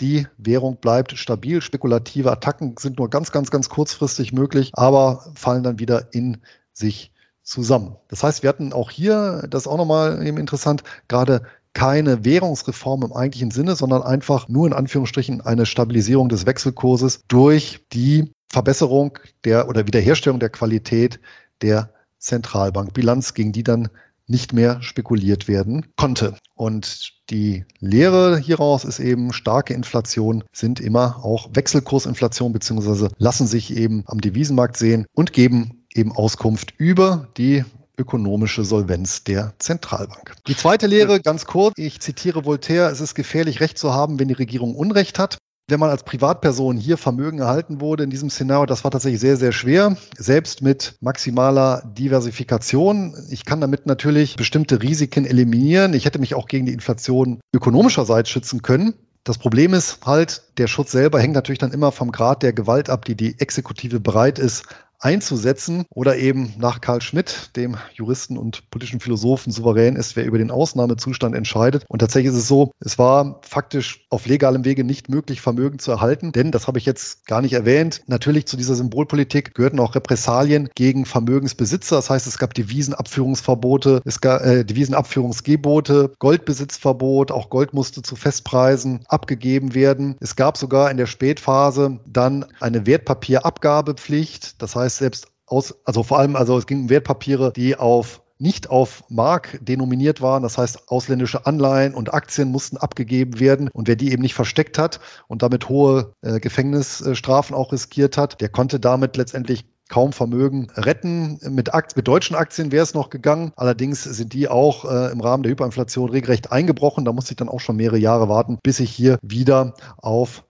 [0.00, 1.62] die Währung bleibt stabil.
[1.62, 6.42] Spekulative Attacken sind nur ganz, ganz, ganz kurzfristig möglich, aber fallen dann wieder in
[6.72, 7.12] sich
[7.42, 7.96] zusammen.
[8.08, 11.42] Das heißt, wir hatten auch hier, das ist auch nochmal eben interessant, gerade
[11.76, 17.84] keine Währungsreform im eigentlichen Sinne, sondern einfach nur in Anführungsstrichen eine Stabilisierung des Wechselkurses durch
[17.92, 21.20] die Verbesserung der oder Wiederherstellung der Qualität
[21.60, 23.90] der Zentralbankbilanz, gegen die dann
[24.26, 26.38] nicht mehr spekuliert werden konnte.
[26.54, 33.76] Und die Lehre hieraus ist eben, starke Inflation sind immer auch Wechselkursinflation beziehungsweise lassen sich
[33.76, 37.66] eben am Devisenmarkt sehen und geben eben Auskunft über die
[37.98, 40.34] ökonomische Solvenz der Zentralbank.
[40.46, 44.28] Die zweite Lehre, ganz kurz, ich zitiere Voltaire, es ist gefährlich, Recht zu haben, wenn
[44.28, 48.66] die Regierung Unrecht hat wenn man als Privatperson hier Vermögen erhalten wurde in diesem Szenario,
[48.66, 53.16] das war tatsächlich sehr, sehr schwer, selbst mit maximaler Diversifikation.
[53.30, 55.94] Ich kann damit natürlich bestimmte Risiken eliminieren.
[55.94, 58.94] Ich hätte mich auch gegen die Inflation ökonomischerseits schützen können.
[59.24, 62.88] Das Problem ist halt, der Schutz selber hängt natürlich dann immer vom Grad der Gewalt
[62.88, 64.66] ab, die die Exekutive bereit ist
[65.00, 70.38] einzusetzen oder eben nach Karl Schmidt, dem Juristen und politischen Philosophen, souverän ist, wer über
[70.38, 71.84] den Ausnahmezustand entscheidet.
[71.88, 75.90] Und tatsächlich ist es so, es war faktisch auf legalem Wege nicht möglich, Vermögen zu
[75.90, 79.94] erhalten, denn, das habe ich jetzt gar nicht erwähnt, natürlich zu dieser Symbolpolitik gehörten auch
[79.94, 81.96] Repressalien gegen Vermögensbesitzer.
[81.96, 89.00] Das heißt, es gab Devisenabführungsverbote, es gab äh, Devisenabführungsgebote, Goldbesitzverbot, auch Gold musste zu Festpreisen
[89.08, 90.16] abgegeben werden.
[90.20, 94.60] Es gab sogar in der Spätphase dann eine Wertpapierabgabepflicht.
[94.62, 98.68] Das heißt, selbst aus, also vor allem, also es ging um Wertpapiere, die auf nicht
[98.68, 100.42] auf Mark denominiert waren.
[100.42, 103.70] Das heißt, ausländische Anleihen und Aktien mussten abgegeben werden.
[103.72, 108.40] Und wer die eben nicht versteckt hat und damit hohe äh, Gefängnisstrafen auch riskiert hat,
[108.40, 111.38] der konnte damit letztendlich kaum Vermögen retten.
[111.48, 113.52] Mit, Aktien, mit deutschen Aktien wäre es noch gegangen.
[113.56, 117.04] Allerdings sind die auch äh, im Rahmen der Hyperinflation regelrecht eingebrochen.
[117.04, 120.44] Da musste ich dann auch schon mehrere Jahre warten, bis ich hier wieder auf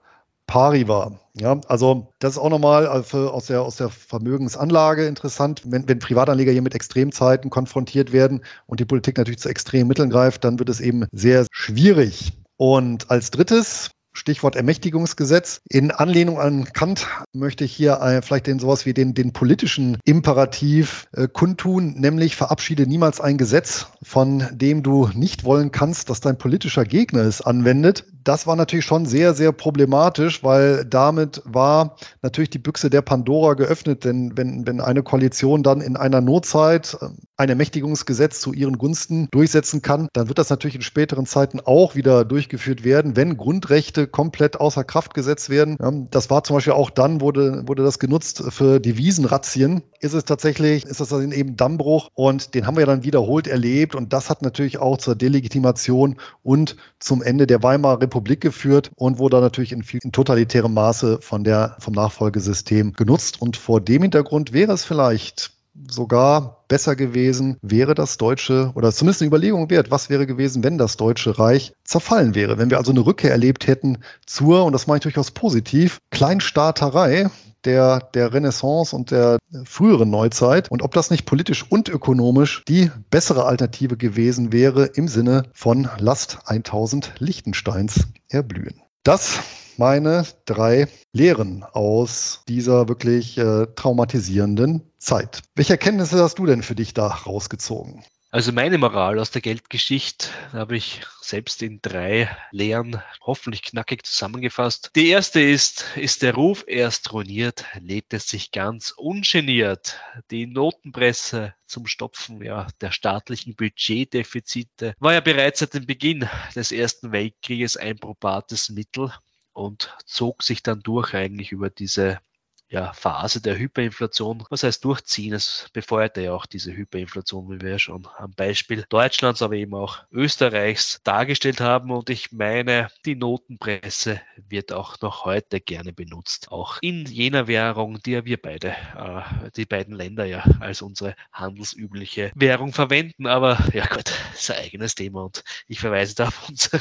[0.46, 1.20] pari war.
[1.34, 5.62] Ja, also das ist auch nochmal also aus der, aus der Vermögensanlage interessant.
[5.64, 10.10] Wenn, wenn Privatanleger hier mit Extremzeiten konfrontiert werden und die Politik natürlich zu extremen Mitteln
[10.10, 12.32] greift, dann wird es eben sehr schwierig.
[12.56, 15.60] Und als drittes Stichwort Ermächtigungsgesetz.
[15.68, 19.98] In Anlehnung an Kant möchte ich hier äh, vielleicht den sowas wie den, den politischen
[20.04, 26.20] Imperativ äh, kundtun, nämlich verabschiede niemals ein Gesetz, von dem du nicht wollen kannst, dass
[26.20, 28.04] dein politischer Gegner es anwendet.
[28.24, 33.54] Das war natürlich schon sehr, sehr problematisch, weil damit war natürlich die Büchse der Pandora
[33.54, 38.78] geöffnet, denn wenn, wenn eine Koalition dann in einer Notzeit äh, ein Ermächtigungsgesetz zu ihren
[38.78, 43.36] Gunsten durchsetzen kann, dann wird das natürlich in späteren Zeiten auch wieder durchgeführt werden, wenn
[43.36, 46.08] Grundrechte komplett außer Kraft gesetzt werden.
[46.10, 49.82] das war zum Beispiel auch dann, wurde, wurde das genutzt für Devisenrazzien.
[50.00, 53.94] Ist es tatsächlich, ist das dann eben Dammbruch und den haben wir dann wiederholt erlebt
[53.94, 59.18] und das hat natürlich auch zur Delegitimation und zum Ende der Weimarer Republik geführt und
[59.18, 64.02] wurde natürlich in, viel, in totalitärem Maße von der, vom Nachfolgesystem genutzt und vor dem
[64.02, 65.55] Hintergrund wäre es vielleicht
[65.88, 70.78] sogar besser gewesen, wäre das Deutsche, oder zumindest eine Überlegung wert, was wäre gewesen, wenn
[70.78, 72.58] das Deutsche Reich zerfallen wäre.
[72.58, 77.30] Wenn wir also eine Rückkehr erlebt hätten zur, und das meine ich durchaus positiv, Kleinstaaterei,
[77.64, 82.90] der, der Renaissance und der früheren Neuzeit und ob das nicht politisch und ökonomisch die
[83.10, 88.80] bessere Alternative gewesen wäre im Sinne von Last 1000 Lichtensteins erblühen.
[89.02, 89.40] Das
[89.78, 95.42] meine drei Lehren aus dieser wirklich äh, traumatisierenden Zeit.
[95.54, 98.04] Welche Erkenntnisse hast du denn für dich da rausgezogen?
[98.36, 104.90] Also meine Moral aus der Geldgeschichte habe ich selbst in drei Lehren hoffentlich knackig zusammengefasst.
[104.94, 109.98] Die erste ist, ist der Ruf erst ruiniert, lädt es sich ganz ungeniert.
[110.30, 116.72] Die Notenpresse zum Stopfen ja, der staatlichen Budgetdefizite war ja bereits seit dem Beginn des
[116.72, 119.12] Ersten Weltkrieges ein probates Mittel
[119.56, 122.20] und zog sich dann durch eigentlich über diese
[122.68, 124.44] ja, Phase der Hyperinflation.
[124.50, 125.34] Was heißt durchziehen?
[125.34, 129.74] Es befeuerte ja auch diese Hyperinflation, wie wir ja schon am Beispiel Deutschlands, aber eben
[129.74, 131.90] auch Österreichs dargestellt haben.
[131.90, 136.50] Und ich meine, die Notenpresse wird auch noch heute gerne benutzt.
[136.50, 141.14] Auch in jener Währung, die ja wir beide, äh, die beiden Länder ja als unsere
[141.32, 143.26] handelsübliche Währung verwenden.
[143.26, 146.80] Aber ja das ist ein eigenes Thema und ich verweise da auf unsere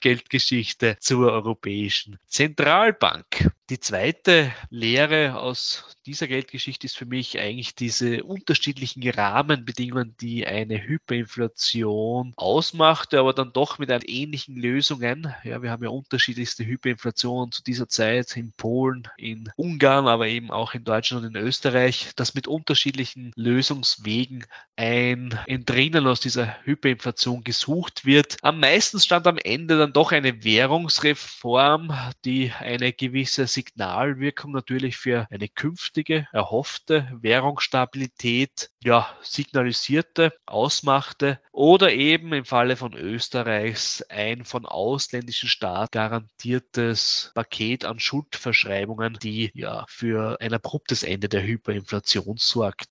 [0.00, 3.50] Geldgeschichte zur Europäischen Zentralbank.
[3.70, 10.82] Die zweite Lehre aus dieser Geldgeschichte ist für mich eigentlich diese unterschiedlichen Rahmenbedingungen, die eine
[10.82, 15.32] Hyperinflation ausmachte, aber dann doch mit ähnlichen Lösungen.
[15.44, 20.50] Ja, wir haben ja unterschiedlichste Hyperinflationen zu dieser Zeit in Polen, in Ungarn, aber eben
[20.50, 24.44] auch in Deutschland und in Österreich, dass mit unterschiedlichen Lösungswegen
[24.76, 28.38] ein Entrinnen aus dieser Hyperinflation gesucht wird.
[28.42, 31.92] Am meisten stand am Ende dann doch eine Währungsreform,
[32.24, 42.32] die eine gewisse Signalwirkung natürlich für eine künftige erhoffte Währungsstabilität ja, signalisierte, ausmachte oder eben
[42.32, 50.40] im Falle von Österreichs ein von ausländischen Staaten garantiertes Paket an Schuldverschreibungen, die ja für
[50.40, 52.86] ein abruptes Ende der Hyperinflation sorgt.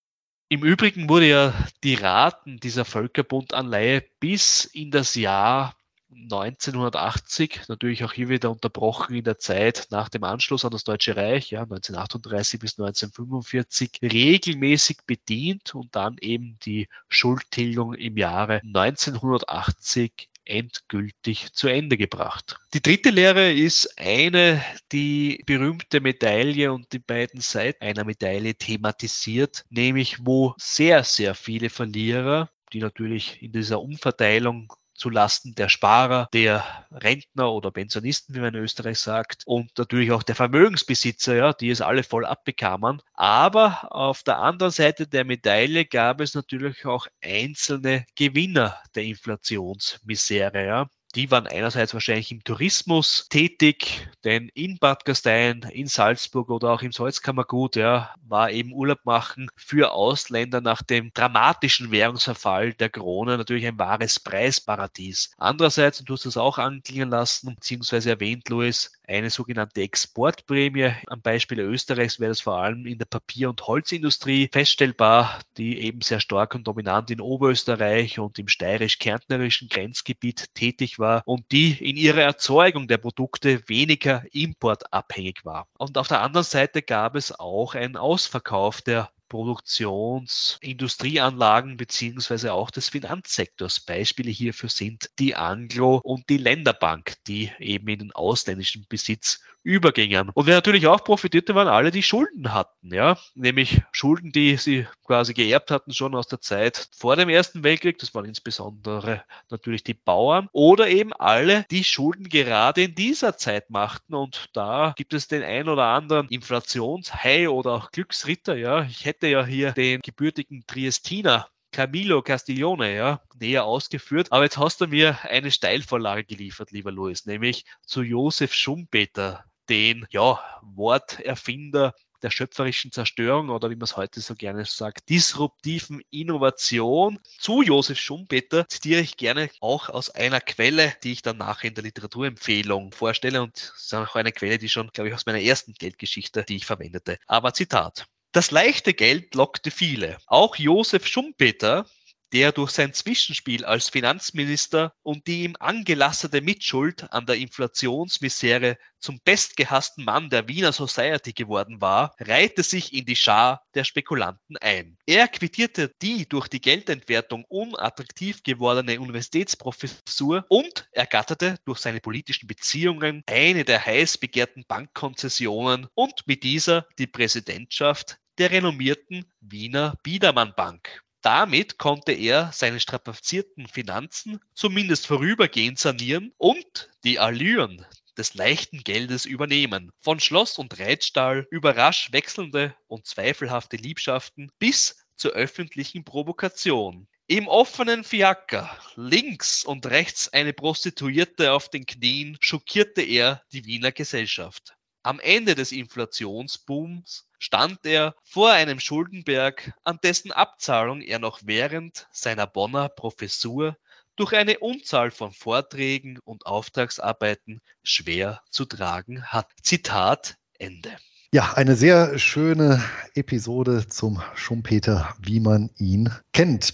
[0.49, 1.53] Im Übrigen wurde ja
[1.83, 5.75] die Raten dieser Völkerbundanleihe bis in das Jahr
[6.13, 11.15] 1980, natürlich auch hier wieder unterbrochen in der Zeit nach dem Anschluss an das Deutsche
[11.15, 20.29] Reich, ja, 1938 bis 1945, regelmäßig bedient und dann eben die Schuldtilgung im Jahre 1980
[20.43, 22.57] endgültig zu Ende gebracht.
[22.73, 24.61] Die dritte Lehre ist eine,
[24.91, 31.69] die berühmte Medaille und die beiden Seiten einer Medaille thematisiert, nämlich wo sehr, sehr viele
[31.69, 38.39] Verlierer die natürlich in dieser Umverteilung zu Lasten der Sparer, der Rentner oder Pensionisten, wie
[38.39, 43.01] man in Österreich sagt, und natürlich auch der Vermögensbesitzer, ja, die es alle voll abbekamen.
[43.13, 50.65] Aber auf der anderen Seite der Medaille gab es natürlich auch einzelne Gewinner der Inflationsmisere.
[50.65, 50.87] Ja.
[51.13, 56.81] Die waren einerseits wahrscheinlich im Tourismus tätig, denn in Bad Gastein, in Salzburg oder auch
[56.83, 63.37] im Salzkammergut ja, war eben Urlaub machen für Ausländer nach dem dramatischen Währungsverfall der Krone
[63.37, 65.33] natürlich ein wahres Preisparadies.
[65.37, 70.93] Andererseits, und du hast es auch anklingen lassen, beziehungsweise erwähnt, Louis, eine sogenannte Exportprämie.
[71.07, 75.99] Am Beispiel Österreichs wäre das vor allem in der Papier- und Holzindustrie feststellbar, die eben
[75.99, 81.97] sehr stark und dominant in Oberösterreich und im steirisch-kärntnerischen Grenzgebiet tätig war und die in
[81.97, 85.67] ihrer Erzeugung der Produkte weniger importabhängig war.
[85.77, 92.89] Und auf der anderen Seite gab es auch einen Ausverkauf der Produktionsindustrieanlagen beziehungsweise auch des
[92.89, 93.79] Finanzsektors.
[93.79, 100.31] Beispiele hierfür sind die Anglo- und die Länderbank, die eben in den ausländischen Besitz übergingen.
[100.33, 104.87] Und wer natürlich auch profitierte, waren alle, die Schulden hatten, ja, nämlich Schulden, die sie
[105.05, 107.99] quasi geerbt hatten schon aus der Zeit vor dem Ersten Weltkrieg.
[107.99, 113.69] Das waren insbesondere natürlich die Bauern oder eben alle, die Schulden gerade in dieser Zeit
[113.69, 114.15] machten.
[114.15, 118.83] Und da gibt es den ein oder anderen Inflationshai oder auch Glücksritter, ja.
[118.83, 124.31] Ich hätte ja hier den gebürtigen Triestiner Camilo Castiglione, ja, näher ausgeführt.
[124.31, 130.05] Aber jetzt hast du mir eine Steilvorlage geliefert, lieber Louis, nämlich zu Josef Schumpeter, den
[130.09, 137.19] ja, Worterfinder der schöpferischen Zerstörung oder wie man es heute so gerne sagt, disruptiven Innovation.
[137.39, 141.75] Zu Josef Schumpeter zitiere ich gerne auch aus einer Quelle, die ich dann nachher in
[141.75, 145.41] der Literaturempfehlung vorstelle und das ist auch eine Quelle, die schon, glaube ich, aus meiner
[145.41, 147.17] ersten Geldgeschichte, die ich verwendete.
[147.27, 148.05] Aber Zitat.
[148.31, 150.17] Das leichte Geld lockte viele.
[150.27, 151.85] Auch Josef Schumpeter
[152.33, 159.19] der durch sein Zwischenspiel als Finanzminister und die ihm angelassene Mitschuld an der Inflationsmisere zum
[159.23, 164.97] bestgehassten Mann der Wiener Society geworden war, reihte sich in die Schar der Spekulanten ein.
[165.05, 173.23] Er quittierte die durch die Geldentwertung unattraktiv gewordene Universitätsprofessur und ergatterte durch seine politischen Beziehungen
[173.25, 181.03] eine der heiß begehrten Bankkonzessionen und mit dieser die Präsidentschaft der renommierten Wiener Biedermann Bank.
[181.21, 187.85] Damit konnte er seine strapazierten Finanzen zumindest vorübergehend sanieren und die Allüren
[188.17, 189.91] des leichten Geldes übernehmen.
[189.99, 197.07] Von Schloss und Reitstall über rasch wechselnde und zweifelhafte Liebschaften bis zur öffentlichen Provokation.
[197.27, 203.91] Im offenen Fiaker, links und rechts eine Prostituierte auf den Knien, schockierte er die Wiener
[203.91, 204.75] Gesellschaft.
[205.03, 212.07] Am Ende des Inflationsbooms stand er vor einem Schuldenberg, an dessen Abzahlung er noch während
[212.11, 213.77] seiner Bonner Professur
[214.15, 219.49] durch eine Unzahl von Vorträgen und Auftragsarbeiten schwer zu tragen hat.
[219.63, 220.95] Zitat Ende.
[221.33, 222.83] Ja, eine sehr schöne
[223.15, 226.73] Episode zum Schumpeter, wie man ihn kennt.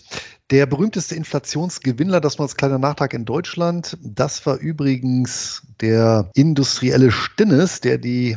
[0.50, 7.12] Der berühmteste Inflationsgewinnler, das mal als kleiner Nachtrag in Deutschland, das war übrigens der industrielle
[7.12, 8.36] Stinnes, der die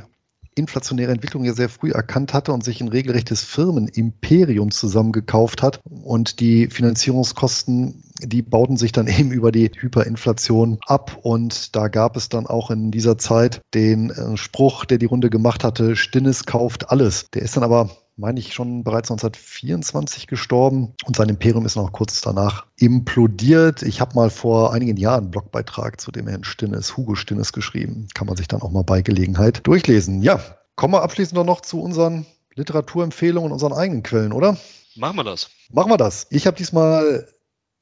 [0.55, 6.41] inflationäre Entwicklung ja sehr früh erkannt hatte und sich ein regelrechtes Firmenimperium zusammengekauft hat und
[6.41, 11.19] die Finanzierungskosten die bauten sich dann eben über die Hyperinflation ab.
[11.23, 15.31] Und da gab es dann auch in dieser Zeit den äh, Spruch, der die Runde
[15.31, 17.27] gemacht hatte, Stinnes kauft alles.
[17.33, 17.91] Der ist dann aber
[18.21, 23.83] meine ich, schon bereits 1924 gestorben und sein Imperium ist noch kurz danach implodiert.
[23.83, 28.09] Ich habe mal vor einigen Jahren einen Blogbeitrag zu dem Herrn Stinnes, Hugo Stinnes, geschrieben.
[28.15, 30.23] Kann man sich dann auch mal bei Gelegenheit durchlesen.
[30.23, 30.41] Ja,
[30.77, 34.57] kommen wir abschließend noch zu unseren Literaturempfehlungen, unseren eigenen Quellen, oder?
[34.97, 35.51] Machen wir das.
[35.73, 36.27] Machen wir das.
[36.31, 37.27] Ich habe diesmal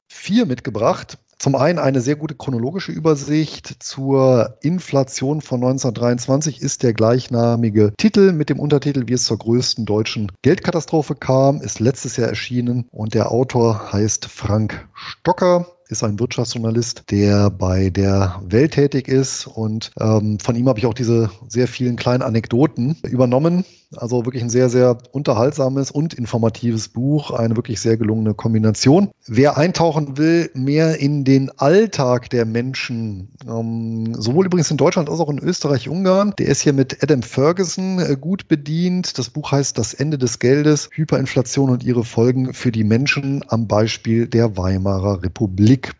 [0.09, 1.17] vier mitgebracht.
[1.37, 8.33] Zum einen eine sehr gute chronologische Übersicht zur Inflation von 1923 ist der gleichnamige Titel
[8.33, 13.13] mit dem Untertitel Wie es zur größten deutschen Geldkatastrophe kam, ist letztes Jahr erschienen und
[13.13, 19.91] der Autor heißt Frank Stocker ist ein Wirtschaftsjournalist, der bei der Welt tätig ist und
[19.99, 23.65] ähm, von ihm habe ich auch diese sehr vielen kleinen Anekdoten übernommen.
[23.95, 29.09] Also wirklich ein sehr, sehr unterhaltsames und informatives Buch, eine wirklich sehr gelungene Kombination.
[29.25, 35.19] Wer eintauchen will, mehr in den Alltag der Menschen, ähm, sowohl übrigens in Deutschland als
[35.19, 39.17] auch in Österreich, Ungarn, der ist hier mit Adam Ferguson äh, gut bedient.
[39.17, 43.67] Das Buch heißt Das Ende des Geldes, Hyperinflation und ihre Folgen für die Menschen am
[43.67, 45.93] Beispiel der Weimarer Republik.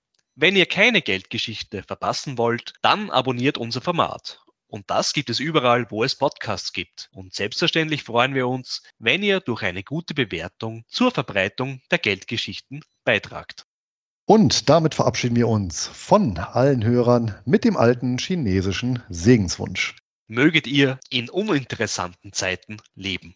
[0.43, 4.41] Wenn ihr keine Geldgeschichte verpassen wollt, dann abonniert unser Format.
[4.69, 7.11] Und das gibt es überall, wo es Podcasts gibt.
[7.13, 12.83] Und selbstverständlich freuen wir uns, wenn ihr durch eine gute Bewertung zur Verbreitung der Geldgeschichten
[13.05, 13.67] beitragt.
[14.25, 19.97] Und damit verabschieden wir uns von allen Hörern mit dem alten chinesischen Segenswunsch.
[20.27, 23.35] Möget ihr in uninteressanten Zeiten leben.